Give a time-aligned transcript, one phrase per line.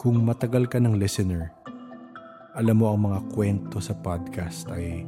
[0.00, 1.52] Kung matagal ka ng listener,
[2.56, 5.04] alam mo ang mga kwento sa podcast ay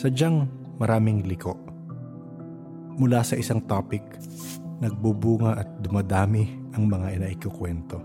[0.00, 0.48] sadyang
[0.80, 1.52] maraming liko.
[2.96, 4.00] Mula sa isang topic,
[4.80, 8.00] nagbubunga at dumadami ang mga inaikukwento.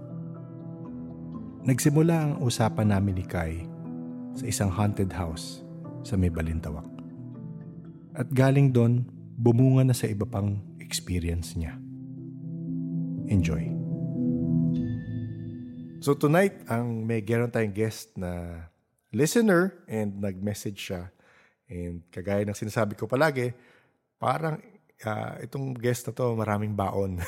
[1.64, 3.64] Nagsimula ang usapan namin ni Kai
[4.36, 5.64] sa isang haunted house
[6.04, 6.84] sa may Balintawak.
[8.12, 9.08] At galing doon,
[9.40, 11.80] bumunga na sa iba pang experience niya.
[13.32, 13.79] Enjoy.
[16.00, 18.64] So tonight, ang may ganoon tayong guest na
[19.12, 21.12] listener and nag-message siya.
[21.68, 23.52] And kagaya ng sinasabi ko palagi,
[24.16, 24.64] parang
[25.04, 27.20] uh, itong guest na to maraming baon.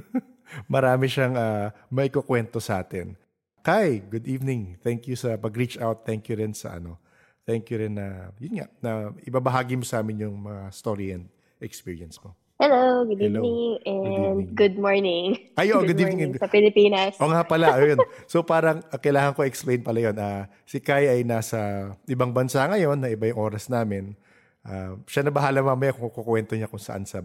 [0.72, 3.20] Marami siyang uh, may kukwento sa atin.
[3.60, 4.80] Kai, good evening.
[4.80, 6.08] Thank you sa pag-reach out.
[6.08, 6.96] Thank you rin sa ano.
[7.44, 11.28] Thank you rin na, yun nga, na ibabahagi mo sa amin yung mga story and
[11.60, 12.32] experience mo.
[12.56, 13.44] Hello, good Hello.
[13.44, 14.56] evening and good, evening.
[14.56, 15.28] good morning.
[15.60, 16.32] Ay, oh, good, good evening.
[16.40, 17.20] Sa Pilipinas.
[17.20, 18.00] O nga pala, ayun.
[18.24, 20.16] So parang uh, kailangan ko explain pala yun.
[20.16, 24.16] Uh, si Kai ay nasa ibang bansa ngayon, na iba yung oras namin.
[24.64, 27.20] Uh, siya na bahala mamaya kung kukwento niya kung saan sa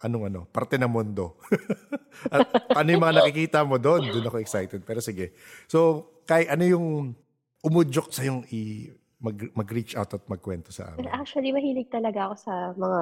[0.00, 1.36] anong ano, parte ng mundo.
[2.32, 4.08] At ano yung mga nakikita mo doon?
[4.08, 4.80] Doon ako excited.
[4.88, 5.36] Pero sige.
[5.68, 6.86] So, Kai, ano yung
[7.60, 8.88] umudyok sa yung i
[9.20, 11.04] mag, mag-reach out at magkwento sa amin?
[11.12, 13.00] Actually, mahilig talaga ako sa mga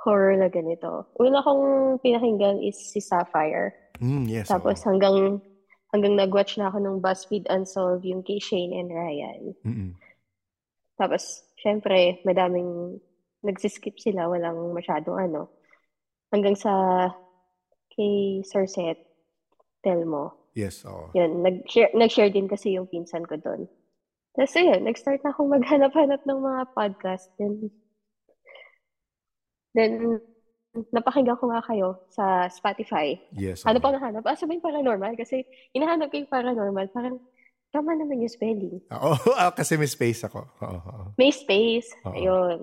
[0.00, 1.06] horror na ganito.
[1.20, 3.76] Una kong pinakinggan is si Sapphire.
[4.00, 4.48] Mm, yes.
[4.48, 4.84] Tapos oh.
[4.88, 5.16] hanggang
[5.92, 9.42] hanggang nag-watch na ako ng BuzzFeed Unsolved yung kay Shane and Ryan.
[9.66, 9.90] Mm-mm.
[10.96, 13.00] Tapos, syempre, madaming
[13.42, 15.50] nagsiskip sila, walang masyadong ano.
[16.30, 17.08] Hanggang sa
[17.90, 19.02] kay Sir Seth
[19.82, 20.52] Telmo.
[20.54, 21.10] Yes, oo.
[21.16, 23.66] Yun, nag-share, nag-share din kasi yung pinsan ko doon.
[24.36, 27.32] Tapos yun, nag-start na akong maghanap-hanap ng mga podcast.
[27.40, 27.72] Then,
[29.74, 30.18] Then,
[30.94, 33.18] napakinggan ko nga kayo sa Spotify.
[33.34, 33.66] Yes.
[33.66, 34.22] Ano pa nahanap?
[34.26, 35.18] Ah, sabihin paranormal.
[35.18, 35.42] Kasi
[35.74, 36.86] hinahanap ko yung paranormal.
[36.94, 37.18] Parang,
[37.70, 38.78] tama naman yung spelling.
[38.90, 40.46] Oo, oh, kasi may space ako.
[40.62, 41.04] Oo, oo.
[41.18, 41.90] May space.
[42.06, 42.14] Oo.
[42.14, 42.58] Ayun.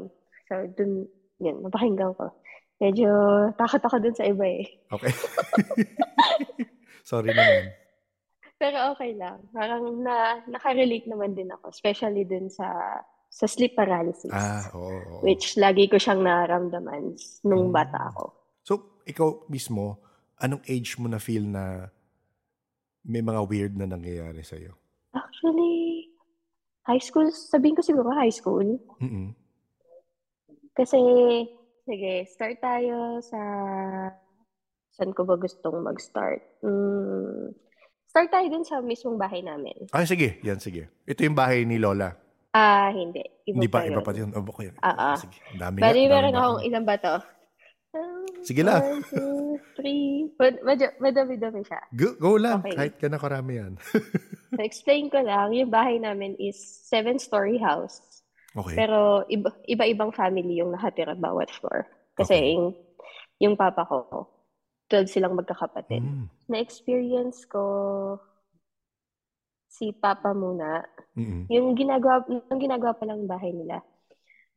[0.47, 1.07] So, dun,
[1.39, 2.31] yun, napakinggan ko.
[2.77, 3.09] Medyo
[3.57, 4.67] takot ako dun sa iba eh.
[4.93, 5.11] Okay.
[7.09, 7.73] Sorry naman.
[8.57, 9.41] Pero okay lang.
[9.49, 11.73] Parang na, nakarelate naman din ako.
[11.73, 12.69] Especially dun sa
[13.27, 14.31] sa sleep paralysis.
[14.33, 14.87] Ah, oo.
[14.87, 15.17] oo.
[15.21, 17.13] Which lagi ko siyang naramdaman
[17.45, 17.75] nung hmm.
[17.75, 18.23] bata ako.
[18.65, 18.73] So,
[19.07, 20.01] ikaw mismo,
[20.41, 21.87] anong age mo na feel na
[23.07, 24.75] may mga weird na nangyayari sa'yo?
[25.15, 26.11] Actually,
[26.83, 28.67] high school, sabihin ko siguro high school.
[28.99, 29.31] Mm-mm.
[30.75, 30.99] Kasi,
[31.87, 33.41] sige, start tayo sa,
[34.93, 36.43] saan ko ba gustong mag-start?
[36.61, 37.55] Mm,
[38.11, 39.87] start tayo dun sa mismong bahay namin.
[39.95, 40.37] Ah, sige.
[40.43, 40.91] Yan, sige.
[41.07, 42.26] Ito yung bahay ni Lola.
[42.57, 43.21] Ah, hindi.
[43.45, 44.29] Iba Hindi pa, pa iba pa yun.
[44.33, 44.73] Oh, okay.
[44.81, 45.17] Ah, ah.
[45.21, 46.11] Sige, dami Bali, nga.
[46.17, 47.15] meron akong ilang ba to?
[48.41, 48.81] Sige lang.
[48.81, 50.31] One, two, three.
[50.39, 51.81] Med- medyo, madami-dami siya.
[51.93, 52.63] Go, go lang.
[52.63, 52.75] Okay.
[52.75, 53.73] Kahit ka na karami yan.
[54.55, 55.51] so, explain ko lang.
[55.53, 56.57] Yung bahay namin is
[56.87, 57.99] seven-story house.
[58.55, 58.73] Okay.
[58.73, 61.85] Pero iba, iba-ibang family yung nakatira bawat floor.
[62.17, 62.53] Kasi okay.
[62.55, 62.67] yung,
[63.37, 64.25] yung papa ko,
[64.89, 66.01] 12 silang magkakapatid.
[66.01, 66.25] Mm.
[66.47, 67.61] Na-experience ko
[69.77, 70.81] si Papa muna.
[71.13, 71.41] Mm-hmm.
[71.53, 73.85] Yung ginagawa, yung ginagawa pa lang bahay nila.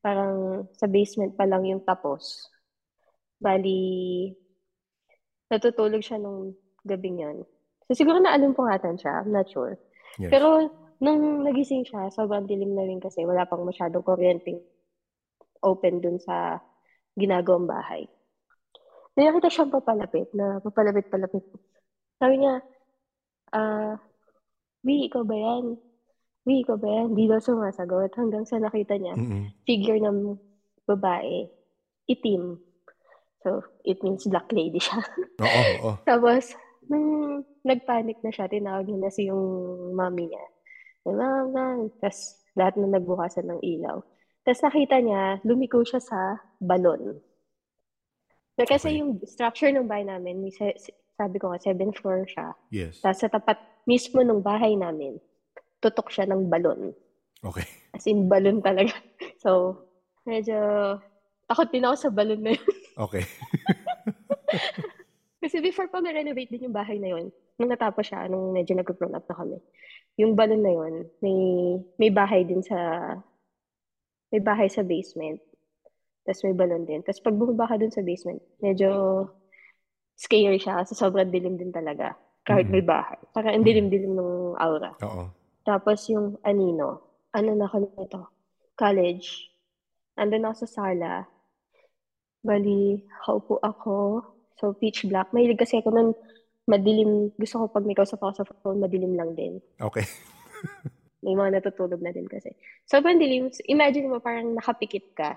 [0.00, 2.48] Parang sa basement pa lang yung tapos.
[3.36, 4.32] Bali,
[5.52, 6.56] natutulog siya nung
[6.88, 7.36] gabing yan.
[7.84, 9.76] So siguro na alimpungatan siya, I'm not sure.
[10.16, 10.32] Yes.
[10.32, 10.72] Pero
[11.04, 14.60] nung nagising siya, sobrang dilim na rin kasi wala pang masyadong kuryenteng
[15.60, 16.60] open dun sa
[17.16, 18.08] ginagawang bahay.
[19.20, 21.44] Nakita siyang papalapit, na papalapit-palapit.
[22.16, 22.64] Sabi niya,
[23.52, 24.09] ah, uh,
[24.86, 25.76] Wi, ikaw ba yan?
[26.48, 27.12] Wi, ikaw ba yan?
[27.12, 29.44] Di daw sumasagot hanggang sa nakita niya, mm-hmm.
[29.68, 30.36] figure ng
[30.88, 31.48] babae,
[32.08, 32.58] itim.
[33.40, 35.00] So, it means black lady siya.
[35.40, 35.90] Oo, oo.
[36.08, 36.56] Tapos,
[36.88, 39.44] nung nagpanic na siya, tinawag niya na si yung
[39.96, 40.44] mami niya.
[41.08, 41.78] Ma'am, ma'am.
[42.00, 44.04] Tapos, lahat na nagbukasan ng ilaw.
[44.44, 47.20] Tapos nakita niya, lumiko siya sa balon.
[48.56, 48.98] So, kasi okay.
[49.00, 50.48] yung structure ng bahay namin,
[51.16, 52.56] sabi ko nga, seventh floor siya.
[52.72, 53.00] Yes.
[53.04, 55.16] Tapos sa tapat mismo ng bahay namin,
[55.80, 56.92] tutok siya ng balon.
[57.40, 57.64] Okay.
[57.96, 58.92] As in, balon talaga.
[59.40, 59.72] So,
[60.28, 60.60] medyo
[61.48, 62.68] takot din ako sa balon na yun.
[62.92, 63.24] Okay.
[65.40, 69.16] Kasi before pa ma-renovate din yung bahay na yun, nung natapos siya, nung medyo nag-grown
[69.16, 69.56] up na kami,
[70.20, 71.36] yung balon na yun, may,
[71.96, 72.76] may bahay din sa,
[74.28, 75.40] may bahay sa basement.
[76.28, 77.00] Tapos may balon din.
[77.00, 79.24] Tapos pag bumaba ka dun sa basement, medyo
[80.20, 82.12] scary siya kasi sobrang dilim din talaga.
[82.50, 82.74] Kahit mm-hmm.
[82.74, 83.18] may bahay.
[83.30, 84.90] Parang ang dilim-dilim ng aura.
[85.06, 85.30] Oo.
[85.62, 86.98] Tapos yung anino,
[87.30, 88.20] ano na ako nito?
[88.74, 89.54] College.
[90.18, 91.30] Andun ako sa sala.
[92.42, 94.26] Bali, kaupo ako.
[94.58, 95.30] So, pitch black.
[95.30, 96.10] Mahilig kasi ako nun
[96.70, 99.58] madilim, gusto ko pag may kausap ako sa phone, madilim lang din.
[99.82, 100.06] Okay.
[101.24, 102.54] may mga natutulog na din kasi.
[102.86, 103.50] Sobrang dilim.
[103.66, 105.34] Imagine mo, parang nakapikit ka.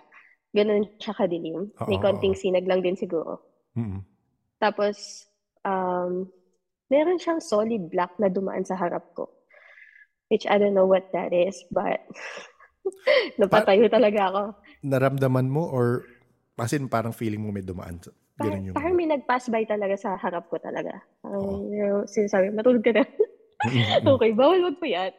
[0.53, 1.73] Ganun siya kadilim.
[1.89, 3.41] May Oo, konting sinag lang din siguro.
[3.73, 4.05] Mm-mm.
[4.61, 5.25] Tapos,
[5.65, 6.29] um,
[6.93, 9.33] meron siyang solid black na dumaan sa harap ko.
[10.29, 12.05] Which I don't know what that is, but
[13.41, 14.41] napatayo talaga ako.
[14.85, 16.05] Naramdaman mo or
[16.61, 17.97] as in parang feeling mo may dumaan?
[18.37, 18.77] Par- yung...
[18.77, 21.01] Parang may nag-pass by talaga sa harap ko talaga.
[21.25, 21.33] Oo.
[21.33, 23.05] Parang yung sinasabi, matulog ka na.
[24.03, 25.15] Okay, bawal magpuyat.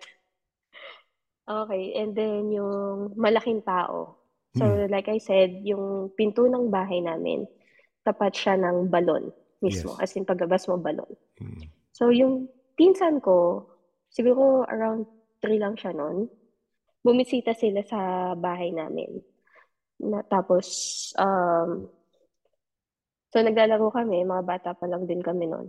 [1.48, 4.20] Okay, and then yung malaking tao.
[4.54, 4.92] So, Mm.
[4.92, 7.48] like I said, yung pinto ng bahay namin,
[8.04, 9.32] tapat siya ng balon
[9.64, 9.96] mismo.
[9.96, 10.00] Yes.
[10.04, 11.08] As in, paglabas mo, balon.
[11.40, 11.70] Mm.
[11.94, 13.66] So, yung pinsan ko,
[14.10, 15.06] siguro around
[15.42, 16.26] 3 lang siya noon.
[17.04, 19.22] Bumisita sila sa bahay namin.
[20.02, 20.66] Na, tapos,
[21.20, 21.86] um,
[23.30, 25.68] so naglalaro kami, mga bata pa lang din kami noon.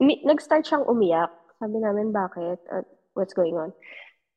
[0.00, 1.32] Umi- nag-start siyang umiyak.
[1.60, 2.64] Sabi namin, bakit?
[2.72, 3.76] At what's going on?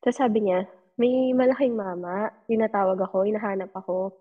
[0.04, 0.68] Tapos sabi niya,
[1.00, 4.12] may malaking mama, tinatawag ako, hinahanap ako.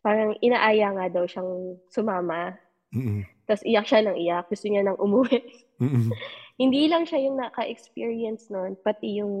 [0.00, 2.56] Parang inaaya nga daw siyang sumama.
[2.96, 3.35] Mm-mm.
[3.46, 4.44] Tapos iyak siya ng iyak.
[4.50, 5.38] Gusto niya nang umuwi.
[5.82, 6.10] Mm-mm.
[6.56, 9.34] Hindi lang siya yung naka-experience noon, pati yung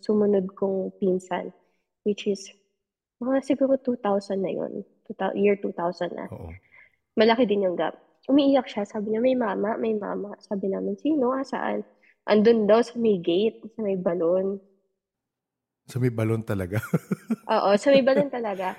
[0.00, 1.52] sumunod kong pinsan,
[2.08, 2.48] which is
[3.20, 4.82] mga siguro 2000 na yun.
[5.06, 6.26] 2000, year 2000 na.
[6.32, 6.48] Oo.
[7.14, 7.94] Malaki din yung gap.
[8.26, 8.88] Umiiyak siya.
[8.88, 10.32] Sabi niya, may mama, may mama.
[10.40, 11.36] Sabi namin, sino?
[11.36, 11.84] Ah, saan?
[12.24, 14.62] Andun daw sa may gate, sa may balon.
[15.90, 16.78] So may balon talaga.
[17.52, 18.78] Oo, sa may balon talaga.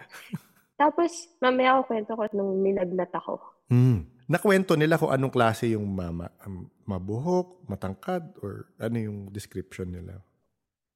[0.79, 3.37] Tapos, mamaya ako kwento ko nung nilagnat ako.
[3.69, 4.12] Mm.
[4.27, 6.31] Nakwento nila kung anong klase yung mama.
[6.47, 10.23] Um, mabuhok, matangkad, or ano yung description nila?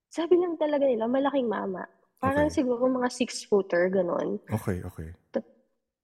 [0.08, 1.84] Sabi lang talaga nila, malaking mama.
[2.18, 2.64] Parang Okay.
[2.64, 4.40] siguro mga six-footer, ganon.
[4.50, 5.12] Okay, okay.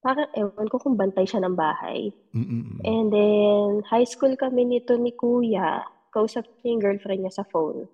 [0.03, 2.11] Parang ewan ko kung bantay siya ng bahay.
[2.35, 2.83] Mm-mm.
[2.83, 5.79] And then, high school kami nito ni Kuya.
[6.11, 7.87] Kausap niya yung girlfriend niya sa phone.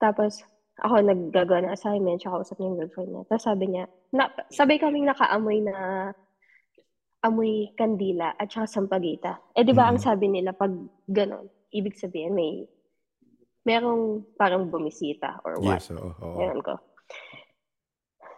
[0.00, 0.42] Tapos,
[0.80, 3.22] ako naggagawa ng assignment, siya kausap niya yung girlfriend niya.
[3.28, 6.10] Tapos sabi niya, na, sabay kaming nakaamoy na
[7.22, 9.38] amoy kandila at saka sampagita.
[9.54, 10.04] Eh, di ba ang Mhm.
[10.04, 10.74] sabi nila pag
[11.06, 12.66] ganon, ibig sabihin may
[13.62, 15.78] merong parang bumisita or what.
[15.78, 16.10] Yes, oo.
[16.10, 16.38] oo.
[16.42, 16.74] Ewan ko.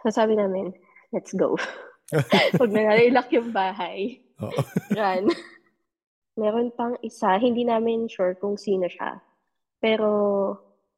[0.05, 0.69] So sabi namin,
[1.09, 1.57] let's go.
[2.61, 4.53] Pag nalilak yung bahay, Oo.
[4.93, 5.33] run.
[6.37, 9.17] Meron pang isa, hindi namin sure kung sino siya.
[9.81, 10.05] Pero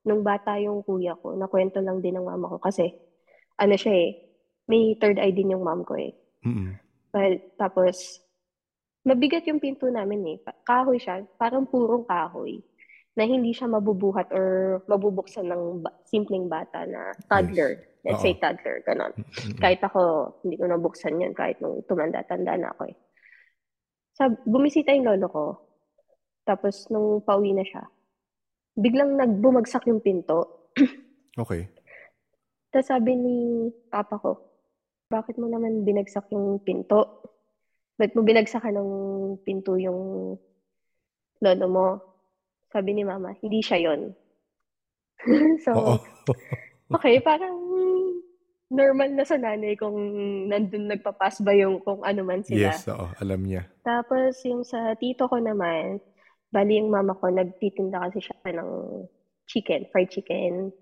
[0.03, 2.91] nung bata yung kuya ko, nakwento lang din ng mama ko kasi
[3.55, 4.09] ano siya eh,
[4.67, 6.11] may third eye din yung mom ko eh.
[6.43, 6.75] Mm-mm.
[7.11, 8.19] Well, tapos,
[9.07, 10.37] mabigat yung pinto namin eh.
[10.67, 12.59] Kahoy siya, parang purong kahoy
[13.17, 17.81] na hindi siya mabubuhat or mabubuksan ng ba- simpleng bata na toddler.
[18.05, 18.41] Let's say Oo.
[18.43, 18.85] toddler.
[18.85, 19.57] Mm-mm.
[19.57, 22.95] Kahit ako, hindi ko nabuksan yun kahit nung tumanda-tanda na ako eh.
[24.13, 25.45] Sab bumisita yung lolo ko.
[26.45, 27.83] Tapos, nung pauwi na siya,
[28.77, 30.69] biglang nagbumagsak yung pinto.
[31.37, 31.69] Okay.
[32.73, 34.46] Tapos sabi ni papa ko,
[35.07, 37.23] bakit mo naman binagsak yung pinto?
[37.97, 38.91] Ba't mo binagsakan ng
[39.41, 40.35] pinto yung
[41.41, 41.87] lolo mo?
[42.69, 44.11] Sabi ni mama, hindi siya yon.
[45.65, 45.97] so,
[46.93, 47.55] okay, parang
[48.67, 49.95] normal na sa nanay kung
[50.51, 52.75] nandun nagpapas ba yung kung ano man sila.
[52.75, 53.07] Yes, oo.
[53.23, 53.63] Alam niya.
[53.81, 56.03] Tapos yung sa tito ko naman,
[56.51, 58.71] bali yung mama ko, nagtitinda kasi siya ng
[59.47, 60.75] chicken, fried chicken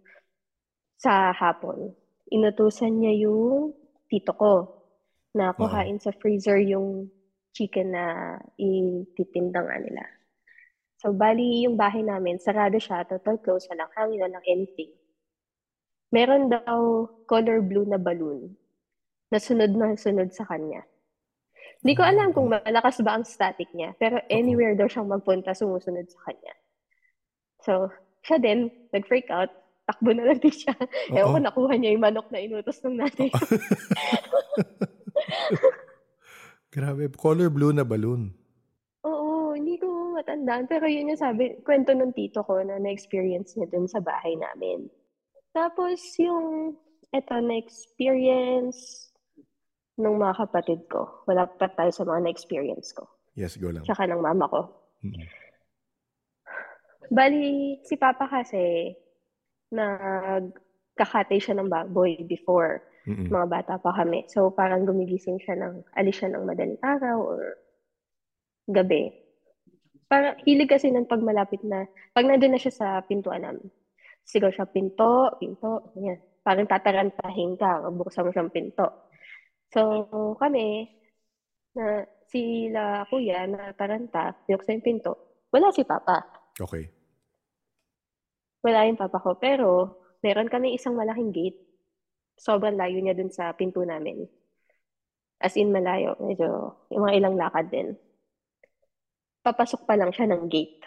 [0.98, 1.94] sa hapon.
[2.34, 3.78] Inutusan niya yung
[4.16, 4.72] tito ko
[5.36, 7.12] na kuhain sa freezer yung
[7.52, 10.04] chicken na ititinda nga nila.
[11.04, 14.96] So, bali yung bahay namin, sarado siya, total close, walang hangin, walang anything.
[16.16, 18.56] Meron daw color blue na balloon
[19.28, 20.88] na sunod na sunod sa kanya.
[21.84, 26.08] Hindi ko alam kung malakas ba ang static niya, pero anywhere daw siyang magpunta, sumusunod
[26.08, 26.56] sa kanya.
[27.60, 27.92] So,
[28.24, 29.52] siya din, nag-freak out,
[29.86, 30.74] takbo na lang din siya.
[31.14, 31.46] Ewan ko, Oo.
[31.46, 33.30] nakuha niya yung manok na inutos ng nanay.
[36.76, 37.08] Grabe.
[37.14, 38.34] Color blue na balloon.
[39.06, 40.68] Oo, hindi ko matandaan.
[40.68, 44.90] Pero yun yung sabi, kwento ng tito ko na na-experience niya dun sa bahay namin.
[45.56, 46.76] Tapos yung,
[47.16, 49.08] eto, na-experience
[49.96, 51.24] nung mga kapatid ko.
[51.30, 53.08] Wala pa tayo sa mga na-experience ko.
[53.38, 53.88] Yes, go lang.
[53.88, 54.62] Tsaka ng mama ko.
[55.06, 55.28] Mm.
[57.14, 58.92] Bali, si Papa kasi,
[59.74, 62.84] nagkakatay siya ng baboy before.
[63.06, 63.30] Mm-mm.
[63.30, 64.26] Mga bata pa kami.
[64.30, 67.62] So, parang gumigising siya ng, alis siya ng madaling araw or
[68.66, 69.14] gabi.
[70.10, 73.70] Parang hilig kasi ng pag malapit na, pag nandun na siya sa pintuan namin.
[74.26, 76.18] Sigaw siya, pinto, pinto, ganyan.
[76.42, 79.14] Parang tatarantahin ka, buksan mo siyang pinto.
[79.70, 80.06] So,
[80.42, 80.90] kami,
[81.76, 85.12] na sila kuya na taranta, binuksan yung pinto,
[85.52, 86.24] wala si papa.
[86.56, 86.95] Okay.
[88.66, 89.38] Wala yung papa ko.
[89.38, 91.62] Pero, meron kami isang malaking gate.
[92.34, 94.26] Sobrang layo niya dun sa pinto namin.
[95.38, 96.18] As in, malayo.
[96.18, 97.94] Medyo, yung mga ilang lakad din.
[99.46, 100.82] Papasok pa lang siya ng gate.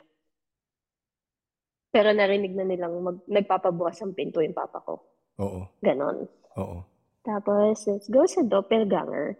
[1.94, 4.98] Pero narinig na nilang mag, nagpapabukas ang pinto yung papa ko.
[5.38, 5.70] Oo.
[5.78, 6.26] Ganon.
[6.58, 6.82] Oo.
[7.22, 9.38] Tapos, let's go sa doppelganger.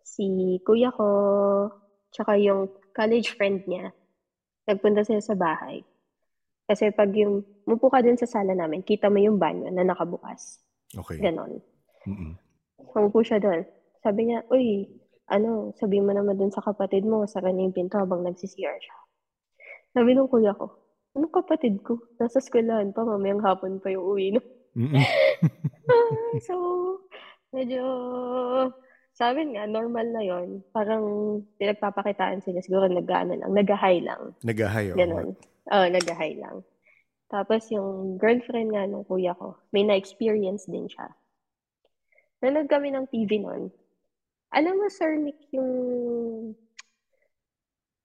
[0.00, 1.06] Si kuya ko,
[2.10, 3.92] tsaka yung college friend niya,
[4.64, 5.84] nagpunta sila sa bahay.
[6.70, 10.62] Kasi pag yung, mupo ka dun sa sala namin, kita mo yung banyo na nakabukas.
[10.94, 11.18] Okay.
[11.18, 11.58] Ganon.
[12.06, 12.38] Mm-mm.
[12.94, 13.66] Umupo siya doon.
[13.98, 14.86] Sabi niya, uy,
[15.26, 18.98] ano, sabi mo naman dun sa kapatid mo, sa kanya yung pinto habang nagsisiyar siya.
[19.98, 20.70] Sabi nung kuya ko,
[21.18, 21.98] anong kapatid ko?
[22.22, 24.38] Nasa eskwelahan pa, mamayang hapon pa yung uwi.
[24.38, 24.42] No?
[24.78, 24.94] Mm-mm.
[26.46, 26.54] so,
[27.50, 27.82] medyo,
[29.10, 31.02] sabi nga, normal na yon Parang
[31.58, 32.62] pinagpapakitaan sila.
[32.62, 34.38] Siguro nag-ano lang, nag-high lang.
[34.46, 34.94] Nagahay.
[34.94, 34.98] oo.
[35.02, 35.34] Ganon.
[35.68, 36.64] Oo, nag-high lang.
[37.30, 41.12] Tapos yung girlfriend nga nung kuya ko, may na-experience din siya.
[42.40, 43.68] Nanood kami ng TV noon.
[44.50, 45.70] Alam mo, Sir Nick, yung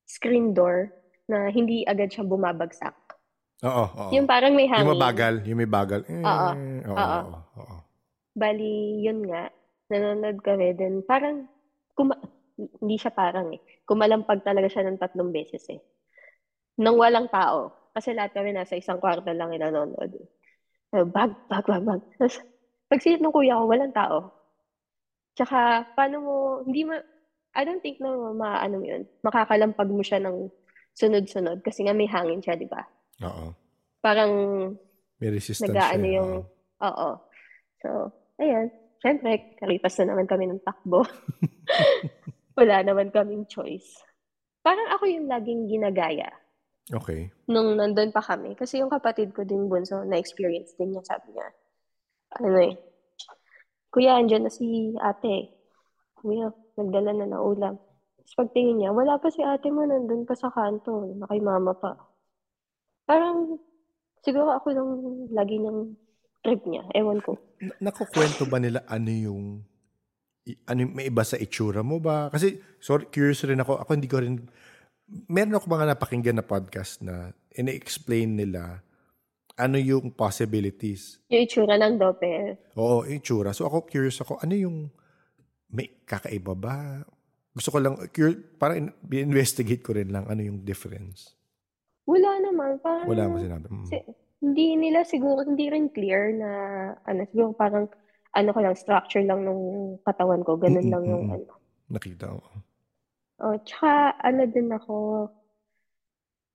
[0.05, 0.93] screen door
[1.25, 2.93] na hindi agad siya bumabagsak.
[3.65, 4.11] Oo, oo.
[4.13, 4.85] Yung parang may hangin.
[4.85, 5.35] Yung mabagal.
[5.47, 6.01] Yung may bagal.
[6.05, 6.49] Eh, Oo.
[6.93, 6.93] Oo.
[6.93, 7.19] Oo.
[7.25, 7.77] oo, oo.
[8.35, 9.49] Bali, yun nga,
[9.89, 10.75] nanonood kami.
[10.77, 11.47] Then parang,
[11.97, 12.21] kuma-
[12.55, 13.59] hindi siya parang eh.
[13.87, 15.81] Kumalampag talaga siya ng tatlong beses eh.
[16.79, 17.71] Nang walang tao.
[17.95, 20.11] Kasi lahat kami nasa isang kwarto lang yung nanonood.
[20.91, 22.01] So, bag, bag, bag, bag.
[22.19, 22.43] Tapos,
[22.91, 24.35] pag silip ng kuya ko, walang tao.
[25.35, 26.35] Tsaka, paano mo,
[26.67, 26.95] hindi mo,
[27.55, 29.07] I don't think na maano mo yun.
[29.23, 30.51] Makakalampag mo siya ng
[30.95, 32.83] sunod-sunod kasi nga may hangin siya, di ba?
[33.23, 33.55] Oo.
[34.03, 34.31] Parang
[35.19, 36.15] May resistance nag-aano siya.
[36.19, 36.31] yung,
[36.83, 36.87] oo.
[36.91, 37.09] oo.
[37.79, 37.89] So,
[38.43, 38.67] ayan.
[38.99, 41.03] Siyempre, karipas na naman kami ng takbo.
[42.59, 44.03] Wala naman kaming choice.
[44.63, 46.31] Parang ako yung laging ginagaya
[46.93, 47.33] Okay.
[47.49, 48.53] nung nandun pa kami.
[48.53, 51.47] Kasi yung kapatid ko din bunso, na-experience din niya, sabi niya.
[52.37, 52.73] Ano eh,
[53.89, 55.49] Kuya, andyan na si ate.
[56.19, 57.79] Kuya, nagdala na ng ulam.
[58.19, 61.73] Tapos pagtingin niya, wala pa si ate mo, nandun pa sa kanto, na kay mama
[61.73, 61.95] pa.
[63.07, 63.57] Parang,
[64.21, 64.89] siguro ako lang
[65.33, 65.95] lagi ng
[66.45, 66.85] trip niya.
[66.93, 67.39] Ewan ko.
[67.57, 69.41] Na- nakukwento ba nila ano yung
[70.69, 72.29] ano may iba sa itsura mo ba?
[72.29, 73.81] Kasi sorry, curious rin ako.
[73.81, 74.45] Ako hindi ko rin
[75.07, 78.81] meron ako mga napakinggan na podcast na ina-explain nila
[79.55, 81.23] ano yung possibilities.
[81.31, 82.59] Yung itsura ng doppel.
[82.75, 83.55] Oo, yung itsura.
[83.55, 84.91] So ako curious ako, ano yung
[85.71, 87.05] may kakaiba ba?
[87.55, 91.39] Gusto ko lang, cur- parang in- investigate ko rin lang ano yung difference.
[92.03, 92.77] Wala naman.
[92.83, 93.65] Parang, Wala mo sinabi.
[93.71, 93.87] Mm.
[93.87, 94.07] Si-
[94.43, 96.51] hindi nila siguro, hindi rin clear na,
[97.07, 97.87] ano, siguro parang,
[98.35, 100.59] ano ko lang, structure lang nung katawan ko.
[100.59, 101.53] Ganun Mm-mm, lang yung, ano.
[101.89, 102.43] Nakita ko.
[103.39, 105.27] Oh, tsaka, ano din ako,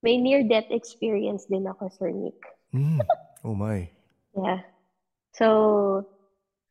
[0.01, 2.41] may near-death experience din ako, Sir Nick.
[2.73, 3.05] Mm.
[3.45, 3.85] Oh my.
[4.33, 4.65] Yeah.
[5.37, 5.47] So,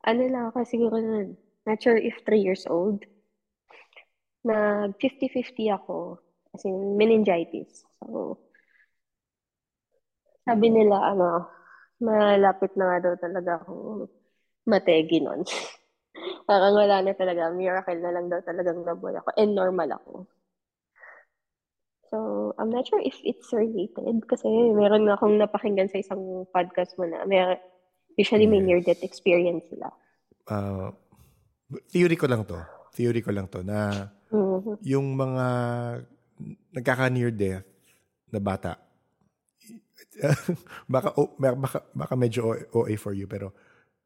[0.01, 1.37] ano lang ako siguro nun,
[1.69, 3.05] not sure if three years old.
[4.41, 6.17] Nag 50-50 ako,
[6.57, 7.85] as in meningitis.
[8.01, 8.41] So,
[10.47, 11.45] sabi nila, ano,
[12.01, 14.09] malapit na nga daw talaga akong
[14.65, 15.45] mategi nun.
[16.49, 20.13] Parang wala na talaga, miracle na lang daw talagang nabuhay ako, and normal ako.
[22.09, 22.17] So,
[22.57, 27.05] I'm not sure if it's related kasi meron na akong napakinggan sa isang podcast mo
[27.05, 27.37] na may,
[28.17, 29.93] usually may near-death experience sila.
[30.49, 30.89] Uh,
[31.93, 32.57] theory ko lang to.
[32.97, 34.81] Theory ko lang to na Mhm.
[34.81, 35.45] yung mga
[36.73, 37.69] nagkaka-near death
[38.33, 38.81] na bata,
[40.89, 43.53] baka, o- baka, baka medyo OA for you, pero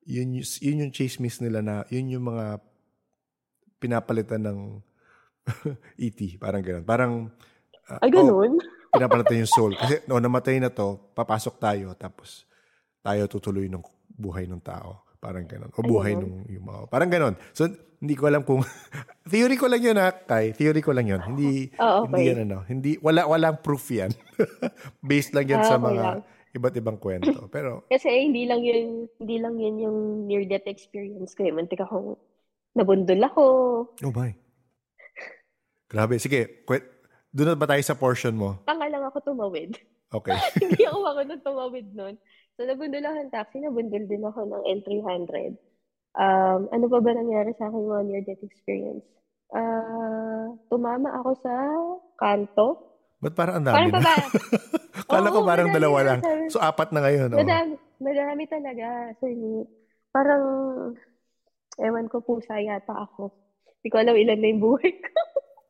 [0.05, 2.59] yun, yung- yun yung chismis nila na yun yung mga
[3.79, 4.59] pinapalitan ng
[5.99, 6.85] ET, parang ganun.
[6.87, 7.11] Parang,
[7.91, 8.51] ah, Ay, oh, ganun?
[8.95, 9.71] pinapalitan yung soul.
[9.75, 12.47] Kasi no, namatay na to, papasok tayo, tapos
[13.03, 13.83] tayo tutuloy ng
[14.15, 15.03] buhay ng tao.
[15.19, 15.71] Parang ganun.
[15.71, 16.79] O Ay, buhay ng yung mga...
[16.91, 17.35] Parang ganun.
[17.55, 17.67] So,
[18.03, 18.63] hindi ko alam kung...
[19.31, 20.51] theory ko lang yun, ha, Kai.
[20.51, 21.23] Theory ko lang yun.
[21.23, 22.27] Hindi, hindi okay.
[22.27, 22.67] yan, ano.
[22.67, 24.11] Hindi, wala, walang proof yan.
[24.99, 26.19] Based lang yan Ah, sa okay mga lang.
[26.53, 27.33] Iba't ibang kwento.
[27.55, 29.97] Pero, Kasi hindi lang yun, hindi lang yun yung
[30.29, 31.49] near-death experience ko.
[31.49, 31.53] Eh.
[31.53, 32.15] Muntik akong
[32.77, 33.43] nabundol ako.
[33.89, 34.31] oh my.
[35.89, 36.17] Grabe.
[36.17, 36.85] Sige, kwe-
[37.33, 38.61] doon na ba tayo sa portion mo?
[38.65, 39.77] Tanga lang ako tumawid.
[40.13, 40.37] Okay.
[40.61, 42.15] hindi ako marunong tumawid nun.
[42.53, 43.57] So, nabundol ako ng taxi.
[43.61, 45.57] Nabundol din ako ng N300.
[46.13, 49.01] Um, ano pa ba nangyari sa akin mga near-death experience?
[49.53, 51.53] Ah, tumama ako sa
[52.17, 52.92] kanto.
[53.23, 53.99] Ba't parang ang Parang dami na?
[53.99, 54.15] baba.
[55.13, 56.07] Kala ko Oo, parang madami dalawa na.
[56.07, 56.19] lang.
[56.47, 57.29] So, apat na ngayon.
[57.31, 57.39] Oh.
[57.39, 58.87] Madami, madami talaga.
[59.17, 59.25] So,
[60.09, 60.43] parang,
[61.77, 63.31] ewan ko pusa yata ako.
[63.79, 65.09] Hindi ko alam ilan na yung buhay ko.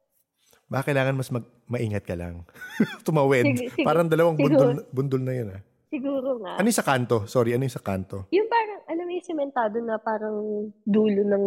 [0.71, 2.41] baka kailangan mas mag, maingat ka lang.
[3.05, 3.45] Tumawid.
[3.45, 4.49] Sig- sig- parang dalawang siguro.
[4.49, 5.61] bundol, bundol na yun ah.
[5.87, 6.57] Siguro nga.
[6.57, 7.17] Ano yung sa kanto?
[7.29, 8.25] Sorry, ano yung sa kanto?
[8.33, 10.37] Yung parang, alam mo yung sementado na parang
[10.81, 11.45] dulo ng...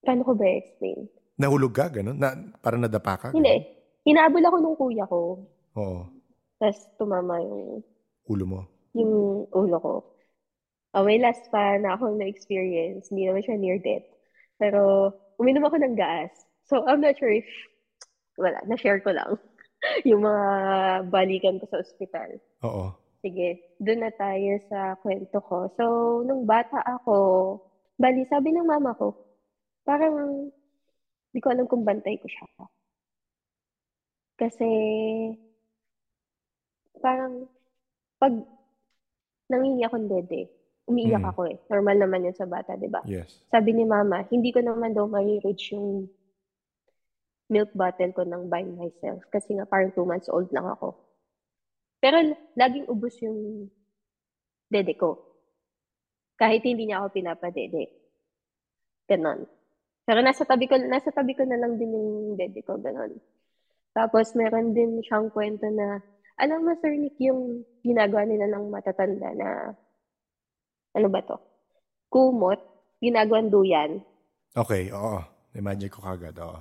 [0.00, 1.10] Paano ko ba explain?
[1.34, 2.14] Nahulog ka, gano'n?
[2.14, 3.28] Na, parang nadapa ka?
[3.34, 3.81] Hindi.
[4.02, 5.46] Hinabol ako nung kuya ko.
[5.78, 6.00] Oo.
[6.58, 7.82] Tapos tumama yung,
[8.26, 8.60] Ulo mo.
[8.94, 9.94] yung ulo ko.
[10.92, 13.08] Oh, may last pa na ako na-experience.
[13.08, 14.04] Hindi naman siya near death.
[14.60, 16.30] Pero uminom ako ng gas.
[16.68, 17.48] So, I'm not sure if...
[18.36, 19.40] Wala, na-share ko lang.
[20.08, 20.46] yung mga
[21.08, 22.38] balikan ko sa ospital.
[22.62, 22.92] Oo.
[23.22, 25.70] Sige, doon na tayo sa kwento ko.
[25.78, 25.84] So,
[26.26, 27.16] nung bata ako,
[27.96, 29.14] bali, sabi ng mama ko,
[29.86, 30.50] parang,
[31.30, 32.46] di ko alam kung bantay ko siya.
[34.42, 34.66] Kasi,
[36.98, 37.46] parang,
[38.18, 38.34] pag
[39.46, 40.50] nangingi akong dede,
[40.90, 41.30] umiiyak Mm.
[41.30, 41.62] ako eh.
[41.70, 43.06] Normal naman yun sa bata, di ba?
[43.06, 43.46] Yes.
[43.54, 46.10] Sabi ni mama, hindi ko naman daw ma-reach yung
[47.46, 49.22] milk bottle ko ng by myself.
[49.30, 50.98] Kasi nga parang two months old lang ako.
[52.02, 52.18] Pero
[52.58, 53.70] laging ubos yung
[54.66, 55.22] dede ko.
[56.34, 57.94] Kahit hindi niya ako pinapadede.
[59.06, 59.46] Ganon.
[60.02, 63.14] Pero nasa tabi ko, nasa tabi ko na lang din yung dede ko, ganon.
[63.92, 66.00] Tapos meron din siyang kwento na,
[66.40, 69.48] alam mo, Sir Nick, yung ginagawa nila ng matatanda na,
[70.96, 71.36] ano ba to?
[72.08, 72.60] Kumot,
[73.04, 74.00] ginagawang duyan.
[74.56, 75.20] Okay, oo.
[75.52, 76.60] Imagine ko kagad, oo.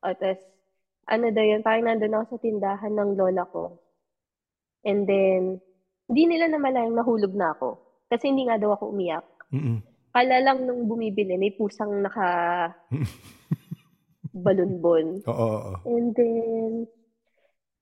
[0.00, 0.40] O, tapos,
[1.04, 3.76] ano daw yun, parang nandun ako sa tindahan ng lola ko.
[4.80, 5.60] And then,
[6.08, 7.76] hindi nila namalayang nahulog na ako.
[8.08, 9.26] Kasi hindi nga daw ako umiyak.
[9.52, 9.84] Mm-mm.
[10.10, 12.26] Kala lang nung bumibili, may pusang naka
[14.34, 15.20] balunbon.
[15.30, 15.74] Oo, oo.
[15.86, 16.86] And then,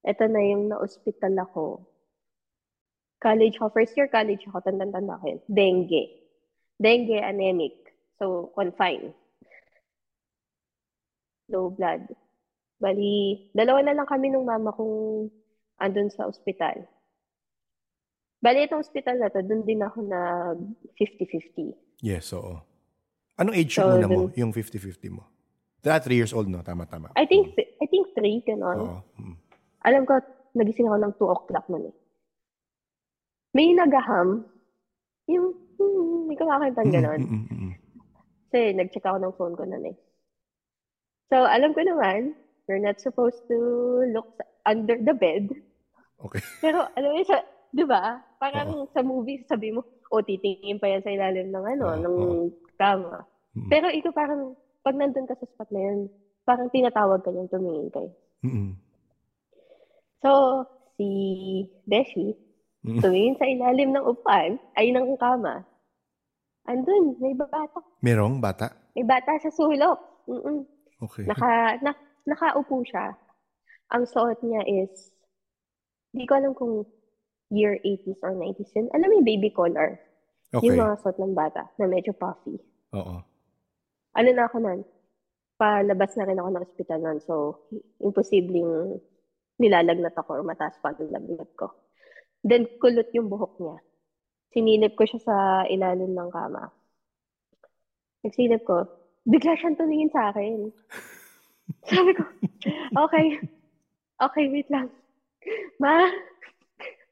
[0.04, 1.84] eto na yung na-hospital ako.
[3.18, 5.40] College ako, first year college ako, tanda-tanda ko yun.
[5.50, 6.04] Dengue.
[6.78, 7.74] Dengue, anemic.
[8.18, 9.12] So, confined.
[11.50, 12.06] Low blood.
[12.78, 15.26] Bali, dalawa na lang kami nung mama kong
[15.82, 16.86] andun sa ospital.
[18.38, 20.54] Bali, itong ospital na to, dun din ako na
[20.94, 21.74] 50-50.
[22.06, 22.62] Yes, oo.
[23.34, 25.26] Anong age So, muna mo, dun- yung 50-50 mo?
[25.82, 26.62] Tara, 3 years old, no?
[26.62, 27.14] Tama, tama.
[27.14, 28.78] I think, I think three, ganon.
[28.82, 28.98] Oo.
[29.14, 29.36] Mm.
[29.86, 30.18] Alam ko,
[30.58, 31.96] nagising ako ng 2 o'clock nun eh.
[33.54, 34.42] May nagaham.
[35.30, 37.20] Yung, hmm, may kumakantang ganon.
[37.22, 37.72] Mm, mm, mm, mm.
[38.48, 39.96] Kasi nag-check ako ng phone ko nun eh.
[41.30, 42.34] So, alam ko naman,
[42.66, 43.56] you're not supposed to
[44.10, 44.34] look
[44.66, 45.52] under the bed.
[46.18, 46.42] Okay.
[46.64, 48.18] Pero, alam mo, sa, di ba?
[48.42, 52.16] Parang sa movie, sabi mo, o titingin pa yan sa ilalim ng ano, Oo, ng
[52.16, 52.44] oo.
[52.80, 53.22] kama.
[53.54, 53.68] Mm.
[53.68, 54.56] Pero ito parang,
[54.88, 56.08] pag nandun ka sa spot na yun,
[56.48, 58.08] parang tinatawag ka niyang tumingin kayo.
[58.40, 58.72] Mm-mm.
[60.24, 60.64] So,
[60.96, 61.08] si
[61.84, 62.32] Beshi,
[62.88, 63.04] Mm.
[63.04, 65.60] tumingin sa ilalim ng upuan, ay ng kama.
[66.64, 67.84] Andun, may bata.
[68.00, 68.72] Merong bata?
[68.96, 70.24] May bata sa sulok.
[70.24, 70.64] Mm-mm.
[71.04, 71.28] Okay.
[71.28, 71.92] Naka, na,
[72.24, 73.12] nakaupo siya.
[73.92, 75.12] Ang suot niya is,
[76.16, 76.88] di ko alam kung
[77.52, 78.88] year 80s or 90s yun.
[78.96, 80.00] Alam mo yung baby collar?
[80.48, 80.64] Okay.
[80.72, 82.56] Yung mga suot ng bata na medyo puffy.
[82.96, 83.20] Oo.
[84.18, 84.80] Ano na ako nun?
[85.54, 87.18] Palabas na rin ako ng ospital nun.
[87.22, 87.62] So,
[88.02, 88.98] imposibleng
[89.62, 91.70] nilalagnat ako or mataas pa ang lagnat ko.
[92.42, 93.76] Then, kulot yung buhok niya.
[94.50, 95.36] Sinilip ko siya sa
[95.70, 96.70] ilalim ng kama.
[98.26, 98.86] Nagsilip ko,
[99.26, 100.70] bigla siyang tumingin sa akin.
[101.90, 102.26] Sabi ko,
[103.06, 103.38] okay,
[104.18, 104.90] okay, wait lang.
[105.78, 106.10] Ma,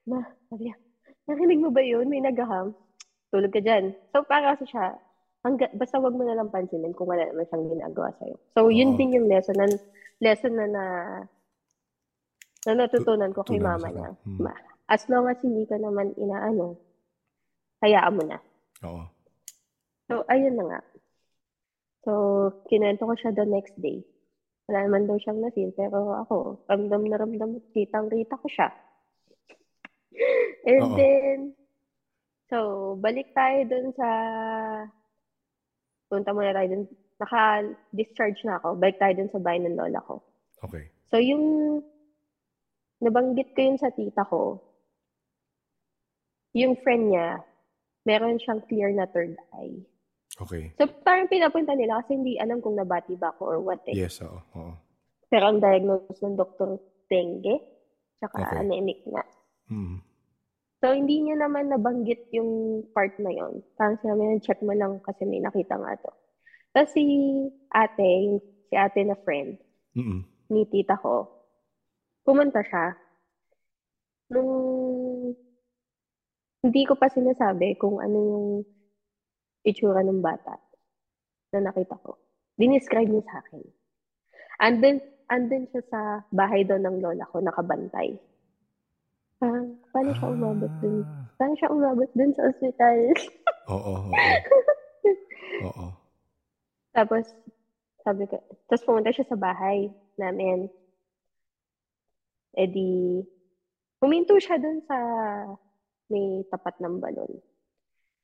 [0.09, 0.77] ma, sabi niya,
[1.29, 2.09] narinig mo ba yun?
[2.11, 2.75] May nagaham.
[3.31, 3.95] Tulog ka dyan.
[4.11, 4.99] So, para kasi siya,
[5.47, 8.37] hangga, basta wag mo na lang pansinin kung wala naman siyang ginagawa sa'yo.
[8.59, 8.99] So, yun Oo.
[8.99, 9.67] din yung lesson na,
[10.19, 10.85] lesson na na,
[12.67, 14.11] na natutunan ko kay mama na.
[14.27, 14.51] Hmm.
[14.91, 16.75] as long as hindi ka naman inaano,
[17.83, 18.39] hayaan mo na.
[18.83, 19.07] Oo.
[20.11, 20.81] So, ayun na nga.
[22.07, 22.13] So,
[22.71, 24.07] kinento ko siya the next day.
[24.71, 28.71] Wala naman daw siyang na-feel, pero ako, ramdam na ramdam, kitang-kita ko siya.
[30.71, 30.97] And Oo.
[30.99, 31.39] then,
[32.51, 32.59] so,
[33.03, 34.09] balik tayo dun sa,
[36.07, 36.85] punta muna tayo dun,
[37.19, 40.23] naka-discharge na ako, balik tayo dun sa bahay ng lola ko.
[40.63, 40.91] Okay.
[41.11, 41.81] So, yung,
[43.03, 44.61] nabanggit ko yun sa tita ko,
[46.57, 47.45] yung friend niya,
[48.09, 49.83] meron siyang clear na third eye.
[50.37, 50.73] Okay.
[50.77, 53.97] So, parang pinapunta nila kasi hindi alam kung nabati ba ako or what eh.
[53.97, 54.41] Yes, oo.
[54.57, 54.73] oo.
[55.27, 56.79] Pero ang diagnosis ng doktor,
[57.11, 57.57] dengue,
[58.21, 58.57] tsaka Okay.
[58.63, 59.23] anemic na.
[59.67, 59.99] Mm.
[60.85, 63.65] So, hindi niya naman nabanggit yung part na yon.
[63.81, 66.13] Parang sinabi niya, check mo lang kasi may nakita nga to.
[66.77, 67.05] Tapos si
[67.73, 69.57] ate, yung, si ate na friend,
[69.97, 70.21] Mm-mm.
[70.53, 71.33] ni tita ko,
[72.29, 72.93] pumunta siya.
[74.29, 74.53] Nung
[76.61, 78.49] hindi ko pa sinasabi kung ano yung
[79.65, 80.59] itsura ng bata
[81.57, 82.21] na nakita ko.
[82.59, 83.63] Dinescribe niya sa akin.
[84.61, 84.97] And then,
[85.31, 86.01] andun siya sa
[86.35, 88.19] bahay daw ng lola ko, nakabantay.
[89.37, 91.05] Parang, paano siya umabot dun?
[91.05, 91.29] Ah.
[91.37, 92.99] Paano siya umabot dun sa ospital?
[93.75, 94.13] Oo, oo.
[95.69, 95.87] Oo.
[96.97, 97.25] Tapos,
[98.01, 100.71] sabi ko, tapos pumunta siya sa bahay namin.
[102.57, 103.21] E di,
[104.01, 104.97] huminto siya dun sa
[106.09, 107.33] may tapat ng balon.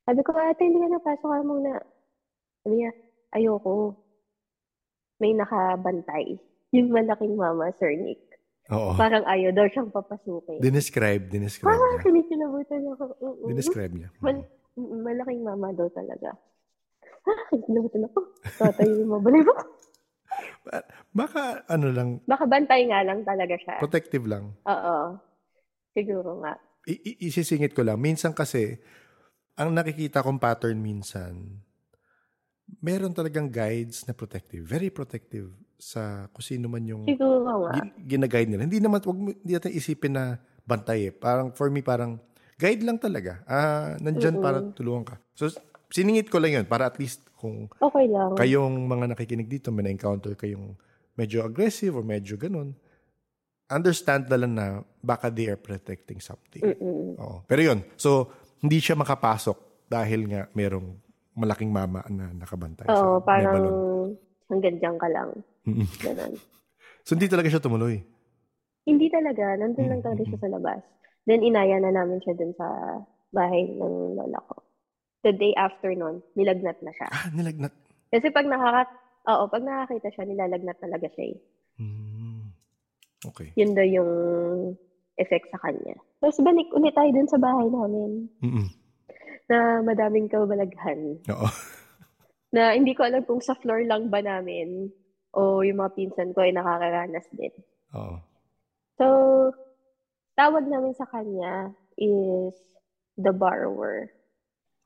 [0.07, 1.73] Sabi ko, ate, hindi ka na, pasok ka muna.
[2.65, 2.91] Sabi niya,
[3.37, 3.93] ayoko.
[5.21, 6.39] May nakabantay.
[6.73, 8.32] Yung malaking mama, Sir Nick.
[8.69, 8.95] Oo.
[8.95, 10.57] Parang ayaw daw siyang papasukin.
[10.57, 11.99] Dinescribe, dinescribe Ah, niya.
[12.01, 13.03] kinikilabutan ako.
[13.19, 13.43] Oo.
[13.45, 14.09] Dinescribe niya.
[14.19, 14.47] Mal-
[14.77, 16.31] malaking mama daw talaga.
[17.23, 18.19] Ah, kinikilabutan ako.
[18.57, 19.55] Tatay yung mabalay mo.
[21.09, 23.79] Baka ano lang, Baka bantay nga lang talaga siya.
[23.79, 24.51] protective lang.
[24.61, 25.19] Oo.
[25.93, 26.59] Siguro nga.
[26.83, 27.95] I- isisingit ko lang.
[27.97, 28.75] Minsan kasi,
[29.55, 31.62] ang nakikita kong pattern minsan,
[32.79, 34.63] meron talagang guides na protective.
[34.63, 38.63] Very protective sa kung sino man yung Siguro gin- gina-guide nila.
[38.63, 40.25] Hindi naman, wag hindi natin isipin na
[40.63, 41.13] bantay eh.
[41.13, 42.19] Parang, for me, parang,
[42.55, 43.43] guide lang talaga.
[43.43, 44.45] Ah, nandyan Mm-mm.
[44.45, 45.15] para tulungan ka.
[45.35, 45.51] So,
[45.91, 48.33] siningit ko lang yun para at least kung Okay lang.
[48.39, 50.79] kayong mga nakikinig dito, may na-encounter kayong
[51.13, 52.71] medyo aggressive or medyo ganun,
[53.67, 54.65] understand na lang na
[55.03, 56.63] baka they are protecting something.
[56.63, 57.19] Mm-mm.
[57.19, 57.37] Oo.
[57.43, 58.31] Pero yun, so,
[58.63, 60.95] hindi siya makapasok dahil nga merong
[61.33, 63.61] malaking mama na nakabantay Oo, sa parang
[64.49, 65.29] hanggang dyan ka lang.
[66.01, 66.33] Ganon.
[67.03, 67.99] So, hindi talaga siya tumuloy.
[68.87, 69.59] Hindi talaga.
[69.59, 70.79] Nandun lang Mm, talaga mm, siya sa labas.
[71.27, 72.67] Then, inaya na namin siya dun sa
[73.35, 74.63] bahay ng lola ko.
[75.27, 77.11] The day after nun, nilagnat na siya.
[77.11, 77.75] Ah, nilagnat.
[78.07, 78.87] Kasi pag nakaka...
[79.23, 81.37] Oo, pag nakakita siya, nilalagnat talaga siya eh.
[81.75, 82.55] Hmm.
[83.23, 83.51] Okay.
[83.55, 84.11] Yun daw yung
[85.19, 85.95] effect sa kanya.
[86.19, 88.67] Tapos balik ulit tayo dun sa bahay namin Mm-mm.
[89.47, 91.19] Na madaming kabalaghan.
[91.29, 91.47] Oo.
[92.53, 94.93] Na hindi ko alam kung sa floor lang ba namin
[95.33, 97.53] o yung mga pinsan ko ay nakakaranas din.
[97.97, 98.21] Oo.
[98.93, 99.05] So,
[100.33, 102.53] tawag namin sa kanya is
[103.17, 104.09] the borrower.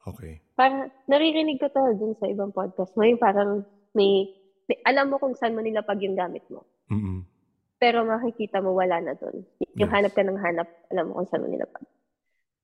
[0.07, 0.39] Okay.
[0.55, 3.03] Parang naririnig ko to dun sa ibang podcast mo.
[3.03, 4.31] Yung parang may,
[4.65, 6.63] may- alam mo kung saan mo nilapag yung gamit mo.
[6.87, 7.27] Mm-mm.
[7.77, 9.43] Pero makikita mo wala na dun.
[9.75, 9.93] Yung Yes.
[9.93, 11.83] hanap ka ng hanap, alam mo kung saan mo nilapag.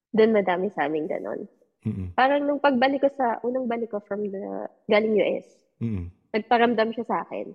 [0.10, 1.44] Doon madami sa amin ganon.
[1.84, 2.16] Mm-mm.
[2.16, 5.48] Parang nung pagbalik ko sa, unang balik ko from the, galing US,
[5.84, 6.08] Mm-mm.
[6.32, 7.52] nagparamdam siya sa akin.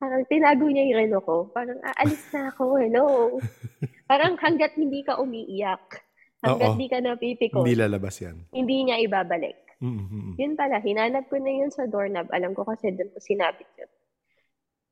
[0.00, 1.36] Parang tinago niya yung relo ko.
[1.52, 3.36] Parang aalis na ako, hello.
[4.10, 6.00] Parang hanggat hindi ka umiiyak,
[6.40, 8.36] hanggat hindi ka napipikon, Hindi hindi, lalabas yan.
[8.52, 9.60] niya ibabalik.
[9.80, 10.36] Mm-mm.
[10.36, 12.28] Yun pala, hinanap ko na yun sa doorknob.
[12.36, 13.90] Alam ko kasi doon ko sinabit yun.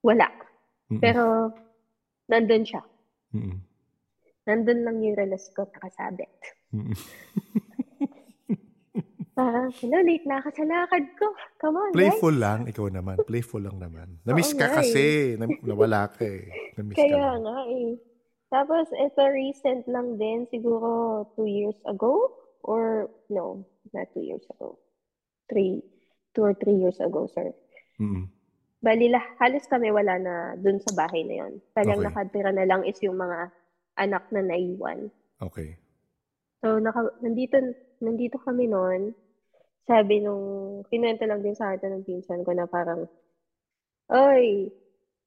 [0.01, 0.33] Wala.
[0.89, 1.01] Mm-mm.
[1.05, 1.53] Pero,
[2.29, 2.81] nandun siya.
[3.37, 3.61] Mm-mm.
[4.49, 6.33] Nandun lang yung relos ko nakasabit.
[6.73, 6.97] Mm-mm.
[9.39, 11.31] Parang, hello, late na ako sa lakad ko.
[11.63, 11.99] Come on, guys.
[12.11, 13.17] Playful lang, ikaw naman.
[13.23, 14.19] Playful lang naman.
[14.27, 15.39] Namiss Oo ka nga kasi.
[15.39, 16.75] Nam- nawala ka eh.
[16.75, 17.47] Namiss ka Kaya lang.
[17.47, 17.91] nga eh.
[18.51, 22.35] Tapos, ito recent lang din, siguro two years ago,
[22.67, 23.63] or no,
[23.95, 24.75] not two years ago.
[25.47, 25.87] Three,
[26.35, 27.55] two or three years ago, sir.
[28.03, 28.27] Mm-mm.
[28.83, 31.63] Bali, lah- halos kami wala na dun sa bahay na yon.
[31.79, 32.09] Talagang Okay.
[32.11, 33.55] nakatira na lang is yung mga
[33.95, 35.15] anak na naiwan.
[35.39, 35.79] Okay.
[36.59, 37.55] So, naka, nandito,
[38.03, 39.15] nandito kami noon.
[39.89, 43.09] Sabi nung, kinuwento lang din sa atin ng pinsan ko na parang,
[44.13, 44.69] Oy,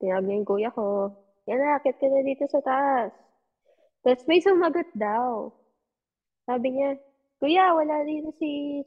[0.01, 1.09] niya yung kuya ko.
[1.49, 3.09] Yan na, akit ka na dito sa taas.
[4.05, 5.49] Tapos may sumagot daw.
[6.45, 6.97] Sabi niya,
[7.41, 8.81] Kuya, wala dito si...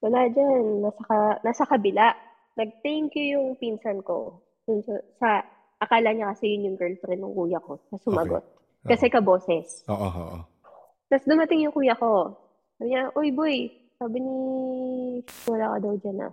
[0.00, 0.84] Wala dyan.
[0.84, 2.12] Nasa, ka, nasa kabila.
[2.56, 4.40] Nag-thank you yung pinsan ko.
[4.64, 5.28] Sa, sa,
[5.80, 8.44] akala niya kasi yun yung girlfriend ng kuya ko na sumagot.
[8.44, 8.88] Oo.
[8.88, 9.84] Kasi kaboses.
[9.88, 10.38] Oo, oo, oo.
[11.08, 12.32] Tapos dumating yung kuya ko.
[12.80, 13.56] Sabi niya, Uy, boy.
[13.96, 14.36] Sabi ni...
[15.48, 16.32] Wala ka daw dyan ah.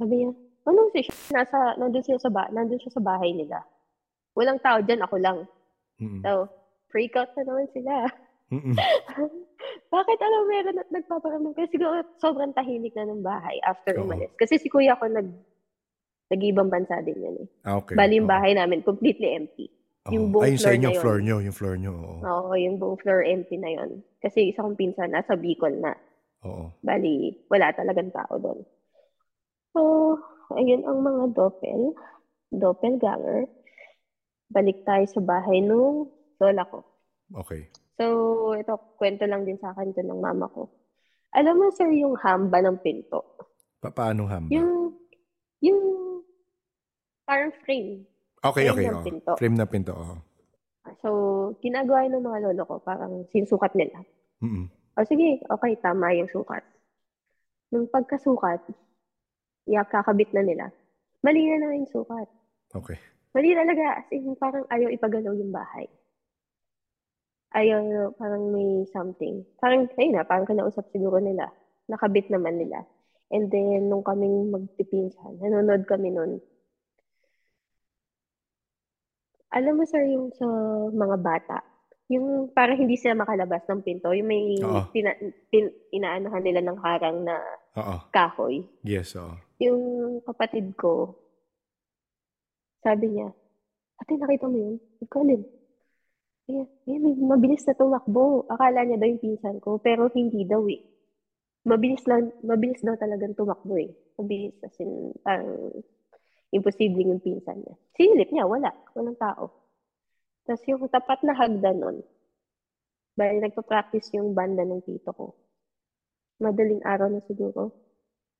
[0.00, 0.30] Sabi niya,
[0.64, 1.00] ano si
[1.34, 3.60] Nasa, nandun siya sa, ba nandun siya sa bahay nila.
[4.32, 5.38] Walang tao dyan, ako lang.
[6.00, 6.24] Mm-mm.
[6.24, 6.48] So,
[6.88, 8.08] freak out na naman sila.
[9.92, 11.52] Bakit alam meron at nagpaparamdam?
[11.52, 14.08] Kasi siguro sobrang tahimik na ng bahay after Oo.
[14.08, 14.32] umalis.
[14.40, 15.28] Kasi si kuya ko nag
[16.32, 17.48] nag-ibang bansa din yun eh.
[17.68, 17.92] Ah, okay.
[17.92, 18.32] Bali yung Oo.
[18.32, 19.68] bahay namin, completely empty.
[20.08, 20.12] Oo.
[20.16, 21.00] yung buong Ayun sa floor inyo, na yun.
[21.00, 21.36] floor nyo.
[21.44, 22.16] Yung floor nyo, oo.
[22.24, 23.90] Oo, yung buong floor empty na yon.
[24.18, 25.92] Kasi isa kong pinsan nasa Bicol na.
[26.42, 26.74] Oo.
[26.82, 28.60] Bali, wala talagang tao doon.
[29.72, 29.80] So,
[30.58, 31.94] ayun ang mga doppel,
[32.50, 33.46] doppelganger.
[34.52, 36.84] Balik tayo sa bahay nung lola ko.
[37.32, 37.70] Okay.
[37.96, 40.68] So, ito, kwento lang din sa akin to ng mama ko.
[41.32, 43.24] Alam mo, sir, yung hamba ng pinto.
[43.80, 44.50] Pa paanong hamba?
[44.52, 44.92] Yung,
[45.64, 45.80] yung,
[47.24, 48.04] parang frame.
[48.44, 48.86] okay, frame okay.
[48.90, 49.06] ng oo.
[49.06, 49.30] pinto.
[49.40, 50.16] Frame na pinto, oo.
[51.00, 51.08] So,
[51.62, 54.02] ginagawa ng mga lolo ko, parang sinusukat nila.
[54.42, 54.81] Mm-mm.
[54.92, 56.60] O sige, okay, tama yung sukat.
[57.72, 58.60] Nung pagkasukat,
[59.64, 60.66] yeah, kakabit na nila.
[61.24, 62.28] Mali na na yung sukat.
[62.76, 63.00] Okay.
[63.32, 64.04] Mali talaga.
[64.04, 65.88] As in, parang ayaw ipagalaw yung bahay.
[67.56, 69.44] Ayaw, parang may something.
[69.56, 71.48] Parang, ayun na, parang kinausap siguro nila.
[71.88, 72.84] Nakabit naman nila.
[73.32, 76.44] And then, nung kaming magpipinsan, nanonood kami nun.
[79.52, 80.44] Alam mo, sir, yung sa
[80.92, 81.71] mga bata,
[82.12, 84.92] yung parang hindi sila makalabas ng pinto, yung may Oo.
[84.92, 85.16] tina,
[85.48, 87.36] pin, inaanohan nila ng harang na
[87.80, 87.96] Oo.
[88.12, 88.68] kahoy.
[88.84, 89.32] Yes, oo.
[89.62, 89.80] Yung
[90.26, 91.16] kapatid ko,
[92.82, 93.30] sabi niya,
[94.02, 94.76] ate, nakita mo yun?
[95.06, 95.42] Alin?
[96.50, 98.42] Ayan, ayan, may mabilis na tumakbo.
[98.50, 100.82] Akala niya daw yung pinsan ko, pero hindi daw eh.
[101.62, 103.94] Mabilis lang, mabilis daw talagang tumakbo eh.
[104.18, 105.70] Mabilis, as in, parang
[106.50, 107.74] imposible yung pinsan niya.
[107.94, 108.74] Sinilip niya, wala.
[108.98, 109.61] Walang tao.
[110.42, 111.96] Tapos yung tapat na hagdan nun,
[113.14, 115.26] bali nagpa-practice yung banda ng tito ko.
[116.42, 117.70] Madaling araw na siguro.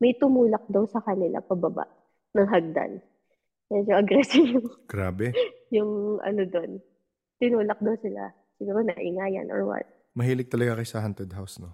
[0.02, 1.86] May tumulak daw sa kanila pababa
[2.34, 2.98] ng hagdan.
[3.70, 5.30] Medyo aggressive yung, Grabe.
[5.70, 6.82] yung ano doon.
[7.38, 8.34] Tinulak daw sila.
[8.58, 9.86] Siguro naingayan or what.
[10.18, 11.70] Mahilig talaga kay sa haunted house, no?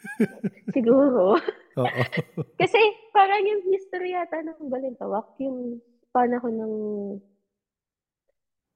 [0.76, 1.36] Siguro.
[1.76, 2.02] Oo.
[2.60, 2.78] Kasi
[3.10, 5.82] parang yung history yata ng Balintawak, yung
[6.14, 6.74] panahon ng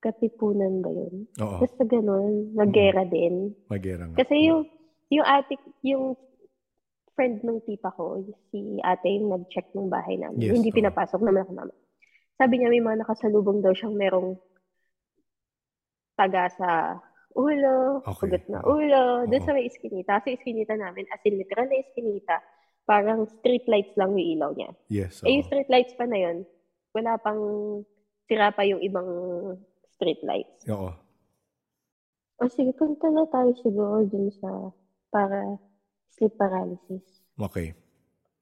[0.04, 1.24] Katipunan ba yun?
[1.40, 1.64] Oo.
[1.64, 3.56] Basta ganun, nagera din.
[3.72, 4.20] Magera nga.
[4.20, 4.68] Kasi yung,
[5.08, 6.12] yung ate, yung
[7.16, 8.20] friend ng tita ko,
[8.52, 10.44] si ate, yung nag-check ng bahay namin.
[10.44, 10.76] Yes, hindi oo.
[10.76, 11.74] pinapasok naman ako mama.
[12.36, 14.36] Sabi niya may mga nakasalubong daw siyang merong
[16.14, 16.98] taga sa
[17.34, 19.46] ulo, Okay, ugat na ulo, doon Oo.
[19.48, 20.22] sa may iskinita.
[20.22, 22.36] Sa iskinita namin, as in literal na iskinita,
[22.84, 24.70] parang street lights lang yung ilaw niya.
[24.86, 26.44] Yes, Eh, yung street lights pa na yun,
[26.94, 27.40] wala pang
[28.28, 29.08] sira pa yung ibang
[29.94, 30.66] street lights.
[30.68, 30.90] Oo.
[32.36, 34.50] O sige, punta na tayo siguro dun sa
[35.08, 35.54] para
[36.10, 37.02] sleep paralysis.
[37.36, 37.74] Okay.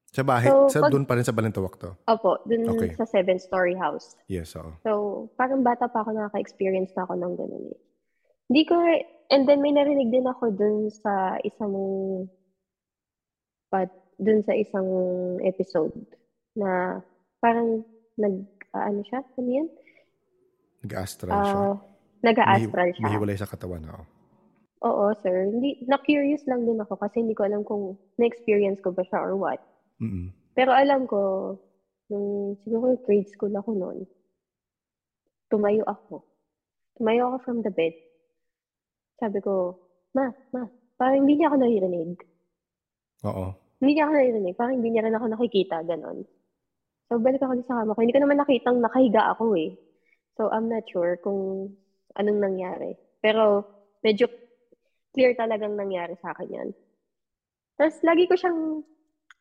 [0.08, 1.96] Sa bahay, So, sa pag- doon pa rin sa Balintawak to.
[2.04, 2.92] Opo, dun Okay.
[2.92, 4.12] sa seven-story house.
[4.26, 4.76] Yes, oo.
[4.80, 4.90] So,
[5.34, 7.80] parang bata pa ako nakaka-experience na ako ng ganun eh.
[8.44, 8.76] Hindi ko,
[9.30, 11.72] and then may narinig din ako dun sa isang,
[13.70, 13.88] but
[14.18, 14.84] dun sa isang
[15.40, 15.96] episode
[16.52, 17.00] na
[17.40, 17.80] parang
[18.14, 19.68] nag, ah, ano siya, ano yun?
[20.82, 21.58] Nag-astral siya.
[21.58, 21.74] Ah,
[22.26, 23.04] nag-astral siya.
[23.06, 24.04] Mahiwalay sa katawan, oo.
[24.82, 25.46] Oo, sir.
[25.46, 29.38] Hindi, na-curious lang din ako kasi hindi ko alam kung na-experience ko ba siya or
[29.38, 29.62] what.
[30.02, 30.34] Mm-mm.
[30.58, 31.54] Pero alam ko,
[32.10, 33.98] nung siguro grade school ako noon,
[35.46, 36.26] tumayo ako.
[36.98, 37.94] Tumayo ako from the bed.
[39.22, 39.78] Sabi ko,
[40.18, 40.66] ma, ma,
[40.98, 42.18] parang hindi niya ako naririnig.
[43.22, 43.54] Oo.
[43.78, 44.54] Hindi niya ako naririnig.
[44.58, 46.26] Parang hindi niya rin ako nakikita, ganon.
[47.06, 48.02] So, balik ako sa kama ko.
[48.02, 49.78] Hindi ko naman nakitang nakahiga ako eh.
[50.36, 51.72] So, I'm not sure kung
[52.16, 52.96] anong nangyari.
[53.20, 53.68] Pero,
[54.00, 54.28] medyo
[55.12, 56.68] clear talagang nangyari sa akin yan.
[57.76, 58.80] Tapos, lagi ko siyang,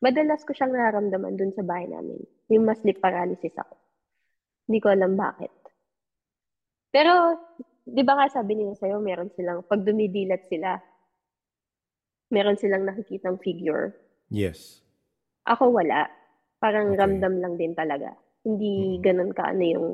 [0.04, 2.20] madalas ko siyang nararamdaman dun sa bahay namin.
[2.52, 3.76] Yung mas sleep paralysis ako.
[4.68, 5.52] Hindi ko alam bakit.
[6.92, 7.40] Pero,
[7.88, 10.76] di ba nga sabi nila sa'yo, meron silang, pag dumidilat sila,
[12.32, 13.96] meron silang nakikitang figure.
[14.28, 14.84] Yes.
[15.48, 16.12] Ako wala.
[16.60, 17.00] Parang Okay.
[17.00, 18.12] ramdam lang din talaga.
[18.44, 19.02] Hindi Mm.
[19.04, 19.88] ganun ka ano yung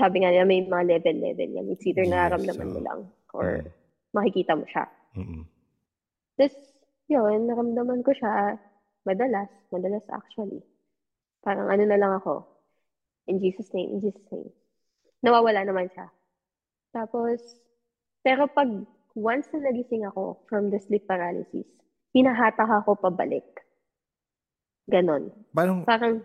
[0.00, 1.68] sabi nga nila may mga level-level yan.
[1.68, 2.86] It's either Yes, nararamdaman mo oo.
[2.88, 3.00] lang
[3.36, 3.68] or Mm.
[4.16, 4.88] makikita mo siya.
[5.14, 5.44] Mm-mm.
[6.34, 6.56] Tapos,
[7.06, 8.56] yun, naramdaman ko siya
[9.04, 10.64] madalas, madalas actually.
[11.40, 12.48] Parang ano na lang ako,
[13.28, 14.48] in Jesus name, in Jesus name.
[15.20, 16.08] Nawawala naman siya.
[16.90, 17.60] Tapos,
[18.20, 18.68] pero pag
[19.12, 21.68] once na nagising ako from the sleep paralysis,
[22.12, 23.44] hinahatak ako pabalik.
[24.88, 25.30] Ganon.
[25.52, 26.24] Parang Parang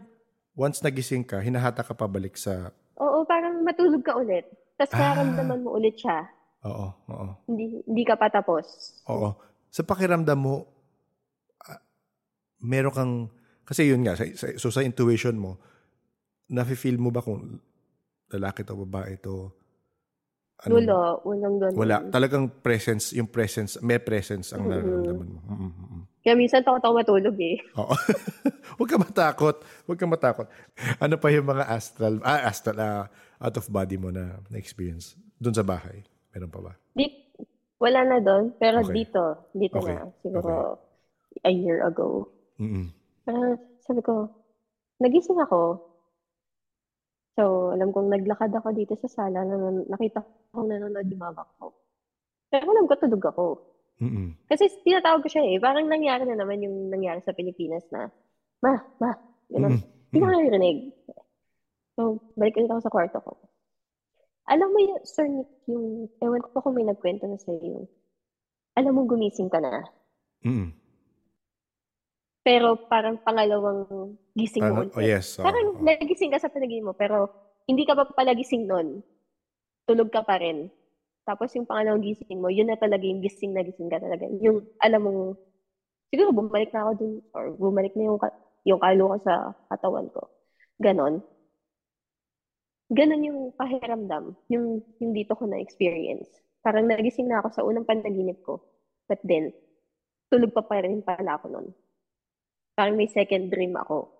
[0.56, 2.72] once nagising ka, hinahata ka pabalik sa...
[2.98, 4.46] Oo, parang matulog ka ulit.
[4.76, 5.00] Tapos Ah.
[5.16, 6.28] nararamdaman mo ulit siya.
[6.64, 7.28] Oo, oo.
[7.46, 8.66] Hindi, hindi ka pa tapos.
[9.06, 9.36] Oo.
[9.70, 10.56] Sa pakiramdam mo,
[11.62, 11.80] ah,
[12.60, 13.14] meron kang...
[13.62, 15.58] Kasi yun nga, sa, sa- so sa intuition mo,
[16.48, 17.58] nafe-feel mo ba kung
[18.30, 19.50] lalaki to, babae to?
[20.64, 21.76] Ano- Wala, walang ganun.
[21.76, 21.98] Wala.
[22.08, 25.40] Talagang presence, yung presence, may presence ang nararamdaman mo.
[25.44, 26.04] Mm, mm, mm.
[26.26, 27.62] Kaya minsan takot ako matulog eh.
[27.78, 27.94] Oo.
[28.82, 29.56] Huwag ka matakot.
[29.86, 30.48] Huwag ka matakot.
[30.98, 33.06] Ano pa yung mga astral, ah, astral, ah,
[33.38, 35.14] out of body mo na na-experience?
[35.38, 36.02] Doon sa bahay.
[36.34, 36.74] Meron pa ba?
[36.98, 37.06] Di,
[37.78, 39.06] wala na doon, pero Okay.
[39.06, 39.22] dito,
[39.54, 39.94] dito Okay.
[39.94, 40.10] na.
[40.26, 40.82] Siguro
[41.46, 42.26] a year ago.
[42.58, 42.90] Mm-mm.
[43.30, 43.54] Ah,
[43.86, 44.26] sabi ko,
[44.98, 45.78] nagising ako.
[47.38, 51.70] So, alam kong naglakad ako dito sa sala, na nakita ko nanonood yung mama ko.
[52.50, 53.46] Pero alam ko, tulog ako.
[53.96, 54.36] Mm-mm.
[54.52, 55.56] Kasi tinatawag ko siya eh.
[55.58, 58.12] Parang nangyari na naman yung nangyari sa Pilipinas na,
[58.60, 59.16] ma, ma,
[59.48, 59.80] gano'n.
[60.12, 60.78] Hindi ko naririnig.
[61.96, 63.32] So, balik ulit ako sa kwarto ko.
[64.52, 67.88] Alam mo yung, Sir Nick, yung, ewan ko kung may nagkwento na sa'yo yung,
[68.76, 69.88] alam mo gumising ka na.
[70.44, 70.76] Mm-mm.
[72.46, 74.94] Pero parang pangalawang gising mo ulit.
[74.94, 75.42] oh yes.
[75.42, 75.82] oo, Parang oo.
[75.82, 77.32] nagising ka sa panaginip mo, pero
[77.66, 79.02] hindi ka pa palagising nun.
[79.90, 80.70] Tulog ka pa rin.
[81.26, 84.30] Tapos yung pangalawang gising mo, yun na talaga yung gising na gising ka talaga.
[84.46, 85.12] Yung alam mo,
[86.14, 88.18] siguro bumalik na ako dun or bumalik na yung,
[88.62, 90.30] yung kalo ko sa katawan ko.
[90.78, 91.26] Ganon.
[92.94, 96.30] Ganon yung pahiramdam, yung, yung dito ko na-experience.
[96.62, 98.62] Parang nagising na ako sa unang panaginip ko.
[99.10, 99.50] But then,
[100.30, 101.68] tulog pa pa rin pala ako nun.
[102.78, 104.14] Parang may second dream ako.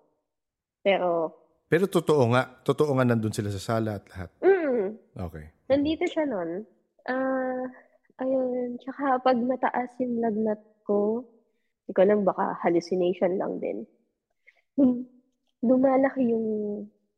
[0.82, 1.34] Pero...
[1.70, 2.46] Pero totoo nga.
[2.62, 4.30] Totoo nga nandun sila sa sala at lahat.
[4.42, 4.86] Mm,
[5.18, 5.50] Okay.
[5.66, 6.62] nandito siya nun.
[7.06, 7.64] Ah,
[8.22, 8.78] ayun.
[8.82, 11.22] Tsaka pag mataas yung lagnat ko,
[11.86, 13.86] hindi ko alam, baka hallucination lang din.
[14.74, 15.06] Lum-
[15.62, 16.46] lumalaki yung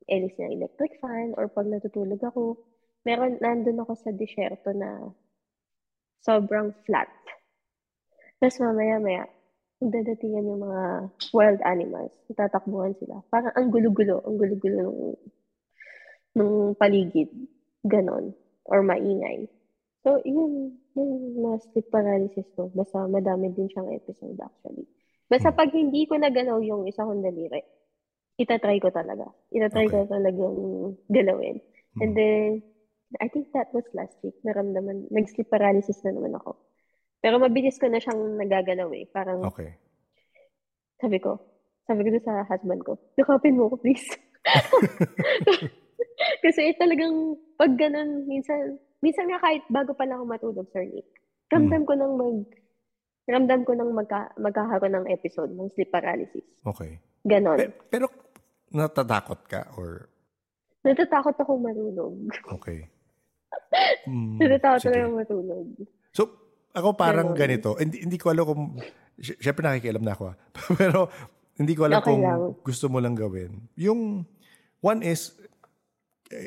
[0.08, 2.60] elis ng electric fan or pag natutulog ako,
[3.04, 5.08] meron, nandun ako sa disyerto na
[6.20, 7.08] sobrang flat.
[8.38, 9.24] Tapos mamaya-maya,
[9.80, 10.82] dadatingan yung mga
[11.32, 12.12] wild animals.
[12.34, 13.24] Tatakbuhan sila.
[13.32, 15.02] Parang ang gulo-gulo, ang gulo-gulo nung,
[16.36, 17.32] nung paligid.
[17.88, 18.36] Ganon.
[18.68, 19.48] Or maingay.
[20.08, 22.72] So, yun, yung mga sleep paralysis ko.
[22.72, 24.88] Basta madami din siyang episode actually.
[25.28, 27.60] Basta pag hindi ko nagalaw yung isa kong daliri,
[28.40, 29.28] itatry ko talaga.
[29.52, 29.92] Itatry Okay.
[29.92, 30.56] ko talagang
[31.12, 31.60] galawin.
[31.60, 32.00] Hmm.
[32.00, 32.48] And then,
[33.20, 34.32] I think that was last week.
[34.48, 36.56] Naramdaman, nag-sleep paralysis na naman ako.
[37.20, 39.04] Pero mabilis ko na siyang nagagalaw eh.
[39.12, 39.76] Parang, Okay.
[41.04, 41.36] sabi ko,
[41.84, 44.08] sabi ko sa husband ko, yakapin mo ko please.
[46.44, 51.06] Kasi talagang pag ganun, minsan, minsan nga kahit bago pa lang ako matulog, Sir Nick,
[51.48, 52.38] ramdam ko nang mag,
[53.24, 56.44] ramdam ko nang magka, magkakaroon ng episode ng sleep paralysis.
[56.62, 56.98] Okay.
[57.22, 57.56] Ganon.
[57.56, 58.06] Pe- Pero,
[58.68, 60.08] natatakot ka or
[60.78, 62.14] Natatakot ako matulog.
[62.56, 62.86] okay.
[64.04, 64.88] Mm, Natatakot sige.
[64.88, 65.66] talaga matulog.
[66.10, 66.22] So,
[66.70, 67.38] ako parang Ganon.
[67.38, 67.70] ganito.
[67.74, 68.62] Hindi, hindi ko alam kung...
[69.14, 70.24] sy- Siyempre nakikialam na ako.
[70.28, 70.36] ah.
[70.80, 71.10] Pero
[71.54, 72.40] hindi ko alam Okay kung lang.
[72.62, 73.50] gusto mo lang gawin.
[73.74, 74.22] Yung
[74.80, 75.34] one is,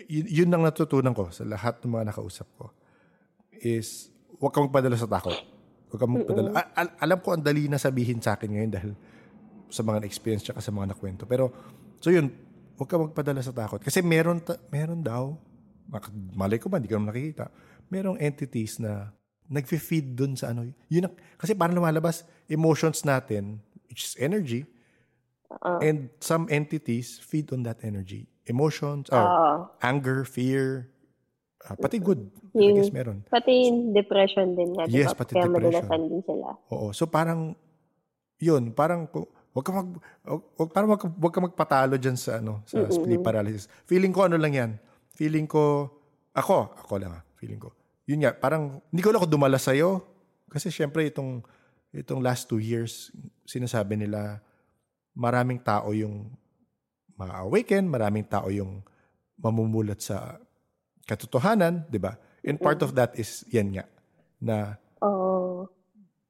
[0.09, 2.69] yun, yun ang natutunan ko sa lahat ng mga nakausap ko
[3.61, 5.37] is huwag kang magpadala sa takot.
[5.89, 6.49] Huwag kang magpadala.
[6.57, 8.91] A- al- alam ko ang dali na sabihin sa akin ngayon dahil
[9.69, 11.23] sa mga na-experience tsaka sa mga nakwento.
[11.29, 11.53] Pero,
[12.01, 12.33] so yun,
[12.77, 13.81] huwag kang magpadala sa takot.
[13.81, 15.37] Kasi meron, ta- meron daw,
[16.33, 17.53] malay ko ba, hindi ko naman nakikita,
[17.91, 19.11] merong entities na
[19.51, 20.63] nagfe-feed dun sa ano.
[20.87, 23.59] Yun ang, kasi parang lumalabas, emotions natin,
[23.91, 24.63] which is energy,
[25.51, 25.83] Oo.
[25.83, 28.30] and some entities feed on that energy.
[28.45, 29.51] Emotions, or Oo.
[29.79, 30.89] anger, fear,
[31.63, 32.25] ah, pati good.
[32.51, 33.21] I Yung- guess meron.
[33.29, 35.19] Pati yung depression din nga, Yes, diba?
[35.21, 35.85] pati Kaya depression.
[35.85, 36.47] madalasan din sila.
[36.73, 36.87] Oo.
[36.91, 37.53] So parang
[38.41, 39.89] yun, parang kung- wag ka mag
[40.25, 43.69] wag, wag, parang wag, ka- wag ka magpatalo diyan sa ano, sa sleep paralysis.
[43.85, 44.71] Feeling ko ano lang 'yan.
[45.13, 45.91] Feeling ko
[46.33, 47.69] ako, ako lang ah, feeling ko.
[48.09, 49.75] Yun nga, parang hindi ko lang ako dumala sa
[50.51, 51.45] kasi syempre itong
[51.91, 53.11] itong last two years
[53.43, 54.39] sinasabi nila
[55.11, 56.31] maraming tao yung
[57.21, 58.81] ma-awaken, maraming tao yung
[59.37, 60.41] mamumulat sa
[61.05, 62.17] katotohanan, 'di ba?
[62.41, 63.85] And part of that is yan nga
[64.41, 65.69] na Oo.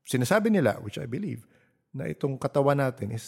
[0.03, 1.47] sinasabi nila, which I believe,
[1.95, 3.25] na itong katawan natin is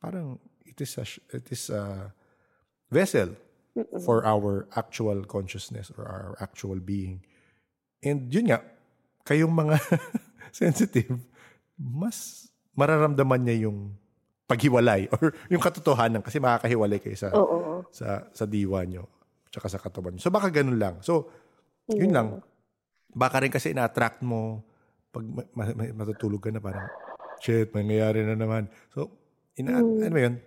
[0.00, 1.04] parang it is a,
[1.36, 2.12] it is a
[2.88, 3.36] vessel
[4.02, 7.22] for our actual consciousness or our actual being.
[8.00, 8.64] And yun nga,
[9.28, 9.76] kayong mga
[10.54, 11.20] sensitive,
[11.76, 13.94] mas mararamdaman niya yung
[14.48, 17.84] paghiwalay or yung katotohanan kasi makakahiwalay kayo sa Oo.
[17.92, 19.04] sa sa diwa nyo
[19.52, 20.22] tsaka sa katawan nyo.
[20.24, 21.04] So baka ganun lang.
[21.04, 21.28] So
[21.92, 22.40] yun lang.
[23.12, 24.64] Baka rin kasi na-attract mo
[25.08, 26.88] pag ma- ma- ma- matutulog ka na parang
[27.40, 28.72] shit, mangyayari na naman.
[28.92, 29.12] So
[29.60, 30.40] ina ano ba yun?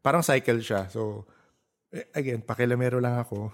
[0.00, 0.86] Parang cycle siya.
[0.86, 1.26] So
[1.90, 3.50] eh, again, pakilamero lang ako.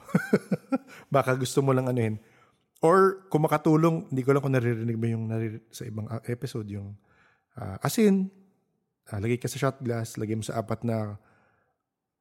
[1.14, 2.20] baka gusto mo lang anuhin.
[2.84, 6.68] Or kung makatulong, hindi ko lang kung naririnig mo yung naririnig sa ibang ah, episode
[6.68, 6.92] yung
[7.56, 8.28] ah, asin,
[9.08, 11.18] ah, lagay ka sa shot glass, lagay mo sa apat na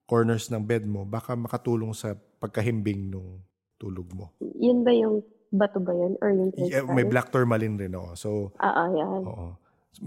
[0.05, 3.41] corners ng bed mo, baka makatulong sa pagkahimbing nung
[3.75, 4.31] tulog mo.
[4.39, 6.13] Yun ba yung bato ba yun?
[6.21, 8.13] Or yung Yeah, may black tourmaline rin, oo.
[8.13, 9.21] So, Ah, ah, yan.
[9.25, 9.47] oo.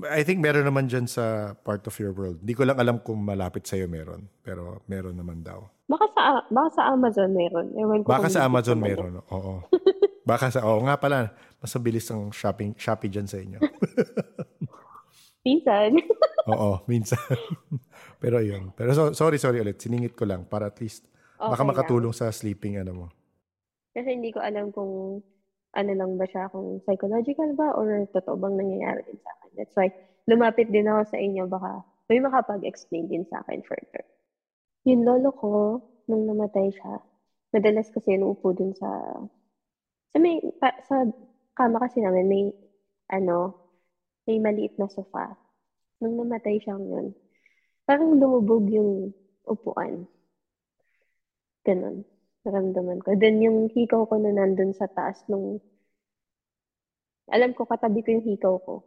[0.04, 2.44] I think meron naman dyan sa part of your world.
[2.44, 4.28] Hindi ko lang alam kung malapit sa'yo meron.
[4.44, 5.64] Pero meron naman daw.
[5.88, 6.22] Baka sa,
[6.52, 7.72] baka sa Amazon meron.
[7.72, 9.24] Ewan ko Baka sa Amazon meron.
[9.32, 9.64] Oo.
[10.28, 11.32] Baka sa, oo nga pala.
[11.56, 13.56] Mas mabilis ang shopping, Shopee dyan sa inyo.
[15.46, 15.98] Minsan.
[16.52, 17.20] oo, minsan.
[18.22, 18.74] pero yun.
[18.74, 19.78] Pero so, sorry, sorry ulit.
[19.78, 21.06] Siningit ko lang para at least
[21.38, 23.06] baka Okay makatulong sa sleeping ano mo.
[23.94, 25.22] Kasi hindi ko alam kung
[25.74, 29.50] ano lang ba siya, kung psychological ba or totoo bang nangyayari din sa akin.
[29.54, 29.88] That's why
[30.26, 34.04] lumapit din ako sa inyo baka may makapag-explain din sa akin further.
[34.88, 35.52] Yung lolo ko,
[36.08, 37.04] nung namatay siya,
[37.52, 38.88] madalas kasi inuupo dun sa
[40.08, 41.04] sa may pa, sa
[41.52, 42.44] kama kasi namin may
[43.12, 43.67] ano,
[44.28, 45.32] may maliit na sofa.
[46.04, 47.16] Nung namatay siya yun,
[47.88, 49.16] parang lumubog yung
[49.48, 50.04] upuan.
[51.64, 52.04] Ganun.
[52.48, 53.12] naramdaman ko.
[53.16, 55.60] Then yung hikaw ko na nandun sa taas nung,
[57.28, 58.84] alam ko katabi ko yung hikaw ko.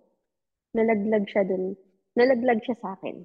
[0.74, 1.78] Nalaglag siya dun.
[2.18, 3.22] Nalaglag siya sa akin.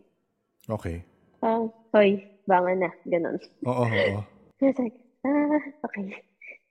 [0.67, 1.01] Okay.
[1.41, 2.91] Parang, hoy, banga na.
[3.07, 3.39] Ganon.
[3.65, 4.21] Oo, oo.
[4.61, 6.21] I was like, ah, okay.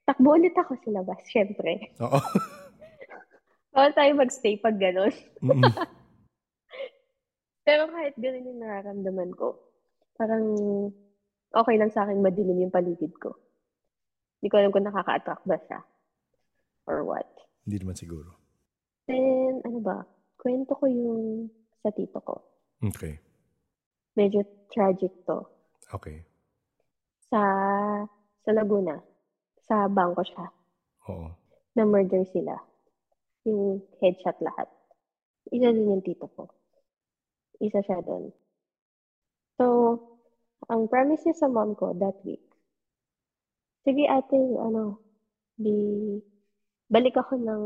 [0.06, 1.90] Takbo ulit ako sa labas, syempre.
[2.02, 2.20] Oo.
[3.76, 5.12] Bawal tayo magstay pag ganon.
[5.44, 5.60] Mm-mm.
[7.68, 9.60] Pero kahit ganun yung nararamdaman ko,
[10.16, 10.48] parang
[11.52, 13.36] okay lang sa akin madilim yung paligid ko.
[14.40, 15.80] Hindi ko alam kung nakaka-attract ba siya.
[16.88, 17.28] Or what.
[17.68, 18.32] Hindi naman siguro.
[19.12, 20.08] Then, ano ba?
[20.40, 21.52] Kwento ko yung
[21.84, 22.48] sa tito ko.
[22.80, 23.20] Okay.
[24.16, 24.40] Medyo
[24.72, 25.44] tragic to.
[25.92, 26.24] Okay.
[27.28, 27.42] Sa,
[28.40, 29.04] sa Laguna.
[29.68, 30.46] Sa bangko siya.
[31.12, 31.28] Oo.
[31.76, 32.56] Na-murder sila.
[33.46, 34.68] Yung headshot lahat.
[35.54, 36.50] Isa din yung tito ko.
[37.62, 38.34] Isa siya doon.
[39.56, 39.66] So,
[40.68, 42.44] ang promise niya sa mom ko that week,
[43.86, 45.00] sige ate, ano,
[45.56, 45.72] di,
[46.90, 47.64] balik ako ng,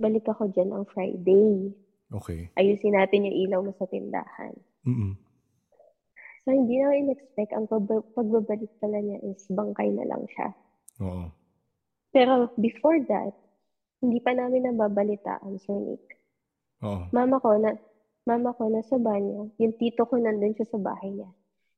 [0.00, 1.70] balik ako dyan ang Friday.
[2.10, 2.50] Okay.
[2.58, 4.56] Ayusin natin yung ilaw mo sa tindahan.
[4.82, 5.14] Mm-mm.
[6.42, 7.52] So, hindi na in-expect.
[7.52, 10.48] Ang pag- pagbabalik pala niya is bangkay na lang siya.
[11.04, 11.28] Oo.
[12.10, 13.36] Pero before that,
[14.00, 16.04] hindi pa namin nababalitaan, Sir Nick.
[16.80, 17.08] Oo.
[17.12, 17.76] Mama ko, na,
[18.24, 19.52] mama ko nasa banyo.
[19.60, 21.28] Yung tito ko nandun siya sa bahay niya.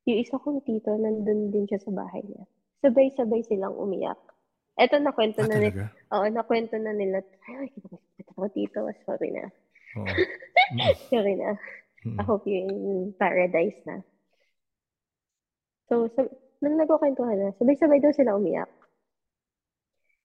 [0.06, 2.46] Yung isa kong tito nandun din siya sa bahay niya.
[2.82, 4.18] Sabay-sabay silang umiyak.
[4.78, 5.90] Eto, nakwento Ah, na nila.
[6.14, 7.20] Oo, nakwento na nila.
[7.50, 7.70] Ay,
[8.16, 8.80] kita ko tito.
[9.04, 9.46] Sorry na.
[9.98, 10.06] Oo.
[10.72, 10.94] Mm-mm.
[11.12, 11.52] Sorry na.
[12.06, 12.18] Mm-mm.
[12.18, 14.00] I hope you're in paradise na.
[15.90, 16.32] So, sab-
[16.64, 18.70] nung nagkukwentuhan na, sabay-sabay daw sila umiyak.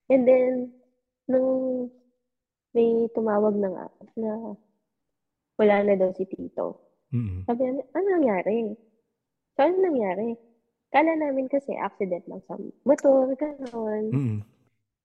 [0.08, 0.72] And then,
[1.28, 1.92] nung
[2.72, 4.32] may tumawag nga, na
[5.58, 6.80] wala na daw si Tito.
[7.12, 7.48] Mm-mm.
[7.48, 8.56] Sabi namin, ano nangyari?
[9.56, 10.36] So, ano nangyari?
[10.92, 12.56] Kala namin kasi accident lang sa
[12.88, 14.06] motor, gano'n.
[14.12, 14.40] Mm-mm.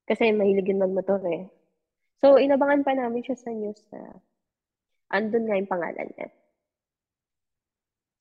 [0.06, 1.46] Kasi mahilig yun magmotor eh.
[2.22, 4.18] So, inabangan pa namin siya sa news na
[5.10, 6.28] andun nga yung pangalan niya.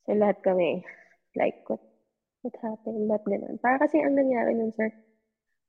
[0.07, 0.81] So, lahat kami,
[1.37, 1.83] like, what,
[2.41, 3.05] what happened?
[3.05, 3.61] Ba't ganun?
[3.61, 4.89] Para kasi ang nangyari nun, sir,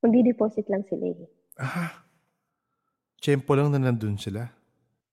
[0.01, 1.29] magdi-deposit lang sila eh.
[1.61, 2.02] Ah.
[3.23, 4.43] Tiyempo lang na nandun sila.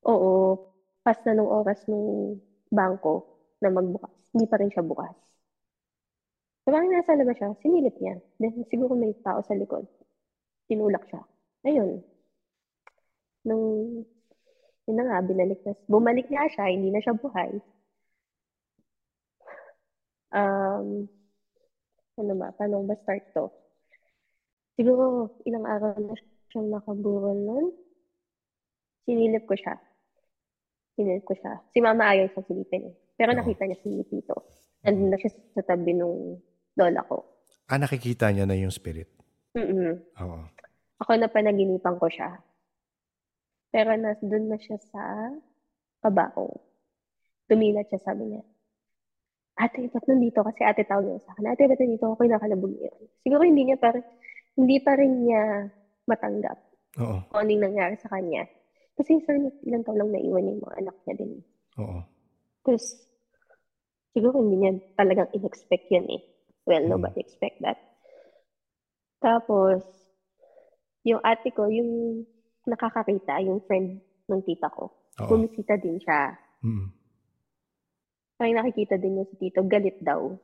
[0.03, 0.59] Oo,
[1.07, 3.23] pas na nung oras nung bangko
[3.63, 4.11] na magbukas.
[4.35, 5.15] Hindi pa rin siya bukas.
[6.67, 8.19] So, parang nasa labas siya, sinilip niya.
[8.43, 9.87] Then, siguro may tao sa likod.
[10.67, 11.23] Tinulak siya.
[11.63, 12.03] Ayun.
[13.47, 13.65] Nung,
[14.91, 17.63] yun na nga, binalik na, bumalik nga siya, hindi na siya buhay.
[20.35, 21.07] Um,
[22.19, 23.55] ano ba, paano ba start to?
[24.75, 26.19] Siguro, ilang araw na
[26.51, 27.67] siyang nakaburol nun.
[29.05, 29.75] Sinilip ko siya.
[30.97, 31.61] Sinilip ko siya.
[31.73, 32.95] Si mama ayaw siyang silipin eh.
[33.17, 33.39] Pero Oo.
[33.41, 34.37] nakita niya si Tito.
[34.85, 36.41] Nandun na siya sa tabi nung
[36.77, 37.25] lola ko.
[37.69, 39.09] Ah, nakikita niya na yung spirit.
[39.55, 39.95] Mm-mm.
[40.25, 40.39] Oo.
[41.05, 42.41] Ako na panaginipan ko siya.
[43.71, 45.31] Pero nas doon na siya sa
[46.03, 46.59] kabao.
[47.47, 48.43] Tumilat siya, sabi niya.
[49.61, 50.41] Ate, ba't nandito?
[50.41, 51.53] Kasi ate tawag niya sa akin.
[51.53, 52.25] Ate, ba't nandito ako?
[52.25, 52.93] Nakalabog niya.
[53.21, 54.05] Siguro hindi niya pa rin,
[54.57, 55.43] hindi pa rin niya
[56.09, 56.59] matanggap
[56.99, 57.23] Oo.
[57.29, 58.49] kung anong nangyari sa kanya.
[59.01, 59.33] Kasi sir,
[59.65, 61.33] ilang taon lang naiwan yung mga anak niya din.
[61.81, 62.05] Oo.
[62.61, 62.85] Tapos,
[64.13, 66.21] siguro hindi niya talagang in-expect yan eh.
[66.69, 67.01] Well, Hmm.
[67.01, 67.81] nobody expect that.
[69.25, 69.81] Tapos,
[71.09, 72.25] yung ate ko, yung
[72.69, 74.93] nakakakita, yung friend ng tita ko,
[75.25, 75.29] Oo.
[75.33, 76.37] bumisita din siya.
[76.61, 76.93] Mm.
[78.37, 80.37] Parang nakikita din niya si tito, galit daw.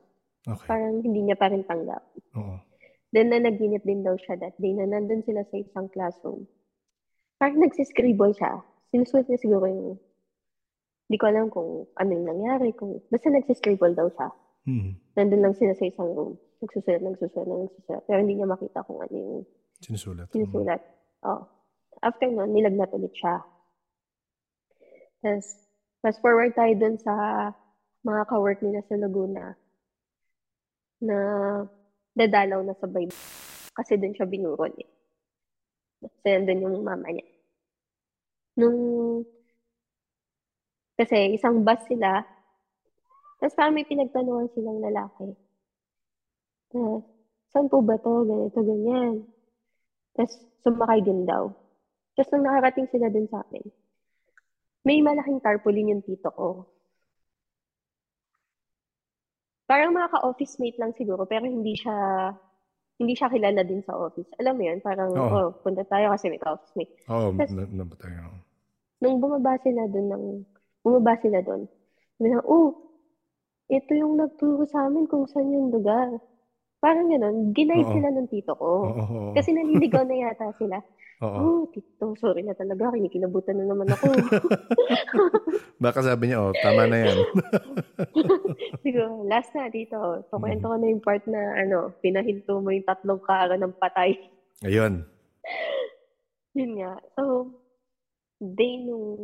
[0.49, 0.65] Okay.
[0.65, 2.01] Parang hindi niya pa rin tanggap.
[2.33, 2.57] Oo.
[3.13, 6.49] Then, na naginip din daw siya that day na nandun sila sa isang classroom.
[7.37, 8.61] Parang nagsiscribble siya.
[8.89, 10.01] Sinusulat niya siguro yung,
[11.07, 14.29] hindi ko alam kung ano yung nangyari, kung, basta nagsiscribble daw siya.
[14.67, 14.91] Mm.
[15.15, 16.33] Nandun lang sila sa isang room.
[16.59, 18.03] Nagsusulat, nagsusulat, nagsusulat.
[18.09, 19.45] Pero hindi niya makita kung ano yung
[19.79, 20.27] Sinusulat.
[20.33, 20.81] sinusulat.
[21.23, 21.45] Oh.
[22.01, 23.45] After nun, nilagnat ulit siya.
[25.21, 25.47] Tapos,
[26.01, 27.13] fast forward tayo dun sa
[28.01, 29.53] mga ka-work nila sa Laguna
[31.01, 31.17] na
[32.17, 33.13] dadalaw na sa Bible.
[33.77, 34.89] Kasi dun siya binurol eh.
[36.01, 37.27] Kasi nandun yung mama niya.
[38.57, 38.77] Nung,
[40.97, 42.25] kasi isang bus sila,
[43.37, 45.29] tapos parang may pinagtanungan silang lalaki.
[46.73, 46.99] Uh,
[47.53, 48.25] saan po ba to?
[48.25, 49.29] Ganito, ganyan.
[50.17, 50.33] Tapos
[50.65, 51.53] sumakay din daw.
[52.17, 53.65] Tapos nung nakarating sila dun sa amin,
[54.81, 56.65] may malaking tarpaulin yung tito ko.
[59.69, 61.93] Parang mga ka-office mate lang siguro, pero hindi siya
[62.97, 64.29] hindi siya kilala din sa office.
[64.41, 65.37] Alam mo yun, parang, Oo.
[65.37, 66.93] oh, punta tayo kasi may ka-office mate.
[67.09, 68.21] Oo, Tas- na, na, tayo.
[69.01, 70.25] Nung bumaba sila doon ng
[70.81, 71.69] bumaba sila doon.
[72.17, 72.73] Sabi na, oh,
[73.69, 76.09] ito yung nagturo sa amin kung saan yung lugar.
[76.81, 77.93] Parang gano'n, giniide Oo.
[77.93, 78.71] sila ng tito ko.
[78.89, 79.33] Oo, oo.
[79.37, 80.81] Kasi naliligaw na yata sila.
[81.17, 81.41] Oo.
[81.41, 84.05] Oh, tito, sorry na talaga, kinikilabutan na naman ako.
[85.83, 87.17] Baka sabi niya, oh, tama na yan.
[88.85, 89.97] Siguro, last na dito,
[90.29, 94.13] pakwento ko na yung part na, ano, pinahinto mo yung tatlong kara ng patay.
[94.61, 95.09] Ayun.
[96.57, 97.01] Yun nga.
[97.17, 97.49] So,
[98.37, 99.17] day nung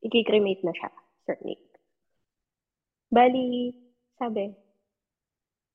[0.00, 0.88] ikikremate na siya,
[1.28, 1.60] Sir Nick.
[3.12, 3.68] Bali,
[4.16, 4.48] sabi,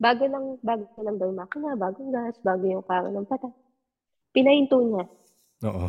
[0.02, 3.54] bago lang, bago lang daw yung makina, bagong gas, bago yung kara ng patay.
[4.34, 5.06] Pinahinto niya.
[5.66, 5.88] Oo.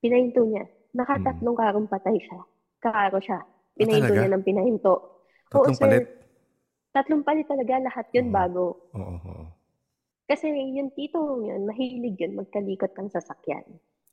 [0.00, 0.64] Pinahinto niya.
[0.96, 2.40] Nakatatlong karong patay siya.
[2.82, 3.38] Karo siya.
[3.78, 4.20] Pinahinto talaga?
[4.26, 4.94] niya ng pinahinto.
[5.52, 5.82] Tatlong sir.
[5.86, 6.04] palit?
[6.90, 7.74] Tatlong palit talaga.
[7.78, 8.34] Lahat yun Oo.
[8.34, 8.64] bago.
[8.96, 9.44] Oo, oo.
[10.30, 13.66] Kasi yung tito mo yun, mahilig yun magkalikot ng sasakyan.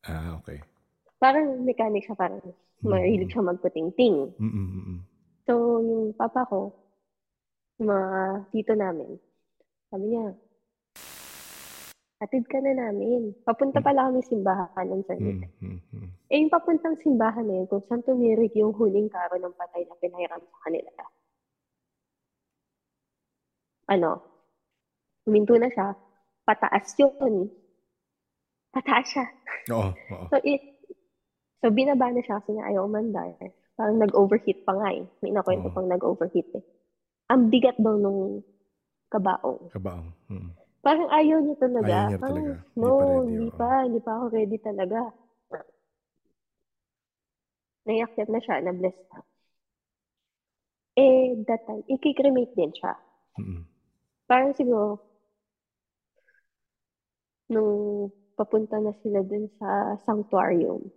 [0.05, 0.57] Ah, okay.
[1.21, 2.41] Parang mechanic siya, parang
[2.81, 4.33] mahilig siya magputing-ting.
[4.37, 4.97] Mm-mm-mm.
[5.45, 6.73] So, yung papa ko,
[7.77, 8.09] mga
[8.49, 9.21] tito namin,
[9.93, 10.33] sabi niya,
[12.17, 13.33] atid ka na namin.
[13.45, 15.45] Papunta pala kami simbahan ng Sir Nick.
[15.61, 16.09] Mm-mm-mm.
[16.33, 19.95] Eh, yung papuntang simbahan na yun, kung saan tumirik yung huling karo ng patay na
[20.01, 20.91] pinahiram sa kanila.
[23.87, 24.11] Ano,
[25.23, 25.95] huminto na siya,
[26.43, 27.47] pataas yun.
[28.73, 29.25] Pataas siya.
[29.71, 30.25] Oo, oo.
[30.33, 30.59] So, it,
[31.63, 33.31] so binaba na siya kasi nga ayaw umandar.
[33.77, 35.05] Parang nag-overheat pa nga eh.
[35.21, 35.75] May nakwento Oo.
[35.77, 36.65] pang nag-overheat eh.
[37.29, 38.41] Ang bigat daw nung
[39.13, 39.69] kabaong.
[39.71, 40.09] Kabaong.
[40.27, 40.51] Mm.
[40.87, 41.91] Parang ayaw niya talaga.
[41.91, 42.63] Ayaw niya Parang, talaga.
[42.63, 43.67] Hindi no, pa ready, hindi pa.
[43.83, 44.99] Hindi pa ako ready talaga.
[47.87, 49.19] Naiakyat na siya, na-bless na.
[50.95, 52.95] Eh, that time, ikikremate din siya.
[53.35, 53.67] Mm-mm.
[54.31, 55.03] Parang siguro,
[57.51, 58.07] nung
[58.39, 60.87] papunta na sila dun sa sanctuarium,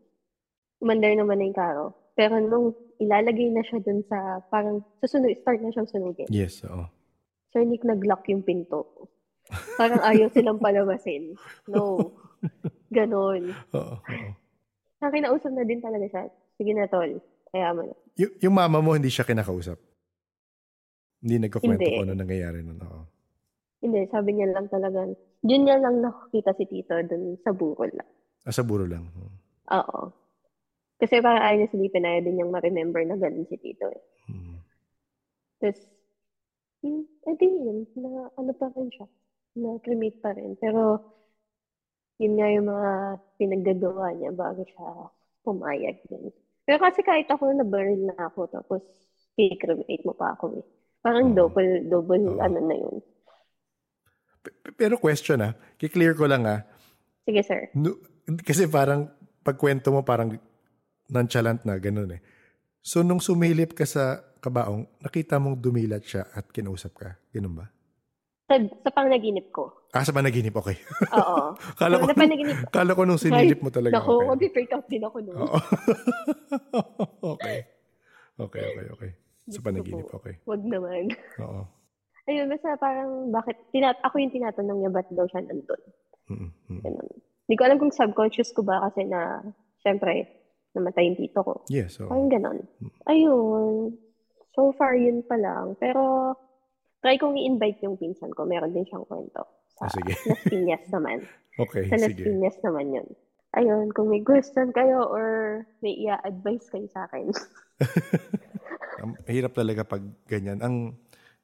[0.79, 1.85] umandar naman na yung karo.
[2.15, 6.31] Pero nung ilalagay na siya dun sa, parang susunod, start na siyang sunugin.
[6.31, 6.87] Yes, oo.
[7.51, 8.87] Sir Nick nag-lock yung pinto.
[9.79, 11.35] Parang ayaw silang palabasin.
[11.67, 12.15] No.
[12.91, 13.55] Ganon.
[13.77, 13.95] Oo.
[15.01, 16.23] Ang kinausap na din talaga siya.
[16.61, 17.21] Sige na, tol.
[17.51, 17.95] Kaya mo na.
[18.21, 19.79] Y- yung mama mo, hindi siya kinakausap?
[21.21, 21.97] Hindi nagkakwento Hindi.
[21.97, 22.79] kung ano nangyayari nun.
[22.81, 23.03] Oo.
[23.81, 25.09] Hindi, sabi niya lang talaga.
[25.41, 28.11] Yun niya lang nakakita si Tito dun sa burol lang.
[28.45, 29.09] Ah, sa buro lang.
[29.17, 29.31] Oo.
[29.73, 30.03] Oo.
[31.01, 34.03] Kasi parang ayaw niya silipin, ayaw din niyang ma-remember na ganun si Tito eh.
[34.29, 34.57] Mm.
[35.65, 35.81] Tapos,
[36.85, 39.09] yun, edi yun, na ano pa rin siya,
[39.57, 40.55] na cremate pa rin.
[40.59, 41.01] Pero,
[42.21, 42.91] yun nga yung mga
[43.41, 44.89] pinaggagawa niya bago siya
[45.43, 46.29] pumayag din.
[46.69, 48.83] Pero kasi kahit ako, na-burn na ako, tapos,
[49.41, 50.65] i-cremate mo pa ako eh.
[51.01, 51.37] Parang Oo.
[51.37, 52.45] double, double, Oo.
[52.45, 52.97] ano na yun.
[54.77, 56.65] Pero question ah, kiklear ko lang ah,
[57.29, 57.69] Sige, sir.
[57.77, 57.95] No,
[58.43, 59.13] kasi parang
[59.45, 60.35] pagkwento mo parang
[61.07, 62.21] nonchalant na ganun eh.
[62.81, 67.11] So nung sumilip ka sa kabaong, nakita mong dumilat siya at kinausap ka.
[67.31, 67.67] Ganun ba?
[68.51, 69.71] Sa, sa pangnaginip ko.
[69.95, 70.75] Ah, sa panaginip, okay.
[71.15, 71.55] Oo.
[71.81, 72.67] kala ko, sa panaginip ko.
[72.75, 73.95] kala ko nung sinilip mo talaga.
[73.95, 74.27] Naku, okay.
[74.27, 75.17] mag-freak out din ako.
[75.23, 75.59] Oo.
[77.39, 77.59] okay.
[78.35, 79.11] Okay, okay, okay.
[79.55, 80.35] Sa ko panaginip, okay.
[80.51, 81.15] Wag naman.
[81.47, 81.63] Oo.
[82.27, 85.83] Ayun, basta parang bakit, tinat ako yung tinatanong niya ba't daw siya nandun.
[86.27, 86.81] Mm, mm.
[86.87, 87.09] Ganun.
[87.47, 89.47] Hindi ko alam kung subconscious ko ba kasi na,
[89.83, 90.27] syempre,
[90.75, 91.55] namatay yung tito ko.
[91.71, 92.11] Yes, oo.
[92.11, 92.59] Parang ganon.
[93.07, 93.95] Ayun.
[94.55, 95.79] So far, yun pa lang.
[95.79, 96.35] Pero,
[97.01, 98.45] try kong i-invite yung pinsan ko.
[98.45, 99.45] Meron din siyang kwento.
[99.75, 100.13] Sa Ah, sige.
[100.25, 101.19] Las Piñas naman.
[101.61, 102.25] Okay, Sa Las sige.
[102.25, 103.09] Piñas naman yun.
[103.53, 105.27] Ayun, kung may question kayo or
[105.83, 107.29] may i-advise kayo sa akin.
[109.29, 110.61] Hirap talaga pag ganyan.
[110.61, 110.95] Ang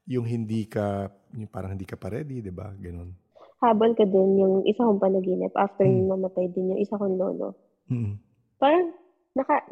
[0.07, 2.71] yung hindi ka, yung parang hindi ka pa ready, di ba?
[2.73, 3.11] Ganun.
[3.59, 5.97] Habol ka din yung isa kong panaginip after Hmm.
[5.99, 7.57] yung mamatay din yung isa kong lolo.
[7.89, 8.21] Mm.
[8.57, 8.93] Parang,
[9.33, 9.65] naka,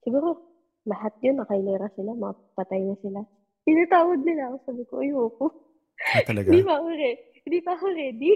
[0.00, 0.38] siguro,
[0.84, 3.20] lahat yun, nakailera sila, mapatay na sila.
[3.62, 5.46] Tinatawag nila ako, sabi ko, ayoko.
[6.02, 6.48] Ah, talaga?
[6.52, 7.22] Hindi pa ako ready.
[7.42, 8.32] Hindi pa ako ready.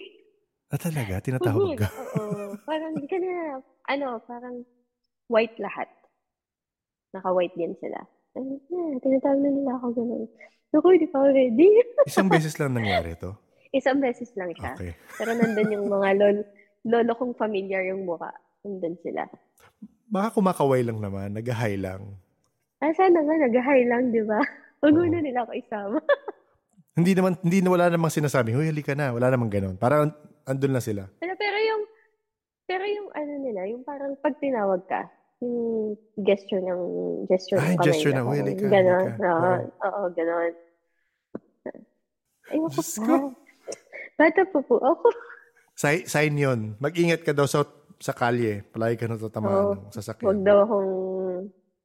[0.71, 1.15] Ah, talaga?
[1.27, 1.89] Tinatawag ka?
[2.23, 2.45] Oo.
[2.67, 4.63] Parang, hindi ka na, ano, parang
[5.31, 5.91] white lahat.
[7.15, 7.99] Naka-white din sila.
[8.37, 10.25] Ano, eh, tinatawag na nila ako ganun.
[10.75, 11.69] Naku, hindi pa ako ready.
[12.11, 13.33] Isang beses lang nangyari to?
[13.73, 14.75] Isang beses lang siya.
[14.77, 14.93] Okay.
[15.19, 16.37] Pero nandun yung mga lol,
[16.87, 18.31] lolo kong familiar yung mukha.
[18.63, 19.27] Nandun sila.
[20.07, 22.15] Baka kumakaway lang naman, nag-hi lang.
[22.79, 24.39] Ah, sana nga, nag-hi lang, di ba?
[24.87, 25.11] Huwag Oo.
[25.11, 25.99] na nila ako isama.
[26.99, 29.13] Hindi naman, hindi na wala namang sinasabi, huy, halika na.
[29.13, 29.77] Wala namang ganun.
[29.77, 30.17] Parang
[30.49, 31.05] andun na sila.
[31.21, 31.83] Pero, pero yung,
[32.65, 35.05] pero yung ano nila, yung parang pag tinawag ka,
[35.45, 35.93] yung
[36.25, 36.81] gesture ng,
[37.29, 38.97] gesture Ay, ng kamay gesture na na, "Uy, parang halika, Ganon.
[39.13, 39.53] halika." Oo,
[39.85, 40.03] Oo.
[40.17, 40.53] ganon.
[42.49, 43.05] Ayoko Diyos pa.
[43.05, 43.15] ko.
[44.17, 45.07] Bata pa po ako.
[45.77, 46.61] Sign, sign yun.
[46.81, 47.69] Mag-ingat ka daw sa,
[48.01, 48.65] sa kalye.
[48.73, 49.73] Palagi ka natatamaan Oo.
[49.77, 50.33] ng sasakyan.
[50.33, 50.93] Huwag daw akong,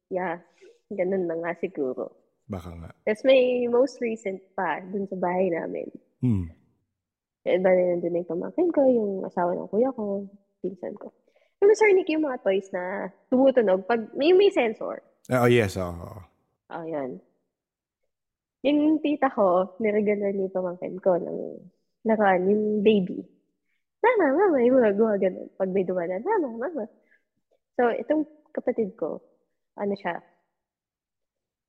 [0.08, 0.40] yeah,
[0.88, 2.21] ganun na nga siguro.
[2.52, 2.90] Baka nga.
[3.08, 5.88] Tapos may most recent pa, dun sa bahay namin.
[6.20, 6.52] Hmm.
[7.48, 10.28] Eh, bali nandun na yung pamangkin ko, yung asawa ng kuya ko,
[10.60, 11.08] pinsan ko.
[11.64, 15.00] Yung Sir Nick, yung mga toys na tumutunog, pag may, may sensor.
[15.32, 15.80] Oh, yes.
[15.80, 15.96] Oh.
[16.68, 17.18] Oh, yan.
[18.62, 21.38] Yung tita ko, niregalo ni pamangkin ko ng
[22.06, 23.24] laruan, yung baby.
[24.02, 25.48] Mama, mama, yung mga gawa ganun.
[25.54, 26.84] Pag may dumanan, mama, mama.
[27.78, 29.22] So, itong kapatid ko,
[29.78, 30.18] ano siya,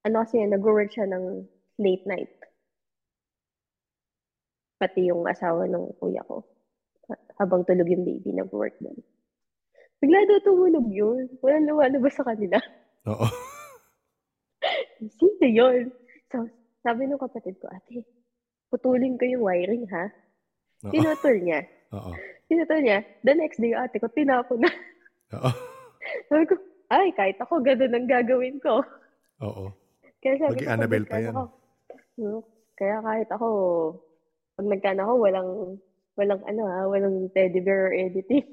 [0.03, 1.47] ano kasi yan, nag-work siya ng
[1.79, 2.31] late night.
[4.79, 6.43] Pati yung asawa ng kuya ko.
[7.39, 8.99] Habang tulog yung baby, nag-work doon.
[10.03, 11.31] Bigla daw tumunog yun.
[11.39, 12.59] Walang lumalabas sa kanila.
[13.07, 13.27] Oo.
[15.19, 15.95] Sino yun?
[16.27, 16.43] So,
[16.83, 18.03] sabi ng kapatid ko, ate,
[18.67, 20.11] putulin ko yung wiring, ha?
[20.83, 20.91] Oo.
[20.91, 21.63] Pinutol niya.
[21.95, 22.11] Oo.
[22.51, 22.99] Pinutol niya.
[23.23, 24.71] The next day, ate ko, tinapon na.
[25.39, 25.51] Oo.
[26.27, 26.59] sabi ko,
[26.91, 28.83] ay, kahit ako, ganun ang gagawin ko.
[29.39, 29.71] Oo.
[30.23, 31.35] Kaya sabi Maging ko, Annabelle pa yan.
[31.35, 31.43] ako,
[32.15, 32.39] hmm,
[32.73, 33.47] Kaya kahit ako,
[34.55, 35.49] pag nagkano ako, walang,
[36.15, 38.47] walang ano ha, walang teddy bear or editing.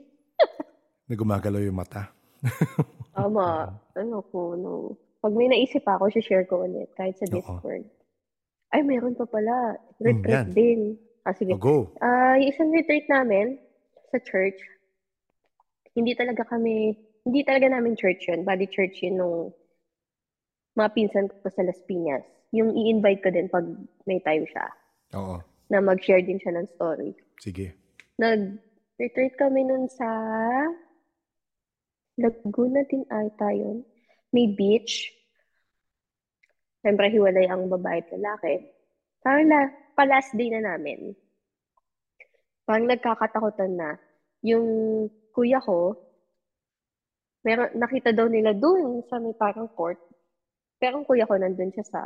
[1.08, 2.10] Na gumagalaw yung mata.
[3.14, 3.70] Tama.
[3.94, 4.72] ano ko, no.
[5.20, 7.38] Pag may naisip ako, share ko ulit, kahit sa Oo.
[7.38, 7.84] Discord.
[8.70, 9.78] Ay, meron pa pala.
[9.98, 10.54] Hmm, Retreat yan.
[10.54, 10.80] din.
[11.22, 11.54] Ah, sige.
[11.54, 11.94] Oh, go.
[12.00, 13.60] Ah, yung isang retreat namin
[14.10, 14.56] sa church,
[15.92, 16.96] hindi talaga kami,
[17.26, 18.42] hindi talaga namin church yun.
[18.42, 19.52] Body church yun nung
[20.74, 22.26] mga pinsan ko sa Las Piñas.
[22.50, 23.66] Yung i-invite ko din pag
[24.06, 24.66] may time siya
[25.14, 25.38] Oo.
[25.70, 27.14] na mag-share din siya ng story.
[27.38, 27.74] Sige.
[28.18, 30.08] Nag-retreat kami nun sa
[32.20, 33.80] Laguna din ata yun.
[34.28, 35.08] May beach.
[36.84, 38.68] Siyempre, hiwalay ang babae at lalaki.
[39.24, 41.16] Parang na, pa-last day na namin.
[42.68, 43.90] Parang nagkakatakutan na.
[44.44, 44.64] Yung
[45.32, 45.96] kuya ko,
[47.44, 50.00] meron, nakita daw nila doon sa may parang court.
[50.80, 52.00] Pero ang kuya ko nandun siya sa,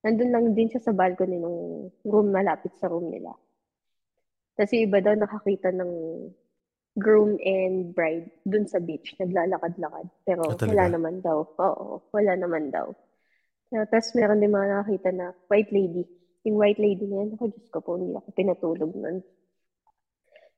[0.00, 1.56] nandun lang din siya sa balcony ng
[2.08, 3.36] room malapit sa room nila.
[4.56, 5.92] Tapos yung iba daw nakakita ng
[6.94, 10.06] groom and bride dun sa beach, naglalakad-lakad.
[10.22, 11.42] Pero Ah, wala naman daw.
[11.58, 12.94] Oo, wala naman daw.
[13.74, 16.06] Tapos meron din mga nakakita na white lady.
[16.46, 19.16] Yung white lady na yan, ako Diyos ko po, hindi ako pinatulog nun.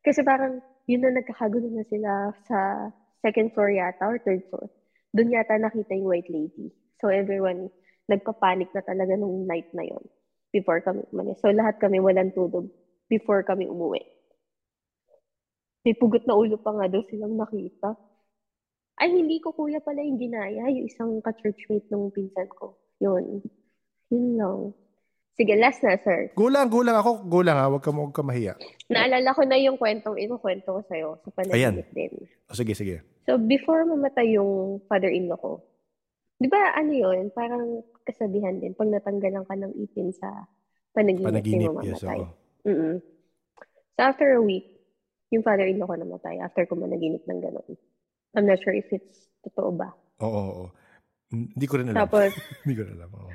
[0.04, 2.90] Kasi parang yun na nagkakagulo na sila sa
[3.24, 4.68] second floor yata or third floor.
[5.16, 6.68] Doon yata nakita yung white lady.
[7.00, 7.72] So everyone
[8.06, 10.04] nagpapanik na talaga nung night na yon
[10.52, 11.40] before kami umalis.
[11.40, 12.68] So lahat kami walang tulog
[13.08, 14.04] before kami umuwi.
[15.86, 17.94] May pugot na ulo pa nga daw silang nakita.
[18.96, 20.66] Ay, hindi ko kuya pala yung ginaya.
[20.66, 22.74] Yung isang ka-churchmate ng pinsan ko.
[22.98, 23.44] Yun.
[24.10, 24.58] Yun lang.
[25.36, 26.32] Sige, last na, sir.
[26.32, 27.28] Gulang, gulang ako.
[27.28, 27.68] Gulang ha.
[27.68, 28.56] Huwag ka, huwag ka mahiya.
[28.88, 32.24] Naalala ko na yung kwentong ikukwento ko sa'yo sa panaginip din.
[32.48, 33.04] O, sige, sige.
[33.26, 35.52] So, before mamatay yung father-in-law ko,
[36.38, 40.46] di ba ano yun, parang kasabihan din, pag natanggalan ka ng ipin sa
[40.94, 41.98] panaginip, Panaginip, mo yes.
[42.00, 42.18] mamatay.
[42.22, 42.30] Oo.
[42.66, 42.94] Mm-mm.
[43.98, 44.66] So, after a week,
[45.34, 47.74] yung father-in-law ko namatay after ko managinip ng ganun.
[48.38, 49.90] I'm not sure if it's totoo ba.
[50.22, 50.64] Oo, oo.
[51.34, 52.06] Hindi ko rin alam.
[52.06, 52.30] Tapos,
[52.62, 53.10] Hindi ko rin alam.
[53.10, 53.30] Oo.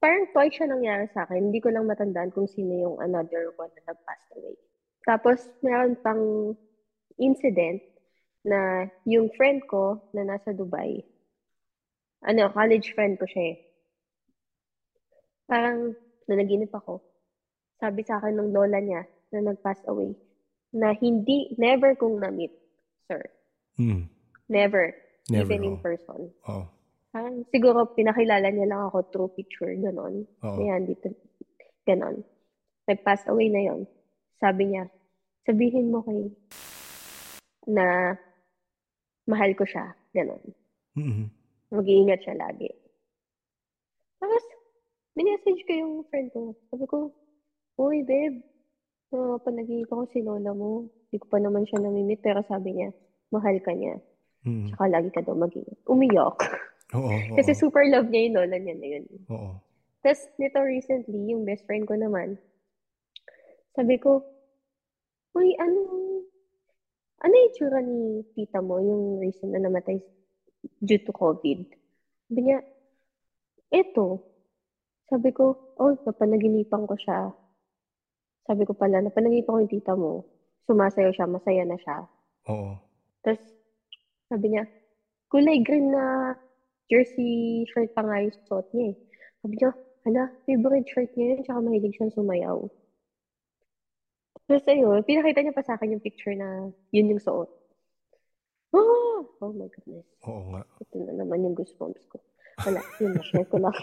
[0.00, 1.52] parang twice siya nangyari sa akin.
[1.52, 4.56] Hindi ko lang matandaan kung sino yung another one na nag-passed away.
[5.04, 6.52] Tapos, meron pang
[7.20, 7.84] incident
[8.44, 11.04] na yung friend ko na nasa Dubai,
[12.24, 13.56] ano, college friend ko siya eh.
[15.48, 15.96] Parang,
[16.28, 17.00] nanaginip ako.
[17.80, 20.12] Sabi sa akin ng lola niya na nag-pass away,
[20.70, 22.52] na hindi, never kong na-meet,
[23.08, 23.24] sir.
[23.80, 24.06] Hmm.
[24.46, 24.92] Never.
[25.30, 25.82] Never, even in oo.
[25.82, 26.20] person.
[26.50, 26.64] Oo.
[27.10, 30.28] Parang siguro pinakilala niya lang ako through picture, ganon.
[30.46, 30.58] Oo.
[30.62, 31.10] Ayan, dito,
[31.82, 32.22] ganon.
[32.86, 33.88] Nag-pass away na yon.
[34.38, 34.86] Sabi niya,
[35.42, 36.30] sabihin mo kay
[37.66, 38.14] na
[39.30, 40.42] mahal ko siya, ganon.
[40.98, 41.30] Mhm.
[41.70, 42.66] Mag-iingat siya lagi.
[44.18, 44.44] Tapos,
[45.14, 46.58] minessage ko yung friend ko.
[46.68, 47.14] Sabi ko,
[47.80, 48.44] Uy, babe,
[49.14, 50.84] uh, panagiging ko si lola mo.
[51.08, 52.90] Hindi ko pa naman siya namimit, pero sabi niya,
[53.32, 53.96] mahal ka niya.
[54.44, 54.74] Mhm.
[54.74, 55.78] Tsaka lagi ka daw mag-iingat.
[55.88, 56.36] Umiyak.
[56.92, 57.00] Oo,
[57.30, 57.36] oo.
[57.38, 59.04] Kasi super love niya yung lola niya na yun.
[59.32, 59.56] Oo.
[60.04, 62.36] Tapos, nito recently, yung best friend ko naman,
[63.78, 64.20] sabi ko,
[65.32, 65.80] Uy, ano,
[67.20, 70.00] ano yung itsura ni tita mo, yung reason na namatay
[70.80, 71.68] due to COVID?
[72.28, 72.58] Sabi niya,
[73.68, 74.24] eto.
[75.10, 77.28] Sabi ko, oh, napanaginipan ko siya.
[78.48, 80.24] Sabi ko pala, napanaginipan ko yung tita mo.
[80.64, 82.06] Sumasayaw siya, masaya na siya.
[82.48, 82.78] Oo.
[83.20, 83.42] Tapos,
[84.30, 84.64] sabi niya,
[85.28, 86.34] kulay green na
[86.88, 88.96] jersey shirt pa nga yung suot niya eh.
[89.44, 89.70] Sabi niya,
[90.06, 92.58] hala, favorite shirt niya yun, tsaka mahilig siyang sumayaw.
[94.50, 97.46] Tapos ayun, pinakita niya pa sa akin yung picture na yun yung suot.
[98.74, 100.02] Oh, oh my goodness.
[100.26, 100.66] Oo nga.
[100.82, 102.18] Ito na naman yung goosebumps ko.
[102.66, 103.70] Wala, yun na, share ko lang.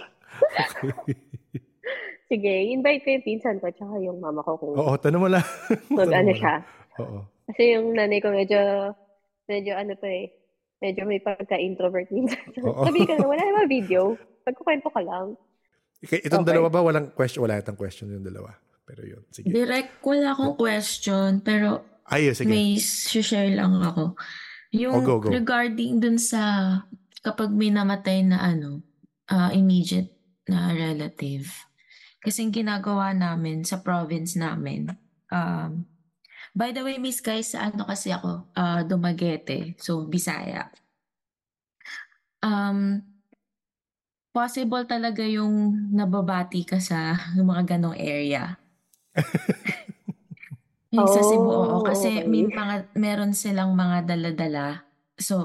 [2.28, 5.45] Sige, invite ko yung pinsan ko tsaka yung mama ko kung Oo, tanong mo lang.
[5.95, 6.59] mag ano siya.
[6.99, 7.24] Oo.
[7.47, 8.91] Kasi yung nanay ko medyo,
[9.47, 10.36] medyo ano to eh,
[10.84, 12.43] medyo may pagka-introvert minsan.
[12.59, 14.20] Sabi ka na, wala naman video.
[14.43, 15.39] Pagkukwento ka lang.
[16.03, 16.51] Okay, Itong Okay.
[16.51, 17.47] dalawa ba, walang question?
[17.47, 18.51] Wala itong question yung dalawa.
[18.88, 19.52] Pero yun, sige.
[19.52, 22.48] Direct, wala akong question, pero Ay, sige.
[22.48, 24.16] may share lang ako.
[24.72, 25.28] Yung Oh, go, go.
[25.28, 26.72] regarding dun sa
[27.20, 28.80] kapag may namatay na ano,
[29.28, 30.16] ah, immediate
[30.48, 31.52] na relative.
[32.24, 34.88] Kasi ginagawa namin sa province namin,
[35.36, 35.84] um,
[36.56, 40.72] by the way, Miss guys, sa ano kasi ako, ah, Dumaguete, so Bisaya.
[42.40, 43.04] Um,
[44.32, 48.56] possible talaga yung nababati ka sa mga ganong area.
[50.95, 51.68] Yung sa Cebu, oo.
[51.80, 52.28] Oh, Kasi okay.
[52.30, 54.88] may mga, meron silang mga dala-dala.
[55.20, 55.36] So,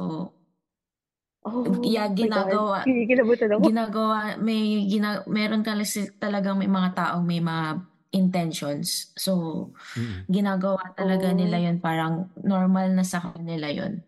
[1.43, 3.67] Oh, yeah, ginagawa, Kinikilabutan ako.
[3.67, 7.83] ginagawa, may, gina, meron kasi talagang may mga taong may mga
[8.15, 9.11] intentions.
[9.19, 10.23] So, Mm-mm.
[10.31, 11.37] ginagawa talaga Oh.
[11.37, 11.83] nila yun.
[11.83, 14.07] Parang normal na sa kanila yun.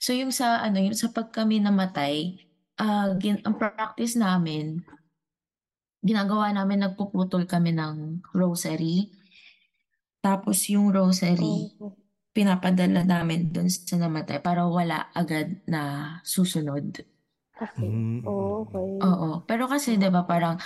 [0.00, 2.40] So, yung sa, ano, yung sa pag kami namatay,
[2.80, 4.80] ah, gin, ang practice namin,
[6.04, 9.08] ginagawa namin, nagpuputol kami ng rosary.
[10.24, 11.92] Tapos yung rosary, Oh,
[12.34, 15.82] pinapadala namin dun sa namatay para wala agad na
[16.26, 17.04] susunod.
[17.54, 17.86] kasi.
[17.86, 18.88] Mm, Oh, okay.
[19.04, 19.28] Oo.
[19.48, 20.56] Pero kasi, di ba, parang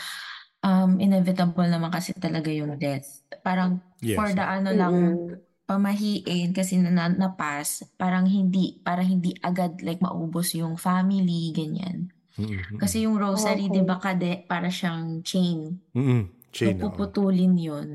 [0.65, 3.23] um, inevitable naman kasi talaga yung death.
[3.45, 4.17] Parang Yes.
[4.19, 5.39] for the ano lang, Mm-mm.
[5.69, 12.09] pamahiin kasi na, na napas, parang hindi, para hindi agad like maubos yung family, ganyan.
[12.39, 12.79] Mm-mm.
[12.79, 13.75] Kasi yung rosary, Okay.
[13.75, 15.83] di ba, kade, para siyang chain.
[15.93, 16.31] Mm-mm.
[16.55, 17.89] Chain, Kung puputulin yun,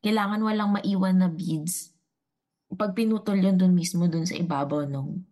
[0.00, 1.92] kailangan walang maiwan na beads.
[2.72, 5.22] Pag pinutol yun dun mismo, dun sa ibabaw nung,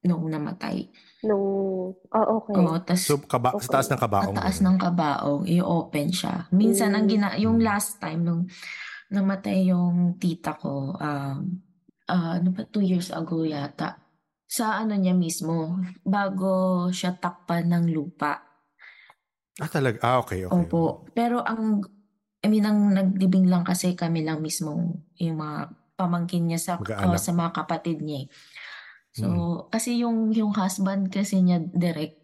[0.00, 0.88] nung namatay.
[1.20, 2.56] Nung, ah, okay.
[2.56, 4.32] Oo, tas So, kaba, sa taas ng kabaong.
[4.34, 6.48] Sa taas ng kabaong, i-open siya.
[6.48, 7.64] Minsan, ang gina, yung Mm.
[7.68, 8.48] last time nung
[9.12, 11.38] namatay yung tita ko, um,
[12.08, 13.99] ah, ano ba, two years ago yata,
[14.50, 16.50] sa ano niya mismo, bago
[16.90, 18.42] siya takpan ng lupa.
[19.62, 19.98] Ah, talaga?
[20.02, 20.66] Ah, okay, okay.
[20.66, 21.06] Opo.
[21.14, 21.84] Pero ang,
[22.42, 24.74] I mean, ang nagdibing lang kasi kami lang mismo,
[25.22, 27.14] yung mga pamangkin niya sa, Mag-aanak.
[27.14, 28.26] oh, sa mga kapatid niya.
[28.26, 28.28] eh.
[29.14, 29.70] So, Mm.
[29.70, 32.18] kasi yung, yung husband kasi niya direct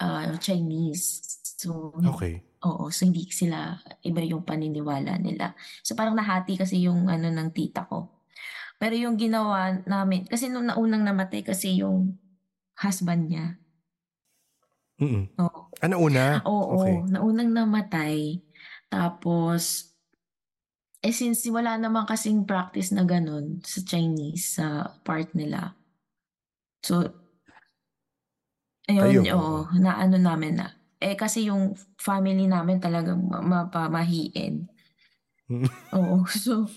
[0.00, 1.24] ah, Chinese.
[1.56, 2.44] So, Okay.
[2.60, 3.72] Oo, so hindi sila,
[4.04, 5.56] iba yung paniniwala nila.
[5.80, 8.19] So parang nahati kasi yung ano ng tita ko.
[8.80, 12.16] Pero yung ginawa namin, kasi nung naunang namatay kasi yung
[12.82, 13.46] husband niya.
[15.00, 15.24] Mm-mm.
[15.42, 16.24] Oo, Ah, nauna?
[16.54, 16.96] oo Okay.
[17.12, 18.16] naunang namatay.
[18.92, 19.64] Tapos,
[21.08, 24.66] eh since wala naman kasing practice na ganun sa Chinese, sa
[25.06, 25.60] part nila.
[26.82, 27.14] So,
[28.90, 30.66] ayun, Ayun, oo, na ano namin na.
[31.00, 31.72] Eh kasi yung
[32.06, 34.68] family namin talagang ma- mapamahiin.
[35.98, 36.70] Oo, so,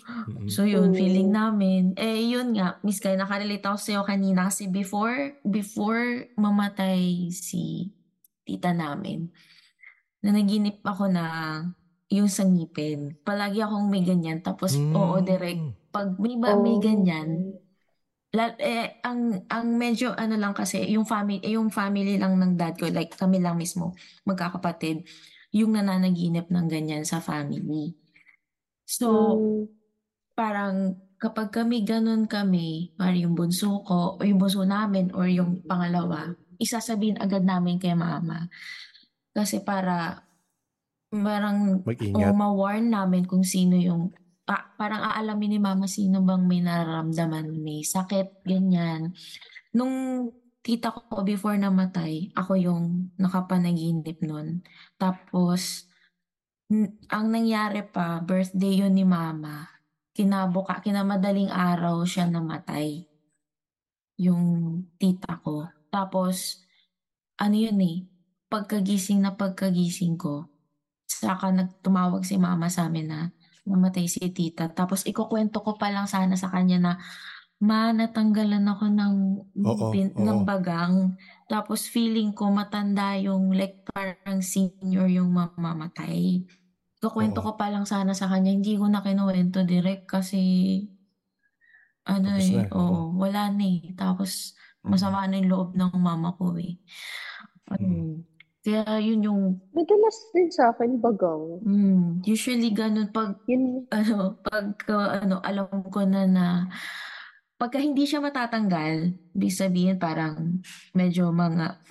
[0.49, 1.93] so yun, feeling namin.
[1.93, 7.93] Eh, yun nga, Miss Kay, nakarelate ako sa'yo kanina kasi before, before mamatay si
[8.43, 9.29] tita namin,
[10.25, 11.25] nanaginip ako na
[12.09, 13.17] yung sa ngipin.
[13.21, 14.41] Palagi akong may ganyan.
[14.41, 15.25] Tapos, oo, Mm.
[15.25, 15.61] direct.
[15.93, 17.29] Pag may, ba, may Oh, ganyan,
[18.33, 22.57] la, eh, ang, ang medyo ano lang kasi, yung family, eh, yung family lang ng
[22.57, 23.93] dad ko, like kami lang mismo,
[24.25, 25.05] magkakapatid,
[25.53, 27.93] yung nananaginip ng ganyan sa family.
[28.87, 29.07] So,
[29.39, 29.63] Mm.
[30.35, 30.75] parang
[31.21, 36.35] kapag kami ganun kami, parang yung bunso ko, o yung bunso namin, or yung pangalawa,
[36.59, 38.51] isasabihin agad namin kay mama.
[39.31, 40.23] Kasi para,
[41.11, 42.33] parang, o Mag-ingat.
[42.35, 44.11] ma-warn namin kung sino yung,
[44.43, 49.15] pa, parang aalamin ni mama sino bang may nararamdaman, may sakit, ganyan.
[49.75, 50.29] Nung
[50.63, 52.83] tita ko before namatay, ako yung
[53.19, 54.63] nakapanaginip nun.
[54.99, 55.87] Tapos,
[57.09, 59.69] ang nangyari pa, birthday yun ni mama.
[60.13, 63.05] Kinabuka, kinamadaling araw siya namatay.
[64.21, 64.43] Yung
[64.97, 65.69] tita ko.
[65.89, 66.61] Tapos,
[67.37, 67.97] ano yun eh,
[68.49, 70.49] pagkagising na pagkagising ko,
[71.05, 73.19] saka nagtumawag si mama sa amin na
[73.65, 74.69] namatay si tita.
[74.69, 76.93] Tapos ikukwento ko pa lang sana sa kanya na,
[77.63, 79.15] ma, natanggalan ako ng,
[79.63, 80.21] Oo, pin- oo.
[80.21, 81.15] ng bagang.
[81.47, 86.43] Tapos feeling ko matanda yung like parang senior yung mamamatay.
[87.03, 87.51] Kukwento Oo.
[87.51, 90.39] ko pa lang sana sa kanya, hindi ko na kinuwento direct kasi
[92.07, 93.91] ano Tapos eh, na, oo, wala na eh.
[93.95, 96.79] Tapos masama na yung loob ng mama ko eh.
[97.71, 98.23] Ayun.
[98.63, 99.41] Kaya yun yung,
[99.75, 101.59] Madalas din sa akin bagang.
[101.67, 106.45] mm, usually ganun pag, Yun, ano, pag, ano, alam ko na na,
[107.59, 110.63] pagka hindi siya matatanggal, ibig sabihin parang
[110.95, 111.83] medyo mga,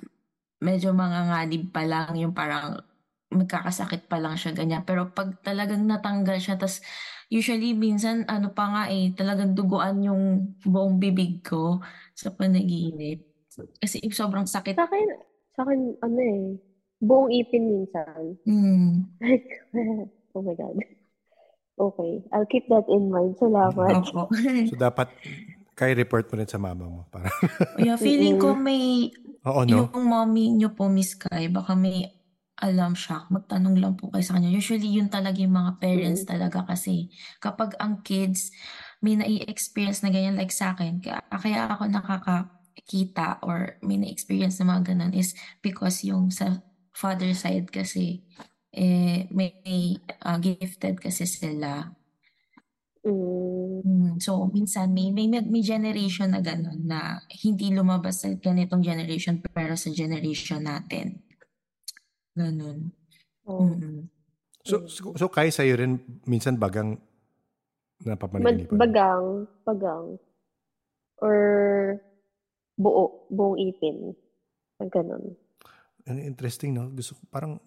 [0.64, 2.80] medyo mga nganib pa lang yung parang
[3.32, 4.84] magkakasakit pa lang siya ganyan.
[4.84, 6.84] Pero pag talagang natanggal siya, tas
[7.32, 11.80] usually minsan ano pa nga eh, talagang duguan yung buong bibig ko
[12.12, 13.24] sa panaginip.
[13.80, 14.76] Kasi sobrang sakit.
[14.76, 15.08] Sa akin,
[15.56, 16.40] sa akin, ano eh,
[17.00, 18.36] buong ipin minsan.
[18.44, 19.08] Mm.
[19.20, 19.48] Like,
[20.36, 20.76] oh my God.
[21.76, 22.12] Okay.
[22.30, 23.36] I'll keep that in mind.
[23.40, 24.06] Salamat.
[24.06, 24.28] Opo.
[24.70, 25.10] So, dapat,
[25.72, 27.02] kaya report mo rin sa mama mo.
[27.08, 27.32] Para,
[27.80, 29.10] yeah, feeling ko may
[29.42, 29.88] oo, no?
[29.88, 32.12] yung mommy nyo po, Miss Kai, baka may
[32.62, 33.26] alam siya.
[33.26, 34.54] Magtanong lang po kayo sa kanya.
[34.54, 37.10] Usually, yun talaga yung mga parents talaga kasi
[37.42, 38.54] kapag ang kids
[39.02, 44.78] may nai-experience na ganyan like sa akin, kaya, kaya ako nakakakita or may na-experience na
[44.78, 46.62] mga ganun is because yung sa
[46.94, 48.22] father side kasi
[48.70, 51.90] eh, may uh, gifted kasi sila.
[53.02, 53.62] Mm.
[53.82, 59.42] Mm, so, minsan may, may, may generation na gano'n na hindi lumabas sa ganitong generation
[59.42, 61.18] pero sa generation natin.
[62.32, 62.90] Ganun.
[63.44, 63.68] Oh.
[63.68, 64.08] Mm.
[64.62, 66.94] So, so, so kaya sa'yo rin, minsan bagang
[67.98, 68.78] Mag- napapanaginipan.
[68.78, 69.26] bagang,
[69.62, 70.06] bagang.
[71.18, 71.38] Or
[72.74, 74.14] buo, buong ipin.
[74.78, 75.34] Pag ganun.
[76.04, 76.86] Ang interesting, no?
[76.88, 77.58] Gusto ko, parang,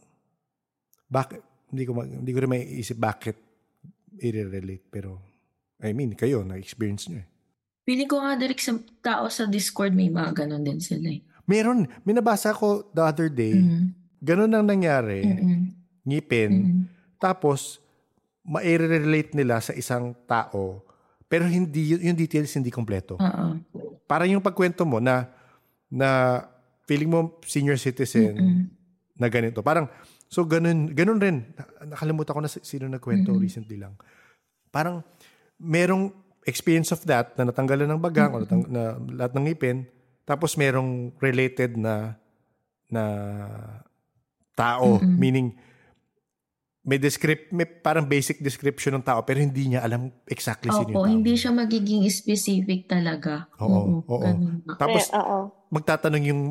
[1.05, 1.39] bakit,
[1.69, 3.35] hindi ko, ma- hindi ko rin maiisip bakit
[4.17, 4.87] i-relate.
[4.87, 5.19] Pero,
[5.79, 7.27] I mean, kayo, na-experience nyo eh.
[7.85, 11.21] Feeling ko nga direct sa tao sa Discord may mga ganun din sila eh.
[11.45, 14.04] Meron, minabasa ko the other day, Mm.
[14.19, 15.59] Ganun ang nangyari, Mm-mm.
[16.05, 16.81] ngipin, Mm-mm.
[17.17, 17.79] tapos,
[18.45, 20.85] ma-relate nila sa isang tao,
[21.25, 23.17] pero hindi, yung details hindi kompleto.
[23.17, 23.45] Oo.
[24.05, 25.33] Parang yung pagkwento mo na,
[25.89, 26.41] na
[26.85, 28.61] feeling mo senior citizen, Mm-mm.
[29.17, 29.65] na ganito.
[29.65, 29.89] Parang,
[30.29, 31.37] so ganun, ganun rin.
[31.57, 33.41] Na- Nakalimutan ko na si- sino nagkwento Mm-mm.
[33.41, 33.97] recently lang.
[34.69, 35.01] Parang,
[35.57, 36.13] merong
[36.45, 39.77] experience of that na natanggalan ng bagang o natang, na lahat ng ngipin.
[40.25, 42.17] Tapos merong related na
[42.85, 43.03] na
[44.55, 44.97] tao.
[44.97, 45.15] Mm-mm.
[45.19, 45.47] Meaning,
[46.85, 50.93] may descript, may parang basic description ng tao pero hindi niya alam exactly sino yung
[50.93, 51.13] Opo, tao.
[51.17, 53.49] hindi siya magiging specific talaga.
[53.57, 54.21] Oo, oo.
[54.21, 54.85] nga.
[54.85, 55.65] Tapos, eh, oo.
[55.73, 56.41] magtatanong yung,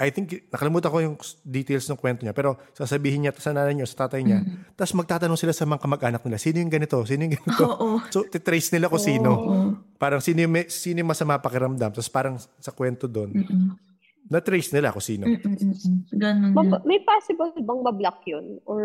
[0.00, 3.84] I think, nakalimutan ko yung details ng kwento niya, pero sasabihin niya sa nanay niya,
[3.84, 4.40] sa tatay niya,
[4.72, 7.64] tapos magtatanong sila sa mga kamag-anak nila, sino yung ganito, sino yung ganito.
[7.76, 8.00] Oo.
[8.08, 9.28] So, titrace nila kung sino.
[9.36, 9.56] Oo.
[10.00, 11.92] Parang sino yung, may- sino yung masama pakiramdam.
[11.92, 13.76] Tapos parang sa kwento doon, Mm-mm.
[14.32, 15.28] Na-trace nila kung sino.
[15.28, 16.08] Mm-mm-mm.
[16.16, 18.56] Ganun Mab- may possible bang ma-block yun?
[18.64, 18.82] Or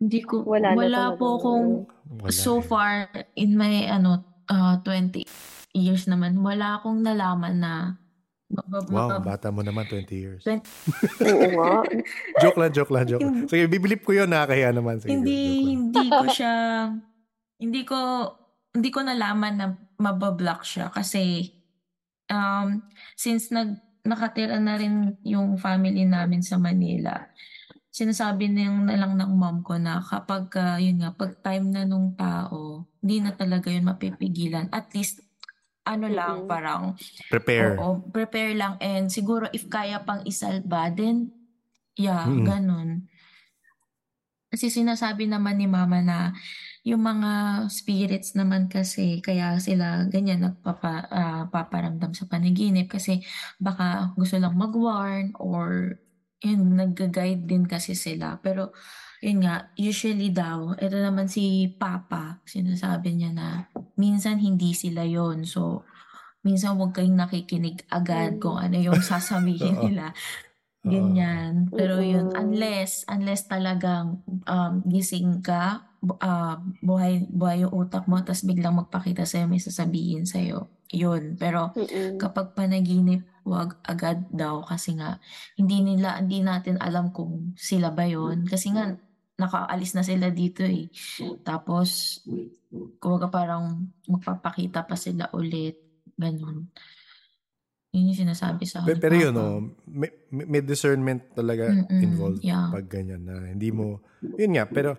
[0.00, 1.86] Hindi ko, wala, wala, na po kung
[2.20, 5.22] Wala so far in my ano uh, 20
[5.72, 7.72] years naman, wala akong nalaman na
[8.50, 10.42] mabab- Wow, bata mo naman, 20 years.
[11.28, 11.84] Oo nga.
[12.42, 13.46] joke lang, joke lang, joke lang.
[13.46, 14.98] Sige, bibilip ko yun, nakakaya naman.
[15.00, 16.54] Sige, hindi hindi ko siya
[17.58, 17.98] hindi ko
[18.74, 19.66] hindi ko nalaman na
[19.96, 21.54] mabablock siya kasi
[22.28, 22.82] um
[23.14, 27.28] since nag nakatira na rin yung family namin sa Manila
[27.94, 31.86] sinasabi na na lang ng mom ko na kapag ah, yun nga pag time na
[31.86, 35.22] nung tao hindi na talaga yun mapipigilan at least
[35.84, 36.96] ano lang parang
[37.28, 37.76] Prepare.
[37.76, 38.80] Oo, prepare lang.
[38.80, 41.28] And siguro if kaya pang isalba, then
[41.94, 42.44] yeah, Mm.
[42.48, 42.88] ganun.
[44.48, 46.32] Kasi sinasabi naman ni mama na
[46.84, 47.32] yung mga
[47.72, 53.24] spirits naman kasi kaya sila ganyan nagpapa, ah, paparamdam sa panaginip kasi
[53.60, 55.96] baka gusto lang mag-warn or
[56.44, 58.36] yun, nag-guide din kasi sila.
[58.44, 58.70] Pero
[59.24, 63.48] yun nga, usually daw, ito naman si Papa, sinasabi niya na
[63.96, 65.88] minsan hindi sila yon So,
[66.46, 68.40] minsan huwag kayong nakikinig agad Mm.
[68.42, 69.88] kung ano yung sasabihin Oo.
[69.88, 70.12] nila.
[70.84, 71.72] Ganyan.
[71.72, 72.36] Pero yun, Mm-mm.
[72.36, 78.76] unless, unless talagang um, gising ka, bu- ah, buhay, buhay yung utak mo, tapos biglang
[78.76, 80.68] magpakita sa'yo, may sasabihin sa'yo.
[80.92, 81.40] Yun.
[81.40, 82.20] Pero Mm-mm.
[82.20, 85.20] kapag panaginip, wag agad daw kasi nga
[85.60, 88.96] hindi nila hindi natin alam kung sila ba yon kasi nga
[89.36, 90.88] nakaalis na sila dito eh.
[91.44, 92.20] Tapos
[92.96, 95.76] kumbaga parang magpapakita pa sila ulit.
[96.16, 96.70] Ganun.
[97.94, 99.02] Yun yung sinasabi sa Pero, akin.
[99.06, 99.46] pero yun, Papa.
[99.46, 102.66] oh, may, may may discernment talaga Mm-mm, involved yeah.
[102.66, 104.02] pag ganyan na hindi mo,
[104.34, 104.98] yun nga, pero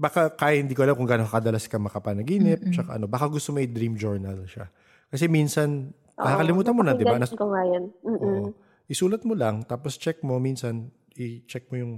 [0.00, 2.72] baka kaya hindi ko alam kung gaano kadalas ka makapanaginip, Mm-mm.
[2.72, 4.72] tsaka ano, baka gusto mo i-dream journal siya.
[5.12, 7.20] Kasi minsan, Oo, nakakalimutan mo na, di ba?
[7.20, 7.84] Nas- ko nga yan.
[8.02, 8.56] Oo.
[8.88, 11.92] Isulat mo lang, tapos check mo, minsan, i-check mo yung,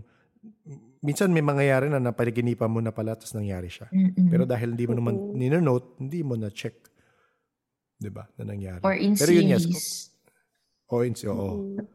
[0.99, 3.87] minsan may mangyayari na napanaginipan mo na pala, tapos nangyari siya.
[3.89, 4.35] Mm-mm.
[4.35, 5.39] Pero dahil hindi mo naman Mm-mm.
[5.39, 6.75] ninonote, hindi mo na-check.
[7.95, 8.27] Di ba?
[8.35, 8.83] Na nangyari.
[8.83, 10.11] Or in Pero yun, yes.
[10.87, 11.25] Series.
[11.25, 11.51] Oo, in- oo.
[11.75, 11.87] Mm.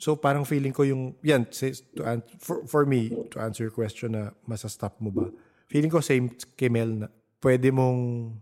[0.00, 1.68] So parang feeling ko yung yan to
[2.08, 5.28] an- for, for me to answer your question na masastop mo ba.
[5.68, 7.06] Feeling ko same kay Mel na
[7.44, 8.32] pwede mong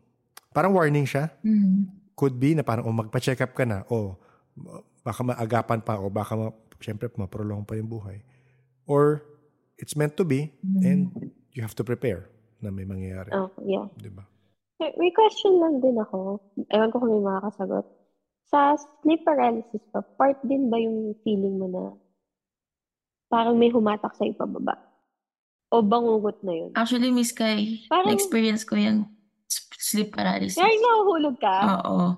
[0.54, 1.34] parang warning siya.
[1.42, 1.90] Mm.
[2.14, 3.82] Could be na parang oh, magpa-check up ka na.
[3.90, 4.14] Oh,
[5.02, 8.22] baka maagapan pa o baka ma, syempre maprolong pa yung buhay.
[8.86, 9.26] Or
[9.78, 10.82] it's meant to be Mm.
[10.86, 11.00] and
[11.50, 12.30] you have to prepare
[12.62, 13.34] na may mangyayari.
[13.34, 13.86] Oh, yeah.
[13.98, 14.22] Di ba?
[14.78, 16.38] May may question lang din ako.
[16.70, 17.82] Ewan ko kung may makakasagot.
[18.48, 18.72] Sa
[19.02, 21.82] sleep paralysis pa, part din ba yung feeling mo na
[23.28, 24.76] parang may humatak sa pababa?
[25.68, 26.70] O bangungot na yun?
[26.72, 29.04] Actually, Miss Kai, Parang- na-experience ko yung
[29.44, 30.56] s- sleep paralysis.
[30.56, 31.56] Kaya nahuhulog ka?
[31.76, 32.16] Oo.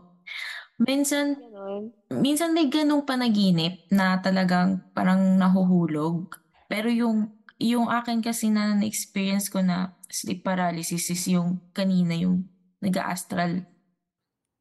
[0.80, 1.92] Minsan, Ganon.
[2.14, 6.30] minsan may ganong panaginip na talagang parang nahuhulog.
[6.70, 12.48] Pero yung yung akin kasi na na-experience ko na sleep paralysis is yung kanina yung
[12.80, 13.66] nag-astral.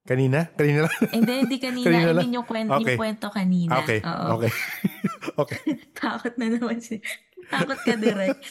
[0.09, 0.49] Kanina?
[0.57, 0.95] Kanina lang?
[1.13, 1.85] Hindi, hindi kanina.
[1.85, 2.23] Kanina I lang?
[2.25, 2.97] mean yung kwento, Okay.
[2.97, 3.71] yung kwento kanina.
[3.85, 3.99] Okay.
[4.01, 4.25] Oo.
[4.41, 4.51] Okay.
[5.45, 5.61] okay.
[5.93, 6.97] Takot na naman si...
[7.49, 8.41] Takot ka direct.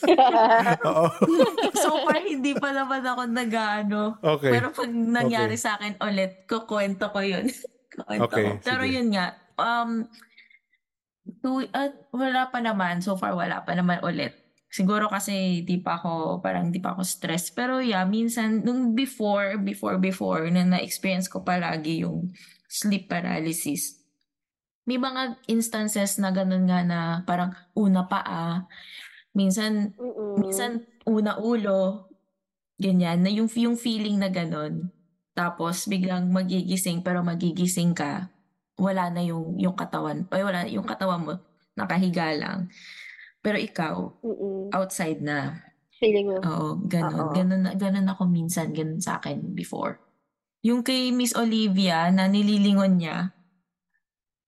[0.86, 1.06] Oo.
[1.82, 4.22] so far, hindi pa naman ako nag-ano.
[4.22, 4.54] Okay.
[4.54, 7.50] Pero pag nangyari sa akin ulit, kukwento ko yun.
[7.90, 8.62] kukwento Okay, ko.
[8.62, 8.94] Pero sige.
[8.94, 9.26] yun nga,
[9.58, 10.06] um,
[11.42, 13.02] two, at wala pa naman.
[13.02, 14.37] So far, wala pa naman ulit.
[14.68, 17.48] Siguro kasi di pa ako, parang di pa ako stress.
[17.48, 22.28] Pero yeah, minsan, nung before, before, before, na na-experience ko palagi yung
[22.68, 23.96] sleep paralysis.
[24.84, 28.56] May mga instances na ganun nga na parang una pa ah.
[29.32, 30.40] Minsan, Mm-mm.
[30.40, 32.08] minsan una ulo,
[32.76, 34.92] ganyan, na yung, yung feeling na ganun.
[35.32, 38.28] Tapos biglang magigising pero magigising ka,
[38.76, 41.34] wala na yung, yung katawan, ay wala, yung katawan mo,
[41.72, 42.68] nakahiga lang.
[43.38, 44.74] Pero ikaw, Mm-mm.
[44.74, 45.62] outside na.
[45.96, 46.38] Feeling mo.
[46.38, 47.18] Oo, ganun.
[47.20, 47.32] Oo.
[47.32, 49.98] Ganun, na- ganun ako minsan, ganun sa akin before.
[50.62, 53.30] Yung kay Miss Olivia na nililingon niya,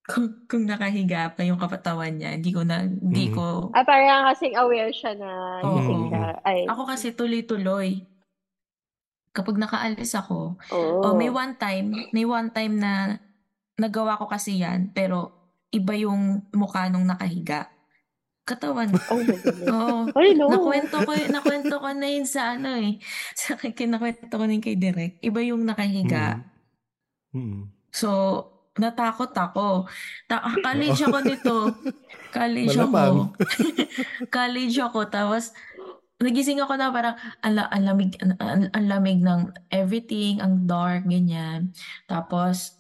[0.11, 3.35] kung, kung nakahiga pa yung kapatawan niya, hindi ko na, hindi Mhm.
[3.35, 5.31] ko, Ah, parang kasing aware siya na
[5.61, 5.75] Oo.
[5.77, 6.27] gising siya.
[6.43, 8.07] Ay, Ako kasi tuloy-tuloy.
[9.31, 11.07] Kapag nakaalis ako, oh.
[11.07, 13.23] oh, may one time, may one time na
[13.79, 15.31] nagawa ko kasi yan, pero
[15.71, 17.71] iba yung mukha nung nakahiga.
[18.49, 18.89] Katawan.
[19.13, 19.69] Oh my goodness.
[19.69, 19.99] Oo.
[20.17, 20.51] Ay, no.
[20.51, 22.99] Nakwento ko, nakwento ko na yun sa ano eh.
[23.39, 25.23] Sa akin, kinakwento ko na yun kay Direk.
[25.23, 26.43] Iba yung nakahiga.
[27.31, 27.71] Mm.
[27.95, 28.09] So,
[28.79, 29.87] natakot ako.
[30.27, 31.57] Ta- ah, college ako nito.
[32.31, 33.35] College ako.
[34.39, 35.01] college ako.
[35.11, 35.51] Tapos,
[36.23, 41.75] nagising ako na parang ang, la- ang lamig, ang lamig ng everything, ang dark, ganyan.
[42.07, 42.80] Tapos,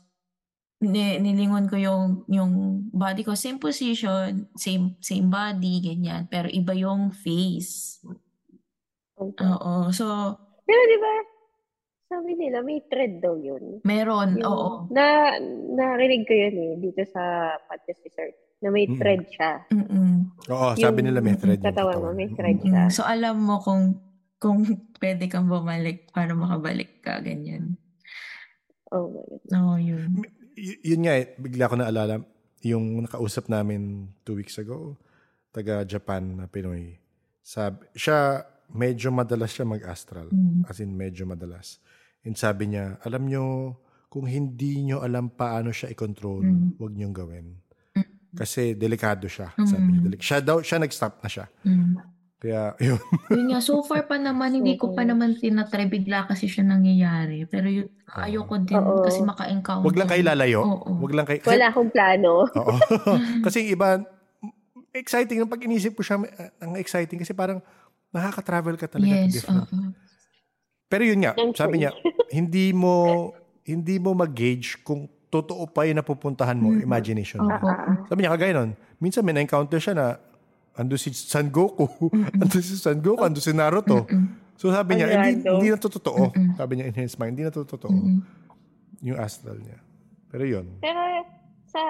[0.80, 2.52] ni, nilingon ko yung, yung
[2.90, 3.32] body ko.
[3.32, 6.24] Same position, same, same body, ganyan.
[6.26, 8.00] Pero iba yung face.
[9.14, 9.44] Okay.
[9.44, 9.92] Oo.
[9.92, 10.04] So,
[10.64, 11.12] Pero di ba,
[12.08, 13.84] sabi nila, may thread daw yun.
[13.84, 14.34] meron.
[14.34, 14.68] Yung- Oo.
[14.88, 15.36] Na,
[15.70, 17.22] narinig ko yun eh, dito sa
[17.66, 18.96] podcast research, na may Mm.
[18.96, 19.60] thread siya.
[19.68, 20.32] Mm-mm.
[20.48, 22.66] Oo, sabi Yung nila may thread yung katawan mo, may thread Mm.
[22.66, 22.82] siya.
[22.86, 24.00] Mm, so alam mo kung
[24.40, 24.64] kung
[24.96, 27.76] pwede kang bumalik para makabalik ka, ganyan.
[28.88, 29.52] Oh my God.
[29.52, 30.10] Oo, yun.
[30.60, 32.20] Yun nga eh, bigla ko naalala,
[32.60, 34.96] yung nakausap namin two weeks ago,
[35.50, 37.00] taga Japan na Pinoy.
[37.40, 40.28] Sabi, siya, medyo madalas siya mag-astral.
[40.28, 40.68] Mm.
[40.68, 41.80] As in, medyo madalas.
[42.22, 43.74] And sabi niya, alam nyo,
[44.12, 46.68] kung hindi nyo alam paano siya i-control, Mm.
[46.76, 47.46] huwag nyong gawin.
[47.96, 48.36] Mm.
[48.36, 49.50] Kasi delikado siya.
[49.56, 50.06] Sabi niya, Mm.
[50.06, 51.46] delik- siya daw, siya nag-stop na siya.
[51.64, 51.94] Mm.
[52.40, 52.96] Kaya, yun.
[53.28, 55.84] Yun nga, so far pa naman, hindi ko pa naman tinatry.
[55.86, 57.44] Bigla kasi siya nangyayari.
[57.44, 58.16] Pero yun, Oo.
[58.16, 59.04] ayoko din Oo.
[59.04, 59.84] kasi maka-encounter.
[59.84, 60.60] Huwag lang kayo lalayo.
[60.64, 60.88] Oo.
[61.04, 61.44] Huwag lang kayo.
[61.44, 62.48] Kasi, Wala akong plano.
[62.48, 62.72] Oo.
[63.44, 63.88] kasi yung iba,
[64.96, 65.44] exciting.
[65.44, 67.60] Pag inisip ko siya, uh, ang exciting kasi parang
[68.08, 69.68] nakaka-travel ka talaga Yes, different.
[70.90, 71.94] Pero yun nga, sabi niya,
[72.32, 73.30] hindi mo
[73.62, 76.82] hindi mo mag-gauge kung totoo pa yung napupuntahan mo, Mm.
[76.82, 77.54] imagination mo.
[77.54, 80.06] Ah, Sabi niya, kagaya nun, minsan may na-encounter siya na
[80.74, 84.06] ando si San Goku, ando si San Goku, ando si Naruto.
[84.54, 86.30] So sabi niya, hindi, hindi na to totoo.
[86.54, 87.96] Sabi niya in his mind, hindi na to totoo.
[89.00, 89.80] Yung astral niya.
[90.28, 90.66] Pero yun.
[90.78, 91.00] Pero
[91.66, 91.80] sa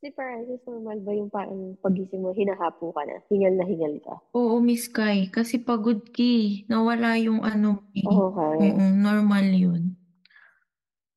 [0.00, 4.14] sleep paralysis, normal ba yung parang pagising mo, hinahapo ka na, hingal na hingal ka?
[4.32, 5.28] Oo, Miss Kai.
[5.28, 6.64] Kasi pagod ki.
[6.66, 7.84] Nawala yung ano.
[7.92, 8.04] eh.
[8.04, 8.72] Okay.
[8.72, 9.82] Oo, normal yun.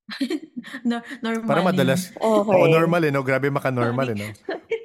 [0.90, 2.50] no, normal Para madalas, Okay.
[2.52, 3.22] oo, normal eh, no?
[3.22, 4.28] Grabe maka-normal eh, no?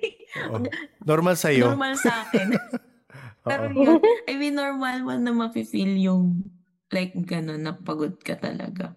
[0.50, 0.68] Oo.
[1.04, 1.72] Normal sa'yo.
[1.72, 2.48] Normal sa akin.
[3.46, 6.44] Pero yun, I mean, normal mo na mafe-feel yung
[6.90, 8.96] like gano'n, na pagod ka talaga.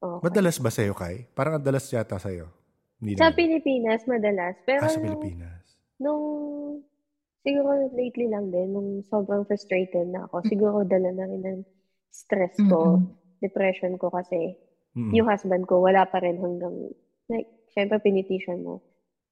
[0.00, 0.20] Okay.
[0.24, 1.26] Madalas ba sa'yo, Kai?
[1.34, 2.48] Parang ang dalas yata sa'yo.
[3.00, 3.36] Hindi Sa naman.
[3.36, 4.54] Pilipinas, madalas.
[4.64, 5.64] Pero Ah, sa nung, Pilipinas.
[6.00, 6.24] nung,
[7.42, 11.60] siguro lately lang din, nung sobrang frustrated na ako, siguro dala na rin ng
[12.12, 13.12] stress ko, Mm-mm.
[13.40, 14.56] depression ko kasi
[14.90, 15.14] Mm.
[15.22, 16.74] yung husband ko, wala pa rin hanggang,
[17.30, 18.82] like, syempre pinitition mo.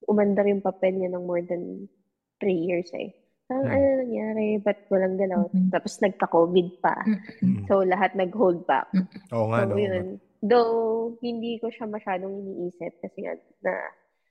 [0.05, 1.89] Umandar yung papel niya ng more than
[2.37, 3.11] three years eh.
[3.45, 3.73] Parang Mm.
[3.73, 5.41] ano nangyari, ba't walang galaw?
[5.49, 5.73] Mm-mm.
[5.73, 6.95] Tapos nagka-COVID pa.
[7.03, 7.41] Mm-mm.
[7.41, 7.63] Mm.
[7.65, 8.87] So, lahat nag-hold back.
[9.33, 9.73] Oo nga, So, no?
[9.73, 9.83] oo nga.
[9.83, 10.07] yun.
[10.39, 10.77] Though,
[11.19, 13.73] hindi ko siya masyadong iniisip kasi nga, na,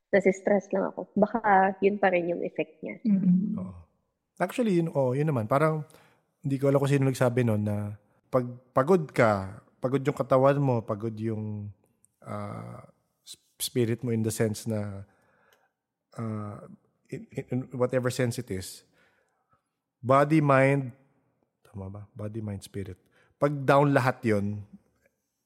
[0.08, 1.10] nasi-stress lang ako.
[1.12, 2.96] Baka, yun pa rin yung effect niya.
[3.04, 3.58] Mm-mm.
[3.58, 3.74] Oo.
[4.38, 5.44] Actually, yun, oh, yun naman.
[5.44, 5.82] Parang,
[6.38, 7.98] hindi ko alam kung sino nagsabi noon na
[8.30, 11.66] pag pagod ka, pagod yung katawan mo, pagod yung
[12.22, 12.80] uh,
[13.58, 15.02] spirit mo in the sense na
[16.18, 16.66] uh,
[17.08, 18.82] in, in whatever sense it is,
[20.02, 20.92] body, mind,
[21.64, 22.02] tama ba?
[22.12, 22.98] Body, mind, spirit.
[23.38, 24.66] Pag down lahat yon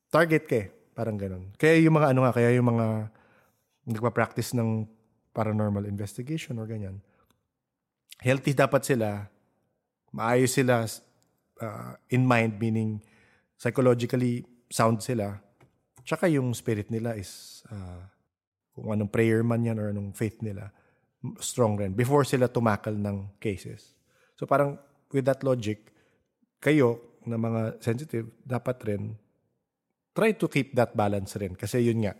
[0.09, 0.68] target ka eh.
[0.93, 1.49] Parang ganun.
[1.57, 3.09] Kaya yung mga ano nga, kaya yung mga
[3.89, 4.85] nagpa-practice ng
[5.33, 7.01] paranormal investigation or ganyan,
[8.20, 9.33] healthy dapat sila,
[10.12, 10.85] maayos sila
[11.64, 13.01] uh, in mind, meaning
[13.57, 15.41] psychologically sound sila,
[16.05, 18.05] tsaka yung spirit nila is uh,
[18.73, 20.73] kung anong prayer man yan or anong faith nila,
[21.39, 23.95] strong rin before sila tumakal ng cases.
[24.35, 24.81] So parang
[25.12, 25.93] with that logic,
[26.59, 29.03] kayo na mga sensitive, dapat rin
[30.12, 31.57] try to keep that balance rin.
[31.57, 32.14] Kasi yun nga,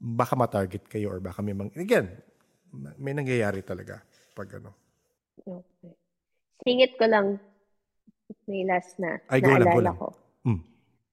[0.00, 1.70] baka ma-target kayo or baka may mang...
[1.74, 2.10] Again,
[2.98, 4.02] may nangyayari talaga
[4.34, 4.74] pag ano.
[5.44, 5.94] Okay.
[6.64, 7.38] Singit ko lang
[8.46, 9.96] may last na Ay, go lang, go lang.
[9.98, 10.08] ko.
[10.46, 10.62] Mm.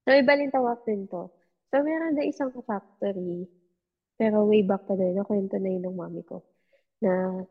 [0.06, 1.30] So, may balintawak din to.
[1.70, 3.46] So, meron na isang factory,
[4.18, 6.42] pero way back pa din, nakwento na yun ng mami ko,
[7.04, 7.44] na,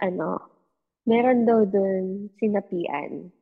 [0.00, 0.40] ano,
[1.08, 3.32] meron daw dun sinapian.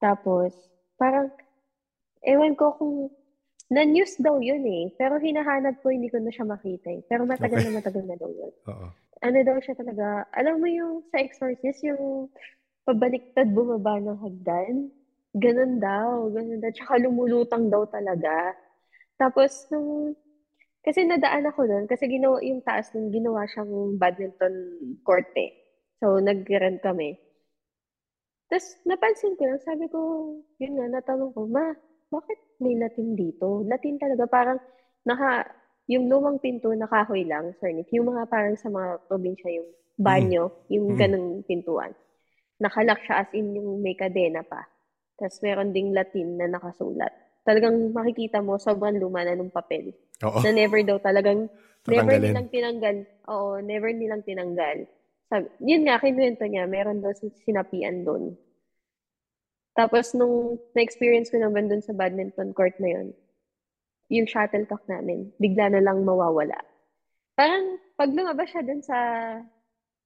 [0.00, 0.54] Tapos,
[0.96, 1.30] parang,
[2.24, 2.96] ewan ko kung,
[3.72, 4.92] na-news daw yun eh.
[5.00, 7.02] Pero hinahanap ko, hindi ko na siya makita eh.
[7.08, 7.66] Pero matagal Okay.
[7.66, 8.52] na matagal na daw yun.
[8.68, 8.88] Oo.
[9.24, 12.28] Ano daw siya talaga, alam mo yung sa exorcist, yung
[12.84, 14.92] pabaliktad bumaba ng hagdan?
[15.36, 16.70] Ganun daw, ganun daw.
[16.74, 18.52] Tsaka lumulutang daw talaga.
[19.22, 20.18] Tapos, nung,
[20.82, 24.54] kasi nadaan ako doon, kasi ginawa, yung taas nung ginawa siyang badminton
[25.06, 25.54] court eh.
[26.02, 27.14] So, nag-rent kami.
[28.50, 29.98] Tapos, napansin ko lang, sabi ko,
[30.58, 31.70] yun nga, natanong ko, ma,
[32.10, 33.62] bakit may Latin dito?
[33.62, 34.58] Latin talaga, parang,
[35.06, 35.46] naka,
[35.86, 37.94] yung lumang pinto, nakahoy lang, Sir Nick.
[37.94, 40.98] Yung mga parang sa mga probinsya, yung banyo, yung Mm.
[40.98, 41.94] ganung pintuan.
[42.58, 44.66] Nakalak siya as in yung may kadena pa.
[45.18, 47.10] Tapos meron ding Latin na nakasulat.
[47.42, 49.90] Talagang makikita mo, sobrang luma na nung papel.
[50.22, 50.38] Oo.
[50.46, 51.50] Na never daw talagang,
[51.90, 52.96] never nilang tinanggal.
[53.26, 54.86] Oo, never nilang tinanggal.
[55.26, 58.38] Sabi, yun nga, kinuwento niya, meron daw sin- sinapian doon.
[59.72, 63.08] Tapos nung na-experience ko naman doon sa badminton court na yun,
[64.12, 66.60] yung shuttlecock namin, bigla na lang mawawala.
[67.32, 68.98] Parang pag lumabas siya doon sa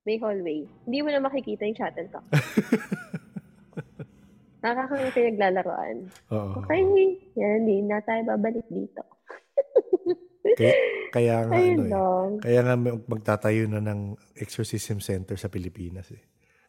[0.07, 2.23] may hallway, hindi mo na makikita yung shuttlecock.
[4.59, 5.97] Nakakang pinaglalaroan.
[6.31, 6.53] Oo.
[6.61, 6.83] Okay,
[7.35, 9.03] yan, hindi na tayo babalik dito.
[10.57, 10.73] Kaya,
[11.11, 11.91] kaya nga Ayun ano eh.
[11.91, 12.29] lang.
[12.39, 16.23] Kaya nga mag- magtatayo na ng exorcism center sa Pilipinas eh.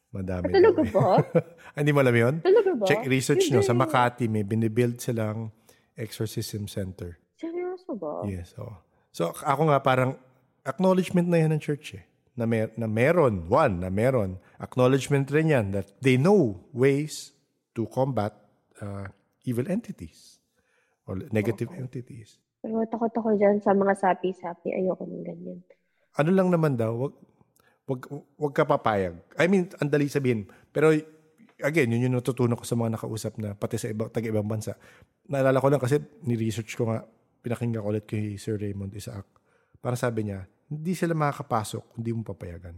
[0.10, 0.92] Madami Ah, talaga eh.
[0.92, 1.08] ba?
[1.78, 2.36] Ah, Hindi mo alam yun?
[2.42, 2.84] Talaga ba?
[2.84, 3.62] Check research nyo.
[3.62, 3.84] Sa Hindi.
[3.86, 5.54] Makati may binibuild silang
[5.94, 7.22] exorcism center.
[7.38, 8.26] Seryoso ba?
[8.26, 8.74] Yes, oo.
[9.14, 10.18] So ako nga parang
[10.66, 12.04] acknowledgement na yan ng church eh.
[12.34, 14.42] Na, mer- na meron, one, na meron.
[14.58, 17.32] Acknowledgement rin yan that they know ways
[17.78, 18.34] to combat
[18.82, 19.06] uh,
[19.46, 20.42] evil entities
[21.06, 22.42] or negative entities.
[22.58, 24.74] Pero takot ako dyan sa mga sapi-sapi.
[24.74, 25.62] Ayoko ng ganyan.
[26.18, 27.14] Ano lang naman daw, wag,
[27.86, 28.02] wag,
[28.36, 29.16] wag ka papayag.
[29.38, 30.50] I mean, ang dali sabihin.
[30.74, 30.90] Pero
[31.62, 34.74] again, yun yung natutunan ko sa mga nakausap na pati sa iba, taga-ibang bansa.
[35.30, 37.06] Naalala ko lang kasi ni-research ko nga,
[37.46, 39.24] pinakinggan ko ulit kay Sir Raymond Isaac.
[39.78, 42.76] Para sabi niya, hindi sila makakapasok kung di mo papayagan.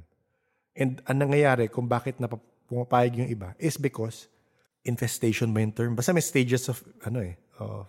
[0.78, 4.30] And ang nangyayari kung bakit napap- pumapayag yung iba is because
[4.90, 5.94] infestation ba yung term?
[5.94, 7.86] Basta may stages of, ano eh, of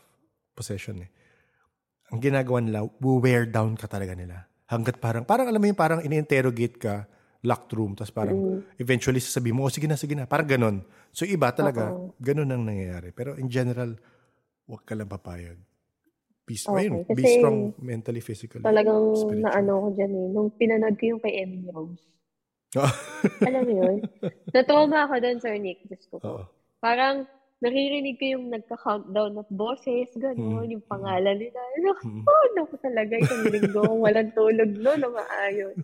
[0.52, 1.10] possession eh.
[2.12, 4.44] Ang ginagawa nila, wear down ka talaga nila.
[4.68, 7.08] Hanggat parang, parang alam mo yung parang ini-interrogate ka,
[7.40, 10.28] locked room, tapos parang eventually sasabihin mo, oh sige na, sige na.
[10.28, 10.76] Parang ganon.
[11.10, 12.12] So iba talaga, Oo.
[12.20, 13.16] ganon ang nangyayari.
[13.16, 13.96] Pero in general,
[14.68, 15.58] huwag ka lang papayag.
[16.50, 18.66] Be, Okay, ayun, be strong mentally, physically.
[18.66, 20.26] Talagang naano ko dyan eh.
[20.34, 22.02] Nung pinanood ko yung kay Emily Rose.
[23.46, 23.96] Alam mo yun?
[24.50, 25.86] Natuwa ako doon, Sir Nick.
[25.86, 26.50] Diyos ko po.
[26.80, 27.28] Parang
[27.60, 30.72] naririnig ko yung nagka-countdown of boses, gano'n, Mm.
[30.80, 31.60] yung pangalan nila.
[31.78, 32.24] Naku, Mm.
[32.32, 35.76] oh, naku talaga, isang linggo, walang tulog no, na maayos.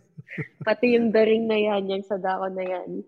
[0.65, 3.05] Pati yung daring na yan, yung sa dako na yan.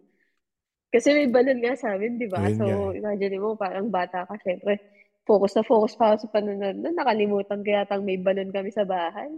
[0.89, 2.44] Kasi may balon nga sa amin, di ba?
[2.44, 2.98] Ayun So, nga eh.
[3.01, 4.81] imagine mo, parang bata ka, syempre,
[5.24, 6.77] focus na focus pa ako sa panonood.
[6.81, 9.28] No, nakalimutan ko yata may balon kami sa bahay.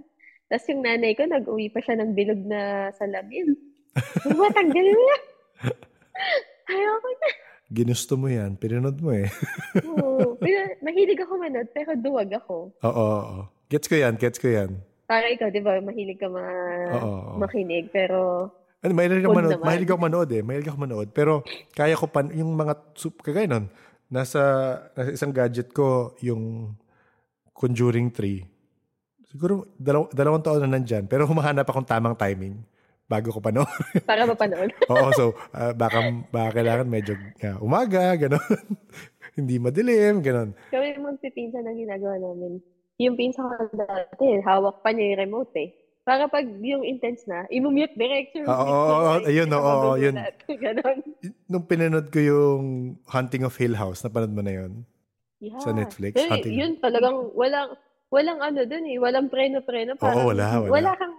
[0.47, 3.55] Tapos yung nanay ko, nag-uwi pa siya ng bilog na salamin.
[4.39, 5.16] Matanggal na.
[7.70, 9.30] Ginusto mo yan, pinanood mo eh.
[9.86, 10.34] Oo.
[10.36, 12.74] Pero mahilig ako manood, pero duwag ako.
[12.76, 13.42] Oo, oo, oo.
[13.70, 14.74] Gets ko yan, gets ko yan.
[15.06, 16.42] Para ikaw, di ba, mahilig ka ma
[16.92, 17.32] Oo, oo.
[17.38, 19.52] makinig, pero Ano, mahilig ako manood.
[19.55, 19.66] naman.
[19.66, 20.42] Mahilig ako manood eh.
[20.42, 21.09] Mahilig ako manood.
[21.12, 21.32] Pero
[21.70, 23.70] kaya ko pa, yung mga, sup- kagaya nun,
[24.09, 24.42] nasa,
[24.97, 26.74] nasa isang gadget ko, yung
[27.52, 28.40] Conjuring 3.
[29.28, 31.05] Siguro, dalaw, dalawang taon na nandyan.
[31.05, 32.64] Pero humahanap akong tamang timing
[33.11, 33.99] bago ko panoorin.
[34.11, 34.70] Para mapanood.
[34.95, 35.99] Oo, so uh, baka,
[36.31, 38.62] baka kailangan medyo uh, umaga, gano'n.
[39.39, 40.55] Hindi madilim, gano'n.
[40.70, 42.62] Kami magpipinsan na ginagawa namin.
[43.03, 45.74] Yung pinsa ko dati, hawak pa niya yung remote eh.
[46.07, 50.15] Para pag yung intense na, i-mute direct yung Oo, oo, oo, ayun, oo, yun.
[50.49, 50.99] Ganon.
[51.51, 52.62] Nung pinanood ko yung
[53.11, 54.73] Hunting of Hill House, napanood mo na yun?
[55.41, 55.61] Yeah.
[55.61, 56.16] Sa Netflix?
[56.16, 57.77] Eh, Hunting- yun talagang walang,
[58.12, 59.97] walang ano dun eh, walang preno-preno.
[59.97, 60.73] Parang, Oo, wala, wala.
[60.73, 61.15] Wala kang,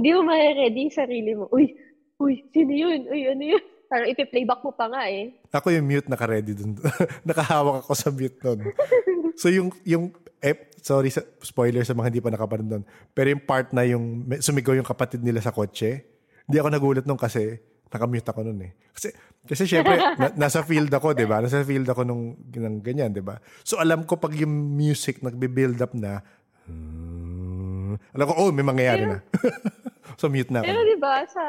[0.00, 1.44] hindi mo ma-ready yung sarili mo.
[1.52, 1.76] Uy,
[2.16, 3.04] uy, sino yun?
[3.04, 3.64] Uy, ano yun?
[3.84, 5.36] Parang ipi-playback mo pa nga eh.
[5.52, 6.80] Ako yung mute naka-ready dun.
[7.28, 8.72] Nakahawak ako sa mute nun.
[9.36, 12.84] So yung, yung, eh, sorry sa spoiler sa mga hindi pa nakapanood nun.
[13.12, 16.00] Pero yung part na yung sumigaw yung kapatid nila sa kotse,
[16.48, 17.60] hindi ako nagulat nung kasi
[17.92, 18.72] nakamute ako nun eh.
[18.94, 19.12] Kasi,
[19.44, 21.42] kasi syempre, na, nasa field ako, di ba?
[21.42, 23.36] Nasa field ako nung, nung ganyan, di ba?
[23.66, 26.22] So alam ko pag yung music nagbe-build up na,
[26.70, 29.18] hmm, alam ko, oh, may mangyayari na.
[30.20, 30.68] so mute na ako.
[30.68, 31.44] Pero di ba sa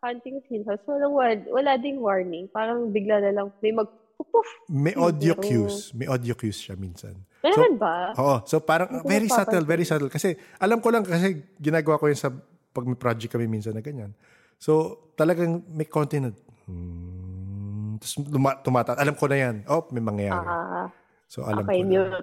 [0.00, 2.48] Hunting Hill House, walang word, wala ding warning.
[2.48, 5.92] Parang bigla na lang may mag puf May audio cues.
[5.92, 7.12] May audio cues siya minsan.
[7.44, 8.16] Meron ba?
[8.16, 8.36] Oo.
[8.48, 10.08] So parang Hindi very subtle, very subtle.
[10.08, 12.32] Kasi alam ko lang kasi ginagawa ko yun sa
[12.72, 14.16] pag may project kami minsan na ganyan.
[14.56, 18.96] So talagang may konti na hmm, tapos tuma- tumata.
[18.96, 19.56] Alam ko na yan.
[19.68, 20.48] Oh, may mangyayari.
[20.48, 20.88] Ah,
[21.28, 21.90] so alam okay, ko na.
[21.92, 22.16] mute.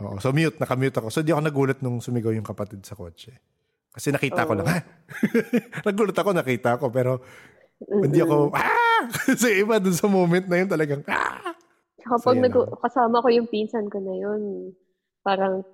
[0.00, 0.16] Oo.
[0.22, 1.08] So mute, nakamute ako.
[1.10, 3.34] So di ako nagulat nung sumigaw yung kapatid sa kotse.
[3.90, 4.58] Kasi nakita ko Oo.
[4.62, 4.78] lang, ha?
[5.82, 6.88] nagulat ako, nakita ko.
[6.88, 7.18] Pero
[7.82, 9.02] hindi ako, ah!
[9.26, 11.50] Kasi iba dun sa moment na yun talagang, ah!
[11.98, 14.72] Saka So, pag nag- kasama ko yung pinsan ko na yun,
[15.20, 15.66] parang,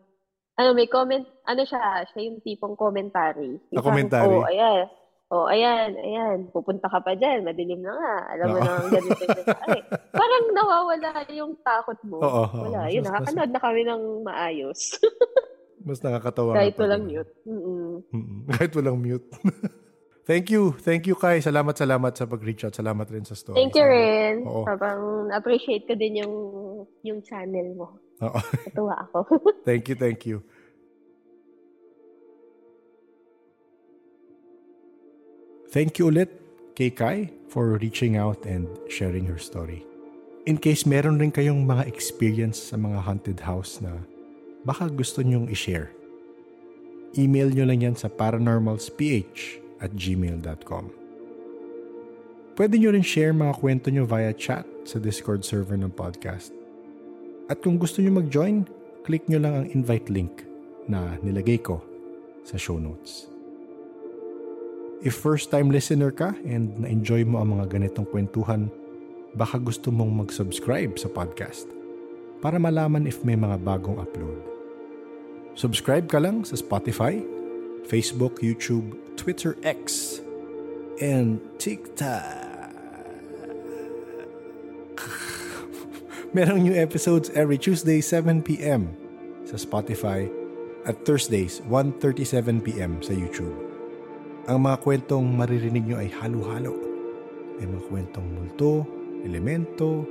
[0.56, 3.60] ano, may comment, ano siya, siya yung tipong commentary.
[3.68, 4.32] Yung Ah, commentary.
[4.32, 4.86] Oh, ayan,
[5.28, 8.64] oh, ayan, ayan, pupunta ka pa dyan, madilim na nga, alam mo Oo.
[8.64, 9.52] na, ganito, ganito.
[9.66, 9.78] Ay,
[10.10, 12.18] parang nawawala yung takot mo.
[12.18, 12.62] Oo, oo.
[12.64, 14.80] Wala, yun, nakakanood na kami ng maayos.
[15.86, 16.58] Mas nakakatawa.
[16.58, 17.22] Kahit walang ganun.
[17.22, 17.32] mute.
[17.46, 17.90] Mm-mm.
[18.10, 18.38] Mm-mm.
[18.58, 19.26] Kahit walang mute.
[20.26, 20.74] Thank you.
[20.82, 21.38] Thank you, Kai.
[21.38, 22.74] Salamat, salamat sa pag-reach out.
[22.74, 23.54] Salamat rin sa story.
[23.54, 24.42] Thank you rin.
[24.42, 24.66] Oo.
[24.66, 26.34] Parang appreciate ko din yung
[27.06, 28.02] yung channel mo.
[28.26, 28.34] Oo.
[28.66, 29.18] Natuwa ako.
[29.62, 30.42] thank you, thank you.
[35.70, 36.34] Thank you ulit
[36.74, 39.86] kay Kai for reaching out and sharing her story.
[40.50, 44.02] In case meron rin kayong mga experience sa mga haunted house na
[44.66, 45.94] baka gusto nyong i-share,
[47.14, 48.98] email nyo lang yan sa paranormalsph
[49.78, 50.90] at gmail.com.
[52.56, 56.50] Pwede nyo rin share mga kwento nyo via chat sa Discord server ng podcast.
[57.46, 58.66] At kung gusto nyo mag-join,
[59.06, 60.42] click nyo lang ang invite link
[60.90, 61.84] na nilagay ko
[62.42, 63.30] sa show notes.
[65.04, 68.72] If first-time listener ka and na-enjoy mo ang mga ganitong kwentuhan,
[69.36, 71.68] baka gusto mong mag-subscribe sa podcast
[72.40, 74.55] para malaman if may mga bagong upload.
[75.56, 77.16] Subscribe ka lang sa Spotify,
[77.88, 80.20] Facebook, YouTube, Twitter X,
[81.00, 82.76] and TikTok.
[86.36, 88.92] Merong new episodes every Tuesday 7pm
[89.48, 90.28] sa Spotify
[90.84, 93.56] at Thursdays 1.37pm sa YouTube.
[94.52, 96.76] Ang mga kwentong maririnig nyo ay halo-halo.
[97.56, 98.84] May mga kwentong multo,
[99.24, 100.04] elemento,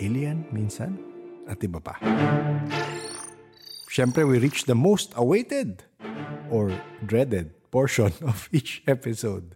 [0.00, 0.96] alien minsan,
[1.44, 2.00] at iba pa.
[3.94, 5.86] Siyempre, we reach the most awaited
[6.50, 6.74] or
[7.06, 9.54] dreaded portion of each episode.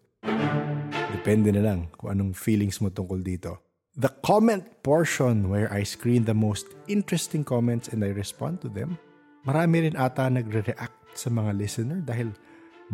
[1.11, 3.59] Depende na lang kung anong feelings mo tungkol dito.
[3.99, 8.95] The comment portion where I screen the most interesting comments and I respond to them.
[9.43, 12.31] Marami rin ata nagre-react sa mga listener dahil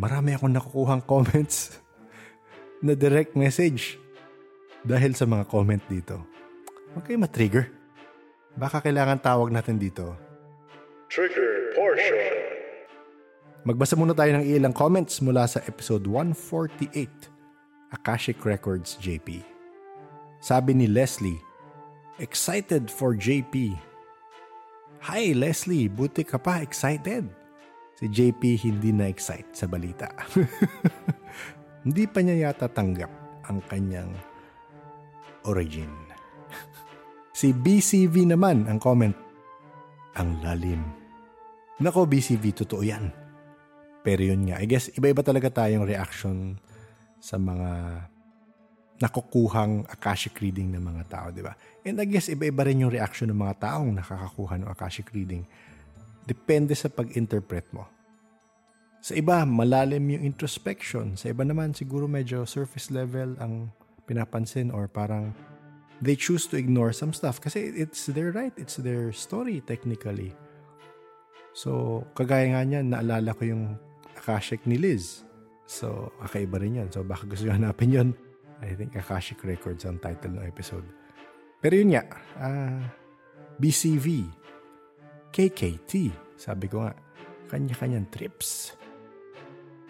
[0.01, 1.77] marami akong nakukuhang comments
[2.81, 4.01] na direct message
[4.81, 6.25] dahil sa mga comment dito.
[7.05, 7.69] Kayo matrigger.
[8.57, 10.24] Baka kailangan tawag natin dito.
[11.15, 12.27] Trigger portion.
[13.63, 16.91] Magbasa muna tayo ng ilang comments mula sa episode 148,
[17.95, 19.39] Akashic Records JP.
[20.43, 21.39] Sabi ni Leslie,
[22.19, 23.79] Excited for JP.
[25.07, 27.31] Hi Leslie, buti ka pa excited.
[27.95, 30.11] Si JP hindi na excite sa balita.
[31.87, 34.11] hindi pa niya yata tanggap ang kanyang
[35.47, 35.95] origin.
[37.39, 39.15] si BCV naman ang comment,
[40.19, 41.04] ang lalim.
[41.75, 43.11] Nako BCV, totoo yan.
[43.99, 46.55] Pero yun nga, I guess iba-iba talaga tayong reaction
[47.19, 47.99] sa mga
[48.95, 51.51] nakukuhang Akashic reading ng mga tao, di ba?
[51.83, 55.43] And I guess iba-iba rin yung reaction ng mga taong nakakakuha ng Akashic reading.
[56.23, 57.91] Depende sa pag-interpret mo.
[59.03, 61.19] Sa iba, malalim yung introspection.
[61.19, 63.69] Sa iba naman, siguro medyo surface level ang
[64.07, 65.35] pinapansin or parang
[65.99, 70.31] they choose to ignore some stuff kasi it's their right, it's their story technically.
[71.55, 73.79] So, kagaya nga niyan, naalala ko yung
[74.19, 75.23] Akashic ni Liz.
[75.63, 76.91] So, kakaiba rin yun.
[76.91, 78.09] So, baka gusto nyo hanapin yun.
[78.59, 80.83] I think Akashic Records ang title ng episode.
[81.63, 82.03] Pero yun nga,
[82.43, 82.83] ah,
[83.55, 84.27] BCV,
[85.31, 86.91] KKT, sabi ko nga,
[87.47, 88.75] kanya-kanyang trips.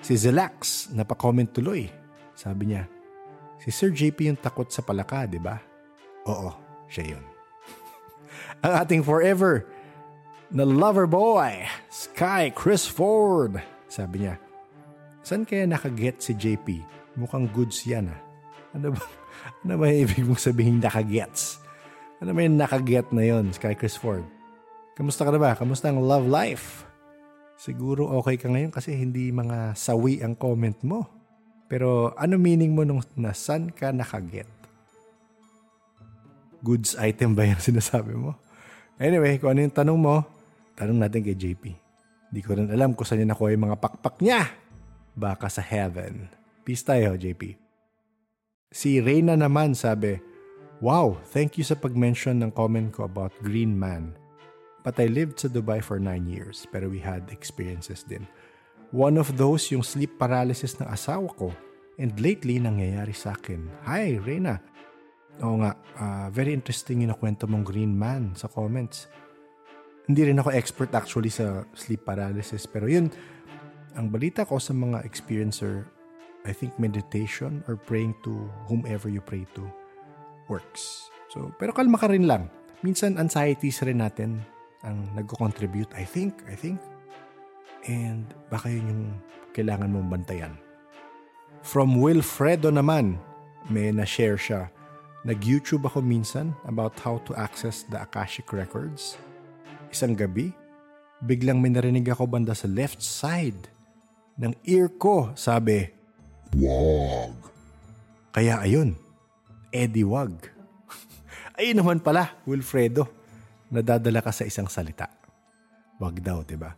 [0.06, 1.90] Si Zelax, napakomment tuloy.
[2.38, 2.86] Sabi niya,
[3.58, 5.58] si Sir JP yung takot sa palaka, di ba?
[6.30, 6.54] Oo,
[6.86, 7.26] siya yun.
[8.66, 9.66] ang ating forever
[10.54, 13.58] na lover boy, Sky Chris Ford.
[13.90, 14.38] Sabi niya,
[15.26, 16.84] saan kaya nakaget si JP?
[17.18, 18.20] Mukhang goods yan ah.
[18.76, 19.02] Ano ba,
[19.66, 21.58] ano ba ibig mong sabihin nakagets?
[22.22, 24.26] Ano ba yung nakaget na yon, Sky Chris Ford?
[24.96, 25.52] Kamusta ka na ba?
[25.58, 26.88] Kamusta ang love life?
[27.56, 31.08] Siguro okay ka ngayon kasi hindi mga sawi ang comment mo.
[31.66, 34.48] Pero ano meaning mo nung na saan ka nakaget?
[36.62, 38.36] Goods item ba yung sinasabi mo?
[38.96, 40.24] Anyway, kung ano yung tanong mo,
[40.76, 41.64] tanong natin kay JP.
[42.32, 44.52] Hindi ko rin alam kung saan niya nakuha yung mga pakpak niya.
[45.16, 46.28] Baka sa heaven.
[46.68, 47.56] Peace tayo, JP.
[48.76, 50.20] Si Reyna naman sabi,
[50.84, 54.20] Wow, thank you sa pag-mention ng comment ko about Green Man.
[54.84, 58.28] But I lived sa Dubai for 9 years, pero we had experiences din.
[58.92, 61.56] One of those yung sleep paralysis ng asawa ko.
[61.96, 63.72] And lately, nangyayari sa akin.
[63.88, 64.60] Hi, Reyna.
[65.40, 69.08] Oo nga, uh, very interesting yung nakwento mong Green Man sa comments.
[70.06, 73.10] Hindi rin ako expert actually sa sleep paralysis, pero yun,
[73.98, 75.90] ang balita ko sa mga experiencer,
[76.46, 79.66] I think meditation or praying to whomever you pray to
[80.46, 81.10] works.
[81.34, 82.54] So, pero kalma ka rin lang.
[82.86, 84.46] Minsan anxieties rin natin
[84.86, 86.78] ang nagko-contribute, I think, I think.
[87.90, 89.04] And baka yun yung
[89.58, 90.54] kailangan mong bantayan.
[91.66, 93.18] From Wilfredo naman,
[93.66, 94.70] may na-share siya.
[95.26, 99.18] Nag-YouTube ako minsan about how to access the Akashic Records.
[99.92, 100.54] Isang gabi,
[101.24, 103.70] biglang may narinig ako banda sa left side
[104.40, 105.34] ng ear ko.
[105.38, 105.88] Sabi,
[106.56, 107.36] Wag.
[108.32, 108.96] Kaya ayun,
[109.72, 110.32] Eddie Wag.
[111.60, 113.08] ayun naman pala, Wilfredo.
[113.72, 115.12] Nadadala ka sa isang salita.
[116.00, 116.76] Wag daw, ba?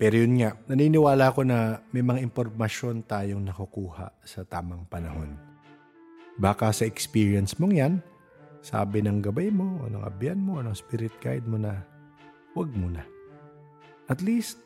[0.00, 5.36] Pero yun nga, naniniwala ko na may mga impormasyon tayong nakukuha sa tamang panahon.
[6.40, 7.94] Baka sa experience mong yan,
[8.64, 11.84] sabi ng gabay mo, o ng abyan mo, o ng spirit guide mo na,
[12.54, 13.02] wag muna.
[14.10, 14.58] At least,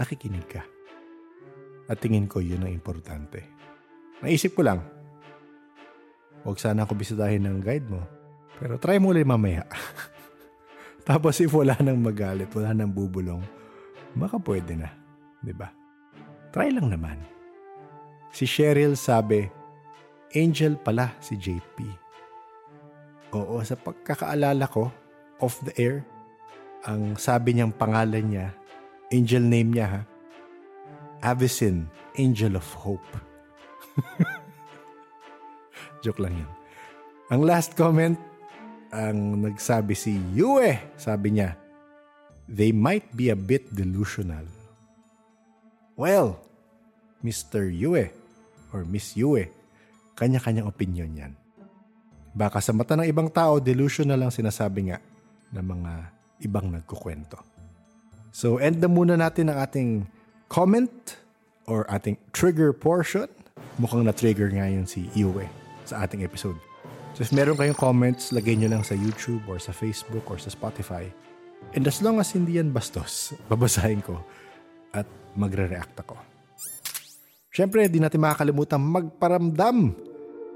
[0.00, 0.62] nakikinig ka.
[1.86, 3.44] At tingin ko yun ang importante.
[4.24, 4.80] Naisip ko lang,
[6.42, 8.02] huwag sana ako bisitahin ng guide mo.
[8.56, 9.68] Pero try mo ulit mamaya.
[11.08, 13.44] Tapos if wala nang magalit, wala nang bubulong,
[14.16, 14.90] baka pwede na.
[14.90, 15.44] ba?
[15.44, 15.68] Diba?
[16.50, 17.20] Try lang naman.
[18.32, 19.46] Si Cheryl sabi,
[20.34, 21.78] Angel pala si JP.
[23.36, 24.90] Oo, sa pagkakaalala ko,
[25.38, 26.02] off the air,
[26.86, 28.46] ang sabi niyang pangalan niya,
[29.10, 30.00] angel name niya ha,
[31.26, 33.10] Avicin, Angel of Hope.
[36.04, 36.50] Joke lang yun.
[37.34, 38.14] Ang last comment,
[38.94, 41.58] ang nagsabi si Yue, sabi niya,
[42.46, 44.46] they might be a bit delusional.
[45.98, 46.38] Well,
[47.26, 47.66] Mr.
[47.66, 48.14] Yue
[48.70, 49.50] or Miss Yue,
[50.14, 51.32] kanya-kanyang opinion yan.
[52.36, 55.02] Baka sa mata ng ibang tao, delusional lang sinasabi nga
[55.50, 55.92] ng mga
[56.42, 57.40] ibang nagkukwento.
[58.32, 59.90] So, end na muna natin ang ating
[60.52, 61.16] comment
[61.66, 63.26] or ating trigger portion.
[63.76, 65.46] Mukhang na-trigger nga yun si Yue
[65.84, 66.56] sa ating episode.
[67.16, 70.52] So if meron kayong comments, lagay nyo lang sa YouTube or sa Facebook or sa
[70.52, 71.08] Spotify.
[71.72, 74.20] And as long as hindi yan bastos, babasahin ko
[74.92, 76.16] at magre-react ako.
[77.52, 79.96] Siyempre, di natin makakalimutan magparamdam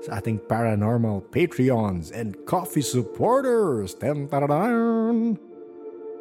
[0.05, 3.97] sa ating paranormal Patreons and coffee supporters.
[3.97, 5.50] Ten-tararan!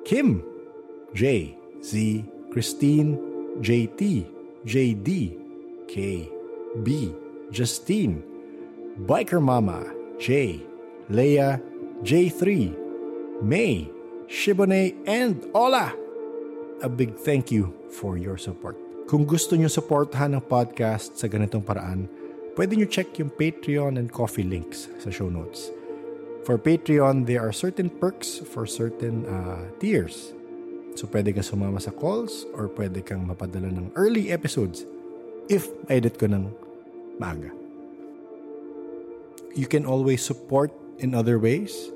[0.05, 0.43] Kim,
[1.13, 3.17] J, Z, Christine,
[3.61, 4.25] JT,
[4.65, 5.09] JD,
[5.87, 6.29] K,
[6.83, 7.13] B,
[7.51, 8.23] Justine,
[9.05, 9.85] Biker Mama,
[10.19, 10.61] J,
[11.09, 11.61] Leia,
[12.03, 12.75] J3,
[13.41, 13.89] May,
[14.27, 15.93] Shibone, and Ola.
[16.81, 18.77] A big thank you for your support.
[19.09, 22.05] Kung gusto nyo supportahan ng podcast sa ganitong paraan,
[22.53, 25.73] pwede nyo check yung Patreon and Coffee links sa show notes.
[26.49, 30.33] For Patreon, there are certain perks for certain uh, tiers.
[30.97, 34.81] So pwede kang sumama sa calls or pwede kang mapadala ng early episodes
[35.45, 36.49] if edit ko ng
[37.21, 37.53] maaga.
[39.53, 41.93] You can always support in other ways.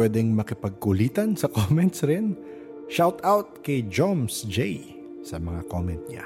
[0.00, 2.40] Pwedeng makipagkulitan sa comments rin.
[2.88, 4.80] Shout out kay Joms J
[5.20, 6.24] sa mga comment niya.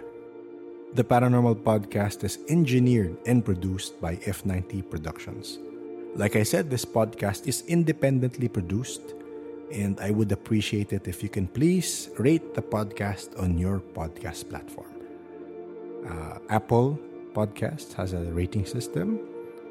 [0.95, 5.59] The Paranormal Podcast is engineered and produced by F90 Productions.
[6.17, 9.15] Like I said, this podcast is independently produced,
[9.73, 14.49] and I would appreciate it if you can please rate the podcast on your podcast
[14.49, 14.95] platform.
[16.07, 16.99] Uh, Apple,
[17.35, 19.19] Podcast has a rating system.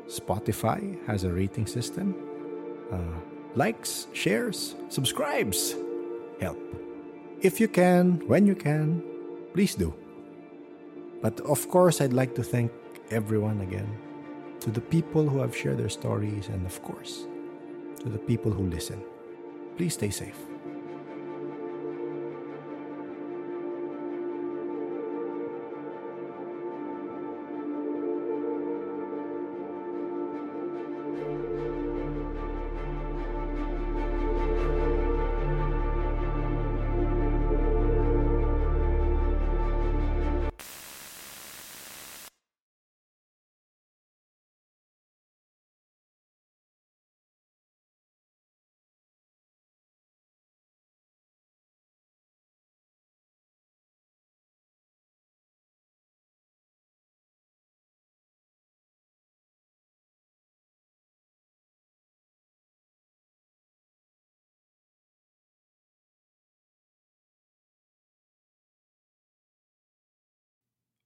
[0.08, 2.14] Spotify has a rating system.
[2.92, 2.98] Uh,
[3.56, 5.76] likes, shares, subscribes
[6.42, 6.60] help.
[7.40, 9.02] If you can, when you can,
[9.54, 9.94] please do.
[11.22, 12.72] But of course, I'd like to thank
[13.12, 13.88] everyone again.
[14.64, 17.28] To the people who have shared their stories, and of course,
[18.00, 19.04] to the people who listen.
[19.76, 20.38] Please stay safe.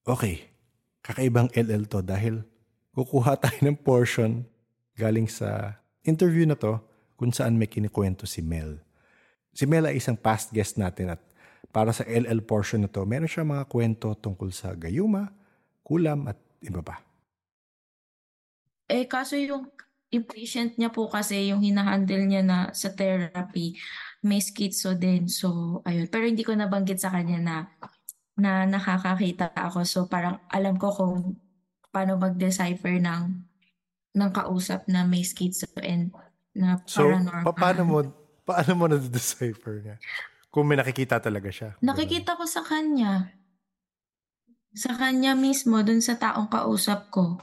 [0.08, 0.48] Okay,
[1.04, 2.40] kakaibang LL to dahil
[2.96, 4.48] kukuha tayo ng portion
[4.96, 6.80] galing sa interview na to
[7.20, 8.80] kung saan may kinikwento si Mel.
[9.52, 11.20] Si Mel ay isang past guest natin at
[11.76, 15.28] para sa LL portion na to, meron siya mga kwento tungkol sa gayuma,
[15.84, 17.04] kulam at iba pa.
[18.88, 19.68] Eh, kaso yung,
[20.08, 20.24] yung
[20.80, 23.76] niya po kasi, yung hinahandle niya na sa therapy,
[24.24, 25.28] may schizo din.
[25.28, 26.08] So, ayun.
[26.08, 27.56] Pero hindi ko nabanggit sa kanya na
[28.38, 29.82] na nakakakita ako.
[29.84, 31.42] So, parang alam ko kung
[31.90, 33.24] paano mag-decipher ng
[34.18, 36.14] ng kausap na may schizo and
[36.54, 37.44] na So, paranormal.
[37.46, 37.98] pa- paano mo,
[38.46, 39.98] paano mo na-decipher niya?
[40.54, 41.70] Kung may nakikita talaga siya.
[41.82, 43.30] Nakikita ko sa kanya.
[44.74, 47.38] Sa kanya mismo, dun sa taong kausap ko.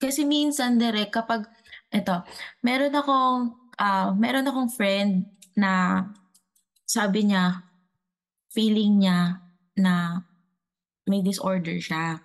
[0.00, 1.44] Kasi minsan, direct, kapag,
[1.92, 2.24] eto,
[2.64, 6.04] meron akong, ah meron akong friend na
[6.88, 7.64] sabi niya,
[8.52, 9.49] feeling niya
[9.80, 10.20] na
[11.08, 12.20] may disorder siya.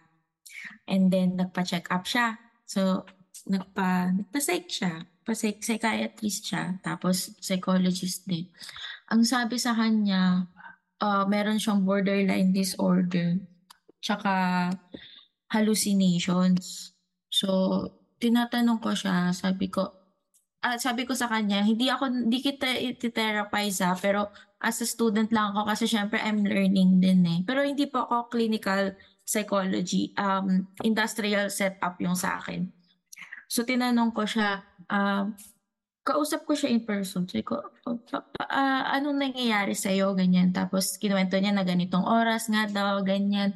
[0.86, 2.38] And then, nagpa-check up siya.
[2.68, 3.08] So,
[3.50, 5.08] nagpa, nagpa-psych siya.
[5.26, 6.78] Pa-psych, psychiatrist siya.
[6.86, 8.52] Tapos, psychologist din.
[9.10, 10.46] Ang sabi sa kanya,
[11.02, 13.42] ah meron siyang borderline disorder.
[14.02, 14.70] Tsaka,
[15.50, 16.94] hallucinations.
[17.30, 17.50] So,
[18.22, 20.05] tinatanong ko siya, sabi ko,
[20.66, 25.30] ah, sabi ko sa kanya, hindi ako, hindi kita iti-therapize ha, pero as a student
[25.30, 27.40] lang ako kasi syempre I'm learning din eh.
[27.46, 32.66] Pero hindi po ako clinical psychology, um, industrial setup yung sa akin.
[33.46, 35.30] So, tinanong ko siya, ah,
[36.02, 37.30] kausap ko siya in person.
[37.30, 40.14] Sabi ko, "Oh, pa- pa- ah, anong nangyayari sa'yo?
[40.18, 40.50] Ganyan.
[40.54, 43.54] Tapos, kinuwento niya na ganitong oras nga daw, ganyan.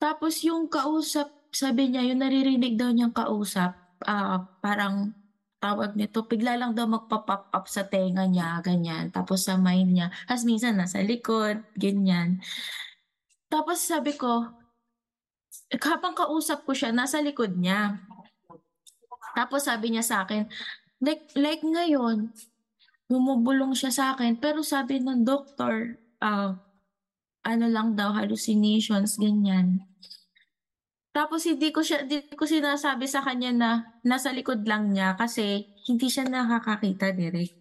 [0.00, 3.76] Tapos, yung kausap, sabi niya, yung naririnig daw niyang kausap,
[4.08, 5.12] ah, parang
[5.60, 9.12] tawag nito, bigla lang daw magpa-pop up sa tenga niya, ganyan.
[9.12, 10.08] Tapos sa mind niya.
[10.24, 12.40] Tapos minsan nasa likod, ganyan.
[13.52, 14.48] Tapos sabi ko,
[15.84, 18.00] habang kausap ko siya, nasa likod niya.
[19.36, 20.48] Tapos sabi niya sa akin,
[21.04, 22.32] like, like ngayon,
[23.06, 24.40] bumubulong siya sa akin.
[24.40, 26.56] Pero sabi ng doktor, ah,
[27.44, 29.84] ano lang daw, hallucinations, ganyan.
[31.10, 33.70] Tapos hindi ko siya, hindi ko sinasabi sa kanya na
[34.06, 37.58] nasa likod lang niya kasi hindi siya nakakakita direct.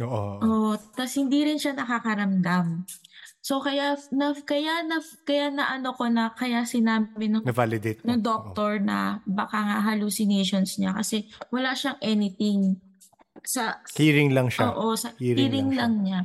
[0.00, 0.40] Oo.
[0.40, 2.88] Oh, tas hindi rin siya nakakaramdam.
[3.44, 8.22] So kaya na kaya na kaya na ano ko na kaya sinabi ng Na-validate ng
[8.22, 8.24] Oo.
[8.24, 12.80] doctor na baka nga hallucinations niya kasi wala siyang anything
[13.44, 14.72] sa Hearing lang siya.
[14.72, 16.20] Oo, sa Hearing hearing, lang lang, niya.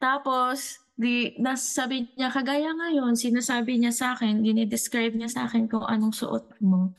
[0.00, 5.88] Tapos, di, nasabi niya, kagaya ngayon, sinasabi niya sa akin, dinidescribe niya sa akin kung
[5.88, 6.92] anong suot mo.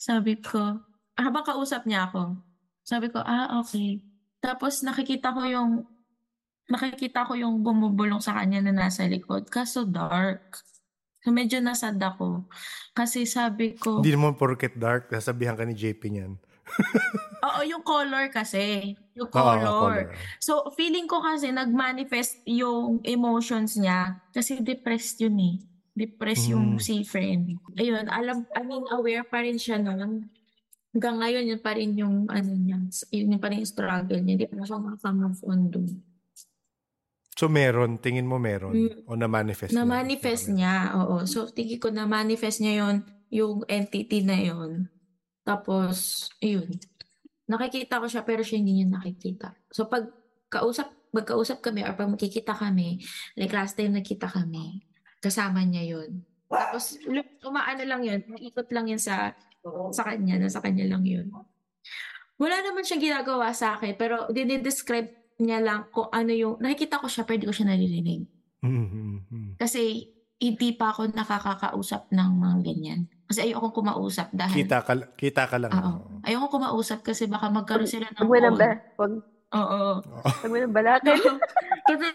[0.00, 0.80] Sabi ko,
[1.20, 2.40] habang kausap niya ako,
[2.80, 4.00] sabi ko, ah, okay.
[4.40, 5.84] Tapos nakikita ko yung,
[6.72, 9.46] nakikita ko yung bumubulong sa kanya na nasa likod.
[9.52, 10.64] Kaso dark.
[11.22, 12.48] So medyo nasad ako.
[12.96, 16.32] Kasi sabi ko, Hindi naman porket dark, sasabihan ka ni JP niyan.
[17.46, 18.94] oo, yung color kasi.
[19.12, 19.66] Yung Oo, color.
[19.66, 20.04] color.
[20.38, 25.56] So, feeling ko kasi nag-manifest yung emotions niya kasi depressed yun eh.
[25.92, 26.80] Depressed yung Mm.
[26.80, 27.52] si friend.
[27.76, 30.32] Ayun, alam, I mean, aware pa rin siya noon.
[30.92, 32.80] Hanggang ngayon, yun pa rin yung, ano niya,
[33.12, 34.32] yun pa rin yung struggle niya.
[34.40, 35.88] Hindi pa siya makamove on dun.
[37.32, 38.72] So meron, tingin mo meron?
[38.76, 39.08] Mm.
[39.08, 39.78] O na-manifest niya?
[39.82, 41.24] Na-manifest niya, oo.
[41.24, 42.96] So, tingin ko na-manifest niya yun,
[43.32, 44.88] yung entity na yun.
[45.42, 46.70] Tapos, ayun.
[47.50, 49.52] Nakikita ko siya pero siya hindi niya nakikita.
[49.74, 50.08] So, pag
[50.48, 53.02] kausap, magkausap kami or pag magkikita kami,
[53.36, 54.86] like last time nagkita kami,
[55.18, 56.22] kasama niya yun.
[56.48, 56.96] Tapos,
[57.42, 59.34] umaano lang yun, ikot lang yun sa,
[59.92, 61.28] sa kanya, nasa kanya lang yun.
[62.38, 67.08] Wala naman siyang ginagawa sa akin, pero dinidescribe niya lang kung ano yung, nakikita ko
[67.08, 68.28] siya, pero ko siya naririnig.
[68.62, 69.58] Mhm.
[69.58, 70.12] Kasi,
[70.42, 73.00] hindi pa ako nakakakausap ng mga ganyan.
[73.32, 75.72] Kasi ayoko kumausap dahil, Kita ka, kita ka lang.
[75.72, 76.20] Oo.
[76.20, 78.60] ayoko kumausap kasi baka magkaroon sila ng Huwag mo na call.
[78.60, 78.70] ba?
[79.00, 79.12] Huwag,
[79.56, 79.80] Oo.
[80.04, 81.32] huwag mo.
[81.88, 82.06] Kasi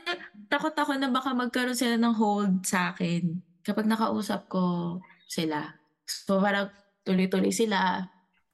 [0.46, 5.74] takot ako na baka magkaroon sila ng hold sa akin kapag nakausap ko sila.
[6.06, 6.70] So parang
[7.02, 8.06] tuloy-tuloy sila.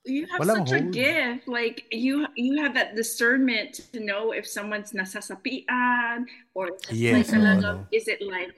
[0.08, 0.96] You have Walang such a hold.
[0.96, 1.44] gift.
[1.52, 7.84] Like you you have that discernment to know if someone's nasasapian or Yes, like oo,
[7.92, 8.56] is it like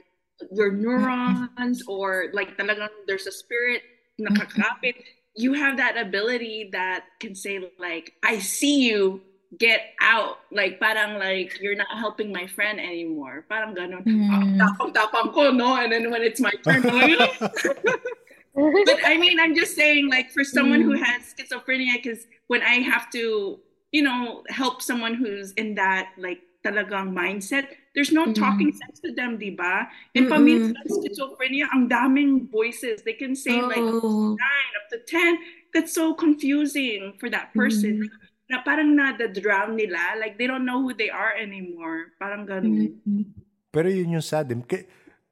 [0.51, 3.83] your neurons or like talagang there's a spirit
[4.19, 4.95] nakakapit.
[5.35, 9.21] You have that ability that can say like I see you.
[9.55, 10.39] Get out.
[10.51, 13.45] Like parang like you're not helping my friend anymore.
[13.47, 14.03] Parang ganun.
[14.03, 14.27] Mm.
[14.27, 15.79] Ah, tapang-tapang ko no?
[15.79, 17.39] And then when it's my turn like,
[18.55, 22.75] but I mean, I'm just saying, like, for someone who has schizophrenia, because when I
[22.75, 23.59] have to,
[23.91, 28.35] you know, help someone who's in that, like, talagang mindset, there's no Mhm.
[28.35, 29.87] talking sense to them, di ba?
[30.11, 30.35] And Mm-mm.
[30.35, 33.01] paminsan, schizophrenia, ang daming voices.
[33.01, 34.35] They can say, like, Oo.
[34.35, 35.39] nine up to 10.
[35.71, 38.05] That's so confusing for that person.
[38.05, 38.11] Mhm.
[38.45, 40.13] Na parang na-drown nila.
[40.15, 42.13] Like, they don't know who they are anymore.
[42.15, 42.99] Parang ganun.
[43.01, 43.25] Mm.
[43.71, 44.51] Pero yun yung sad.
[44.51, 44.59] eh.
[44.61, 44.85] K-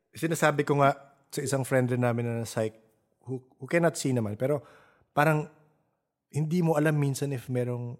[0.09, 0.93] Sinasabi ko nga
[1.29, 2.73] sa isang friend rin namin na psych
[3.25, 4.37] who, who cannot see naman.
[4.37, 4.61] Pero
[5.09, 5.45] parang
[6.29, 7.97] hindi mo alam minsan if merong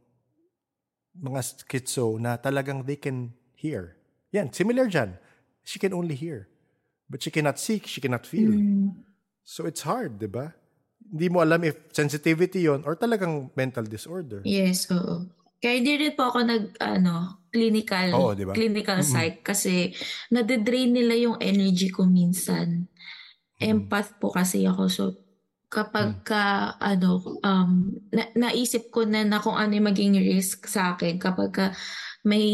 [1.14, 3.98] mga schizo na talagang they can hear.
[4.34, 5.16] Yan, similar dyan.
[5.62, 6.50] She can only hear.
[7.08, 8.50] But she cannot see, she cannot feel.
[8.50, 9.06] Mm.
[9.46, 10.52] So it's hard, di ba?
[11.14, 14.42] Hindi mo alam if sensitivity yon or talagang mental disorder.
[14.42, 15.30] Yes, oo.
[15.62, 18.52] Kaya hindi rin po ako nag, ano, clinical, Oo, di ba?
[18.52, 19.14] clinical Mm-mm.
[19.14, 19.94] psych kasi
[20.34, 22.90] nade-drain nila yung energy ko minsan.
[23.62, 24.84] Empath po kasi ako.
[24.92, 25.04] So,
[25.72, 30.98] kapag ka, ano, um, na, naisip ko na na kung ano yung maging risk sa
[30.98, 31.66] akin kapag ka
[32.24, 32.48] may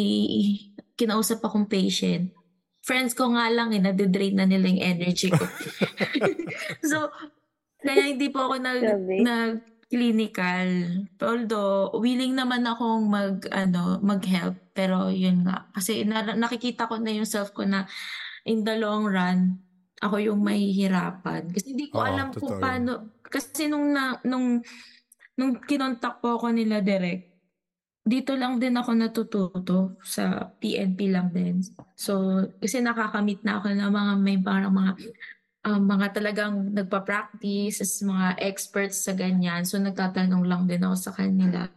[0.99, 2.35] kinausap akong patient,
[2.83, 5.39] friends ko nga lang eh, nade-drain na nila yung energy ko.
[6.91, 7.07] so,
[7.79, 8.83] kaya hindi po ako nag,
[9.23, 9.53] nag
[9.89, 10.69] clinical.
[11.17, 14.55] Although, willing naman akong mag, ano, mag-help.
[14.77, 15.65] Pero yun nga.
[15.73, 17.89] Kasi na, nakikita ko na yung self ko na
[18.45, 19.57] in the long run,
[19.99, 21.49] ako yung mahihirapan.
[21.51, 23.19] Kasi hindi ko Oo, alam kung paano.
[23.25, 24.61] Kasi nung, na, nung,
[25.35, 27.28] nung kinontak po ako nila direct,
[28.09, 31.61] dito lang din ako natututo sa PNP lang din.
[31.93, 34.91] So, kasi nakakamit na ako ng mga may parang mga
[35.69, 39.61] um, mga talagang nagpa-practice as mga experts sa ganyan.
[39.67, 41.69] So, nagtatanong lang din ako sa kanila.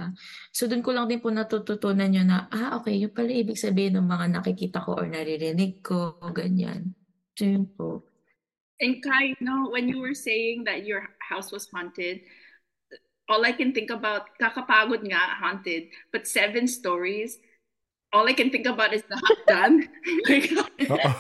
[0.54, 4.00] So, doon ko lang din po natututunan yun na, ah, okay, yun pala ibig sabihin
[4.00, 6.96] ng mga nakikita ko or naririnig ko, ganyan.
[7.36, 8.06] So, yun po.
[8.82, 12.18] And Kai, you know, when you were saying that your house was haunted,
[13.28, 17.38] all I can think about, kakapagod nga, haunted, but seven stories,
[18.12, 19.88] all I can think about is the hagdan.
[20.28, 20.52] like.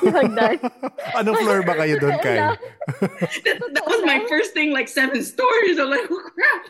[0.04, 0.56] Hagdan.
[1.18, 2.36] Anong floor ba kayo doon, Kai?
[3.48, 5.80] that, that was my first thing, like seven stories.
[5.80, 6.62] I'm like, oh crap.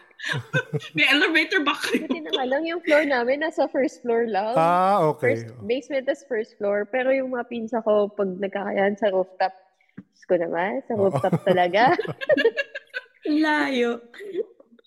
[0.95, 2.07] May elevator ba kayo?
[2.07, 4.55] Buti naman lang yung floor namin, nasa first floor lang.
[4.55, 5.43] Ah, okay.
[5.43, 6.87] First basement tas first floor.
[6.87, 9.51] Pero yung mga pinsa ko, pag nagkakayan sa rooftop,
[9.99, 11.99] Diyos ko naman, sa rooftop talaga.
[13.27, 13.99] Layo.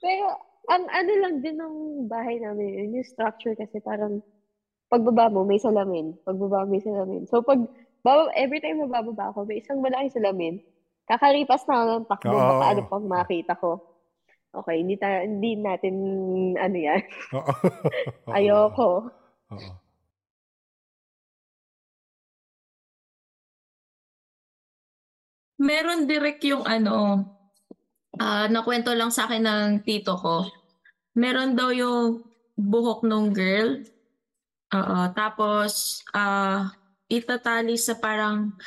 [0.04, 0.28] Pero,
[0.68, 1.76] ang ano lang din ng
[2.10, 4.20] bahay namin, yun, yung structure kasi parang,
[4.92, 6.16] pagbaba mo, may salamin.
[6.26, 7.26] Pagbaba mo, may salamin.
[7.30, 7.60] So, pag,
[8.06, 10.56] baba, every time na bababa ako, may isang malaking salamin.
[11.10, 12.50] Kakaripas na ako ng takbo, Oo.
[12.50, 13.82] baka ano pang makita ko.
[14.56, 15.96] Okay, hindi, tayo, hindi natin,
[16.58, 17.02] ano yan,
[17.36, 17.54] Oo.
[18.30, 18.34] Oo.
[18.36, 18.90] ayoko.
[19.54, 19.80] Oo.
[25.60, 27.24] Meron direct yung ano,
[28.20, 30.48] ah nakwento lang sa akin ng tito ko.
[31.16, 32.24] Meron daw yung
[32.56, 33.84] buhok nung girl.
[34.76, 36.74] Oo, tapos ah
[37.08, 38.58] itatali sa parang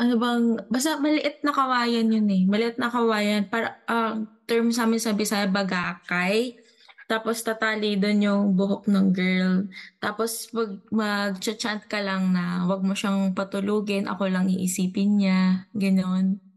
[0.00, 2.42] ano bang basta maliit na kawayan yun eh.
[2.48, 6.58] Maliit na kawayan para ang term sa amin sa Bisaya bagakay.
[7.06, 9.68] Tapos tatali doon yung buhok ng girl.
[10.00, 15.68] Tapos pag mag-chant ka lang na wag mo siyang patulugin, ako lang iisipin niya.
[15.76, 16.51] Ganon.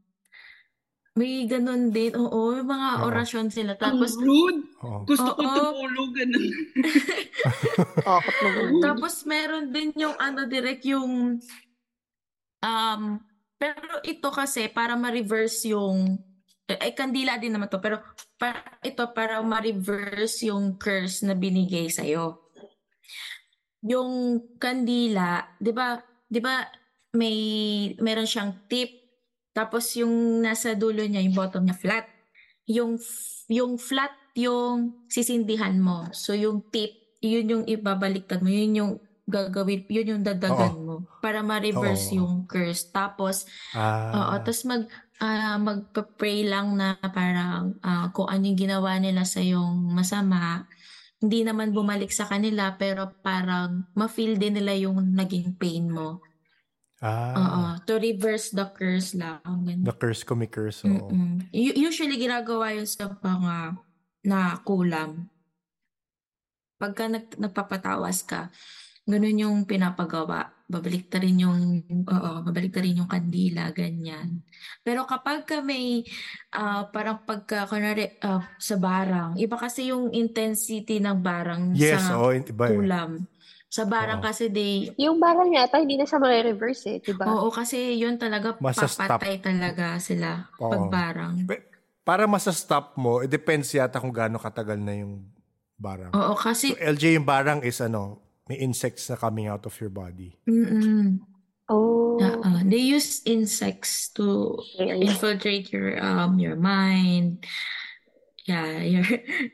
[1.16, 2.12] May ganon din.
[2.20, 3.08] Oo, may mga Oo.
[3.08, 3.80] orasyon sila.
[3.80, 4.68] Ang Tapos, rude.
[4.84, 5.00] Oo.
[5.08, 5.52] Gusto ko Oo.
[5.56, 6.12] tumulog.
[6.12, 6.48] ganun.
[8.06, 8.76] Takot na ganun.
[8.84, 11.40] tapos meron din yung ano direct yung
[12.64, 13.04] um
[13.56, 16.20] pero ito kasi para ma-reverse yung
[16.68, 18.02] eh, ay kandila din naman to pero
[18.42, 22.04] para, ito para ma-reverse yung curse na binigay sa
[23.84, 26.00] Yung kandila, 'di ba?
[26.32, 26.64] 'Di ba
[27.16, 27.36] may
[28.00, 29.05] meron siyang tip
[29.56, 32.06] Tapos yung nasa dulo niya, yung bottom niya flat.
[32.68, 33.00] Yung
[33.48, 36.12] yung flat yung sisindihan mo.
[36.12, 36.92] So yung tip,
[37.24, 38.52] yun yung ibabaliktad mo.
[38.52, 38.92] Yun yung
[39.26, 42.18] gagawin, yun yung dadagan mo para ma-reverse Oo.
[42.20, 42.92] yung curse.
[42.92, 44.12] Tapos Ah.
[44.12, 44.84] Oo, tapos mag
[45.24, 50.68] ah, magpa-pray lang na parang ah, kung ano yung ginawa nila sa yung masama,
[51.24, 56.22] hindi naman bumalik sa kanila pero parang ma-feel din nila yung naging pain mo.
[57.04, 57.76] Oo, ah.
[57.84, 59.44] to reverse the curse lang.
[59.44, 59.84] ganun.
[59.84, 60.88] The curse curse.
[60.88, 61.12] oo.
[61.12, 61.44] Mm-mm.
[61.52, 63.76] Usually ginagawa yun sa mga
[64.24, 65.28] na kulam.
[66.80, 68.48] Pagka nag, nagpapatawas ka,
[69.04, 70.52] ganun yung pinapagawa.
[70.66, 74.42] Babalik ta rin yung, oo, babalik ta rin yung kandila, ganyan.
[74.82, 76.02] Pero kapag ka may,
[76.52, 82.18] ah, parang pagka, kunwari, ah, sa barang, iba kasi yung intensity ng barang Yes, sa
[82.18, 82.76] oo, iba eh.
[82.76, 83.12] kulam.
[83.76, 84.26] Sa barang Oo.
[84.26, 87.28] kasi they, Yung barang yata, hindi na siya ma-reverse eh, di ba?
[87.28, 89.20] oo, kasi yun talaga, Masa-stop.
[89.20, 90.72] papatay talaga sila Oo.
[90.72, 91.34] pag barang.
[91.44, 91.68] Pe-
[92.06, 95.28] Para masa-stop mo, it depends yata kung gaano katagal na yung
[95.76, 96.16] barang.
[96.16, 99.92] Oo, So, kasi, LJ, yung barang is ano, may insects na coming out of your
[99.92, 100.38] body.
[100.48, 101.20] mm
[101.66, 102.22] Oh.
[102.22, 102.62] Oo.
[102.62, 105.02] They use insects to Okay.
[105.02, 107.42] infiltrate your um your mind.
[108.46, 109.02] Yeah, your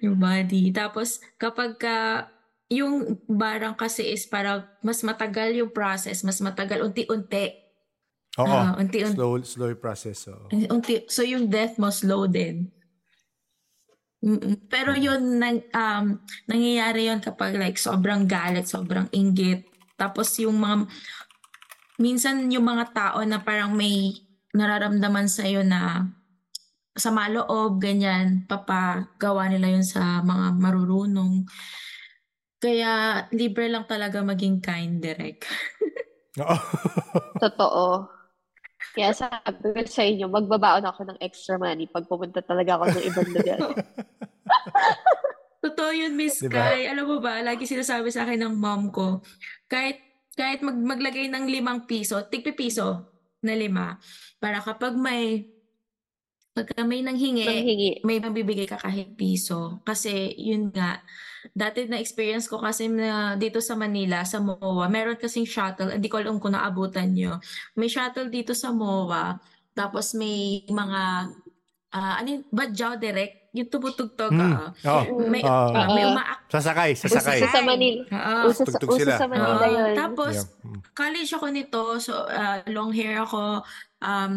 [0.04, 0.76] your body.
[0.76, 2.28] Tapos kapag ka
[2.72, 7.52] yung barang kasi is parang mas matagal yung process, mas matagal unti-unti.
[8.40, 8.48] Oo.
[8.48, 9.20] Ah, unti-unti.
[9.20, 10.32] slow, slow process.
[10.32, 10.48] oo.
[10.72, 12.72] Unti, so yung death mo slow din.
[14.72, 16.06] Pero yun nang um
[16.46, 19.68] nangyayari yun kapag like sobrang galit, sobrang inggit.
[20.00, 20.88] Tapos yung mga
[22.00, 24.16] minsan yung mga tao na parang may
[24.56, 26.08] nararamdaman sa iyo na
[26.96, 31.48] sama loob, ganyan, papagawa nila yun sa mga marurunong.
[32.62, 35.50] Kaya libre lang talaga maging kind direct.
[36.42, 36.56] Oo.
[37.42, 38.06] Totoo.
[38.94, 43.06] Kaya sabi ko sa inyo, magbabaon ako ng extra money pag pumunta talaga ako ng
[43.10, 43.60] ibang lugar.
[45.66, 46.58] Totoo yun, Miss Diba?
[46.58, 46.90] Kai.
[46.90, 49.22] Alam mo ba, lagi sinasabi sa akin ng mom ko,
[49.70, 50.02] kahit
[50.34, 53.10] kahit mag maglagay ng limang piso, tigpi piso
[53.46, 53.98] na lima,
[54.42, 55.46] para kapag may
[56.52, 57.92] pagka may nanghingi, Manghingi.
[58.04, 59.80] may mabibigay ka kahit piso.
[59.86, 61.00] Kasi yun nga,
[61.50, 66.06] dati na experience ko kasi na dito sa Manila, sa MOA, meron kasing shuttle, hindi
[66.06, 67.42] ko alam kung naabutan nyo.
[67.74, 69.42] May shuttle dito sa MOA,
[69.72, 71.02] tapos may mga,
[71.92, 74.54] ah ano yun, Badjao Direct, yung tumutugtog, Hmm.
[74.56, 74.70] ah.
[75.04, 75.28] Oo.
[75.28, 75.68] may, Ah.
[75.68, 76.48] ah, may umaak.
[76.48, 77.44] Sasakay, Uso sasakay.
[77.44, 78.02] sa Manila.
[78.08, 78.48] Oo.
[78.48, 79.14] Uso sa, Tugtog uso sila.
[79.18, 79.68] sa Manila Oo.
[79.68, 79.92] yun.
[79.94, 80.72] Tapos, Yeah.
[80.72, 80.80] Mm.
[80.94, 83.60] college ako nito, so ah, long hair ako,
[84.00, 84.32] um,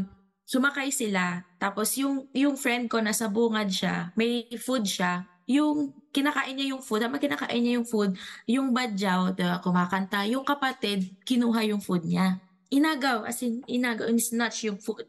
[0.45, 1.41] sumakay sila.
[1.57, 5.25] Tapos yung yung friend ko nasa bungad siya, may food siya.
[5.47, 8.15] Yung kinakain niya yung food, habang kinakain niya yung food,
[8.47, 12.39] yung badyaw, diba, kumakanta, yung kapatid, kinuha yung food niya.
[12.71, 15.05] Inagaw, as in, inagaw, in-snatch yung food.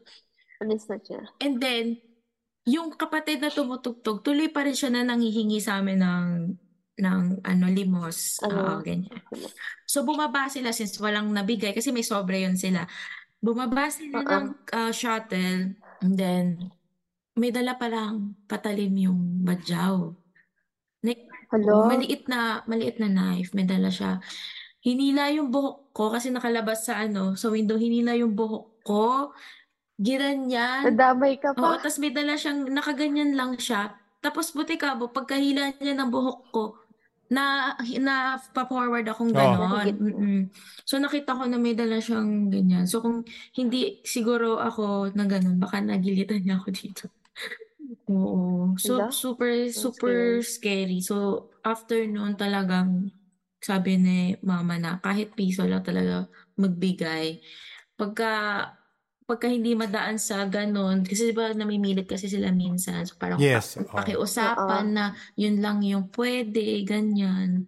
[0.58, 1.22] Na siya?
[1.38, 2.02] And then,
[2.66, 6.26] yung kapatid na tumutugtog, tuloy pa rin siya na nangihingi sa amin ng
[6.96, 8.56] ng ano limos, Ano?
[8.56, 9.20] oo, ganyan.
[9.84, 12.88] So bumaba sila since walang nabigay kasi may sobre yun sila.
[13.38, 14.32] Bumaba sila Oo.
[14.32, 16.72] ng uh, shuttle and then
[17.36, 20.16] may dala palang patalim yung badyaw.
[21.04, 21.20] Like,
[21.52, 21.86] Hello?
[21.88, 24.20] maliit na maliit na knife, may dala siya.
[24.80, 29.34] Hinila yung buhok ko kasi nakalabas sa ano, sa window, hinila yung buhok ko.
[29.96, 30.92] Giranyan.
[30.92, 31.80] Nadamay ka Oo, pa.
[31.80, 33.96] tapos may dala siyang, nakaganyan lang siya.
[34.20, 36.64] Tapos buti ka, bo, pagkahila niya ng buhok ko,
[37.26, 39.38] na, na pa-forward akong Oo.
[39.40, 39.66] ganon.
[39.66, 40.06] Nahigit mo.
[40.22, 40.40] Mm-mm.
[40.86, 42.86] So nakita ko na may dala siyang ganyan.
[42.86, 43.26] So kung
[43.58, 47.04] hindi siguro ako na ganon, baka nagilitan niya ako dito.
[48.14, 48.45] Oo.
[48.78, 49.10] So Hala?
[49.10, 51.00] super, super scary.
[51.02, 53.12] So after noon talagang
[53.64, 56.28] sabi ni mama na kahit piso lang talaga
[56.60, 57.40] magbigay.
[57.98, 58.32] Pagka
[59.26, 63.76] pagka hindi madaan sa ganon, kasi di ba namimilit kasi sila minsan, so parang Yes,
[63.76, 63.96] pa- oo.
[63.96, 65.04] pakiusapan na
[65.38, 67.66] yun lang yung pwede, ganyan.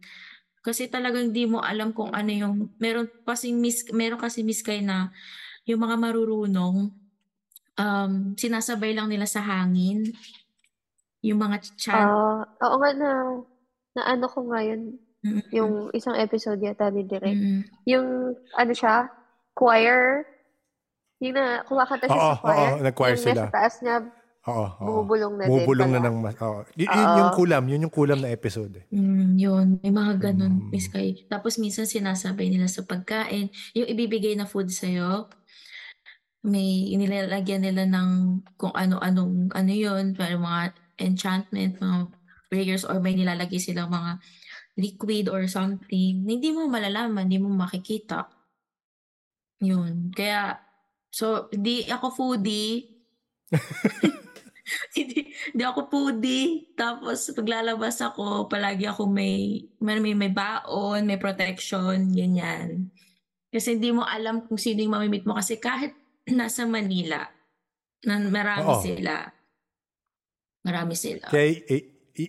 [0.62, 5.10] Kasi talagang di mo alam kung ano yung, meron kasing mis, meron kasi miskay na
[5.68, 6.92] yung mga marurunong,
[7.78, 10.12] um, sinasabay lang nila sa hangin.
[11.22, 11.98] Yung mga chant.
[11.98, 13.10] Ah, oo nga na,
[13.92, 17.34] na ano ko nga yun, Mm, yung isang episode yata ni Direk.
[17.34, 18.06] mm, Yung,
[18.54, 19.10] ano siya,
[19.50, 20.22] choir,
[21.18, 22.54] yung na, kumakanta siya Oo, sa choir.
[22.70, 23.42] oo, nag-choir yung sila.
[23.42, 23.96] nasa taas niya,
[24.46, 24.78] Oo, oo.
[24.78, 26.06] bumubulong na din Bumubulong na pala.
[26.06, 26.34] ng mas.
[26.38, 26.60] Oo.
[26.72, 27.18] Y- yun Oo.
[27.18, 28.78] yung kulam, yun yung kulam na episode.
[28.78, 28.84] Eh.
[28.94, 30.70] Mm, yun, may mga ganun, Mm.
[30.70, 31.26] Miss Kay.
[31.26, 35.26] Tapos minsan sinasabay nila sa pagkain, yung ibibigay na food sa'yo,
[36.46, 38.08] may inilalagyan nila ng
[38.54, 42.10] kung ano-anong ano yun, para mga enchantment, mga
[42.50, 44.18] prayers, or may nilalagay silang mga
[44.78, 48.30] liquid or something, na hindi mo malalaman, hindi mo makikita.
[49.58, 50.14] Yun.
[50.14, 50.68] Kaya,
[51.08, 52.84] So, hindi ako foodie.
[54.96, 56.68] hindi, hindi ako foodie.
[56.76, 62.92] Tapos, paglalabas ako, palagi ako may, may, may, may baon, may protection, ganyan.
[63.48, 65.32] Kasi hindi mo alam kung sino yung mamimit mo.
[65.32, 65.96] Kasi kahit
[66.28, 67.24] nasa Manila,
[68.04, 68.84] na marami Oo.
[68.84, 69.26] sila.
[70.68, 71.24] Marami sila.
[71.26, 71.82] Kaya eh,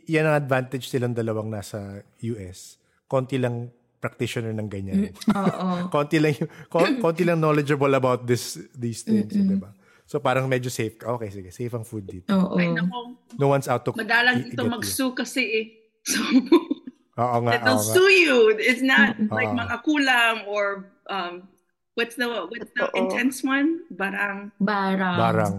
[0.07, 2.79] yan ang advantage silang dalawang nasa US.
[3.03, 3.67] Konti lang
[3.99, 5.11] practitioner ng ganyan.
[5.27, 5.67] Oo.
[5.93, 6.31] konti lang
[6.71, 9.75] konti lang knowledgeable about this these things, di ba?
[10.07, 11.11] So parang medyo safe ka.
[11.13, 12.31] Okay, sige, safe ang food dito.
[12.31, 12.55] Oo.
[12.55, 13.19] Ay, nako.
[13.35, 15.65] No one's out to Madalang i- dito mag-sue kasi eh.
[16.09, 16.23] So,
[17.19, 17.93] Oo nga, they'll oo nga.
[17.93, 18.37] sue you.
[18.55, 19.59] It's not like Oo.
[19.59, 21.43] mga kulam or um,
[21.93, 22.95] what's the what's the Totoo.
[22.95, 23.83] intense one?
[23.91, 24.55] Barang.
[24.55, 25.17] Barang.
[25.19, 25.55] Barang.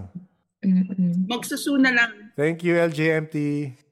[0.64, 1.28] Mm-mm.
[1.28, 2.29] Magsusu na lang.
[2.40, 3.36] Thank you, LJMT.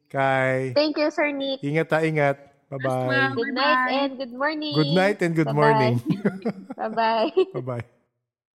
[0.09, 0.73] Kai.
[0.73, 1.61] Thank you, Sir Nick.
[1.61, 2.41] Ingat ta, ingat.
[2.73, 3.37] Bye-bye.
[3.37, 3.61] Good Bye-bye.
[3.61, 4.73] night and good morning.
[4.73, 5.61] Good night and good Bye-bye.
[5.61, 5.95] morning.
[6.81, 7.29] Bye-bye.
[7.61, 7.85] Bye-bye.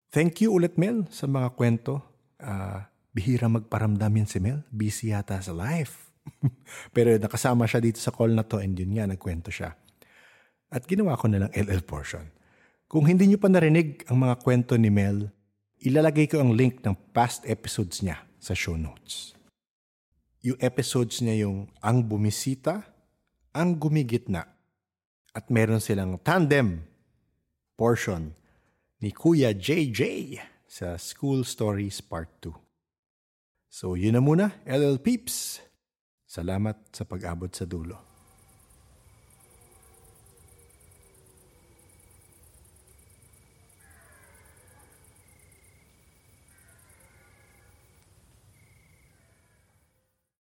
[0.09, 2.01] Thank you ulit, Mel, sa mga kwento.
[2.41, 4.65] Ah, bihira magparamdam yan si Mel.
[4.73, 6.09] Busy yata sa life.
[6.97, 9.77] Pero nakasama siya dito sa call na to and yun nga, nagkwento siya.
[10.73, 12.33] At ginawa ko na lang LL portion.
[12.89, 15.29] Kung hindi nyo pa narinig ang mga kwento ni Mel,
[15.85, 19.37] ilalagay ko ang link ng past episodes niya sa show notes.
[20.43, 22.83] Yung episodes niya yung Ang Bumisita,
[23.55, 24.43] Ang Gumigitna,
[25.31, 26.83] at meron silang tandem
[27.79, 28.35] portion
[28.99, 30.35] ni Kuya JJ
[30.67, 32.53] sa School Stories Part 2.
[33.71, 35.63] So yun na muna, LL Peeps.
[36.27, 38.12] Salamat sa pag-abot sa dulo.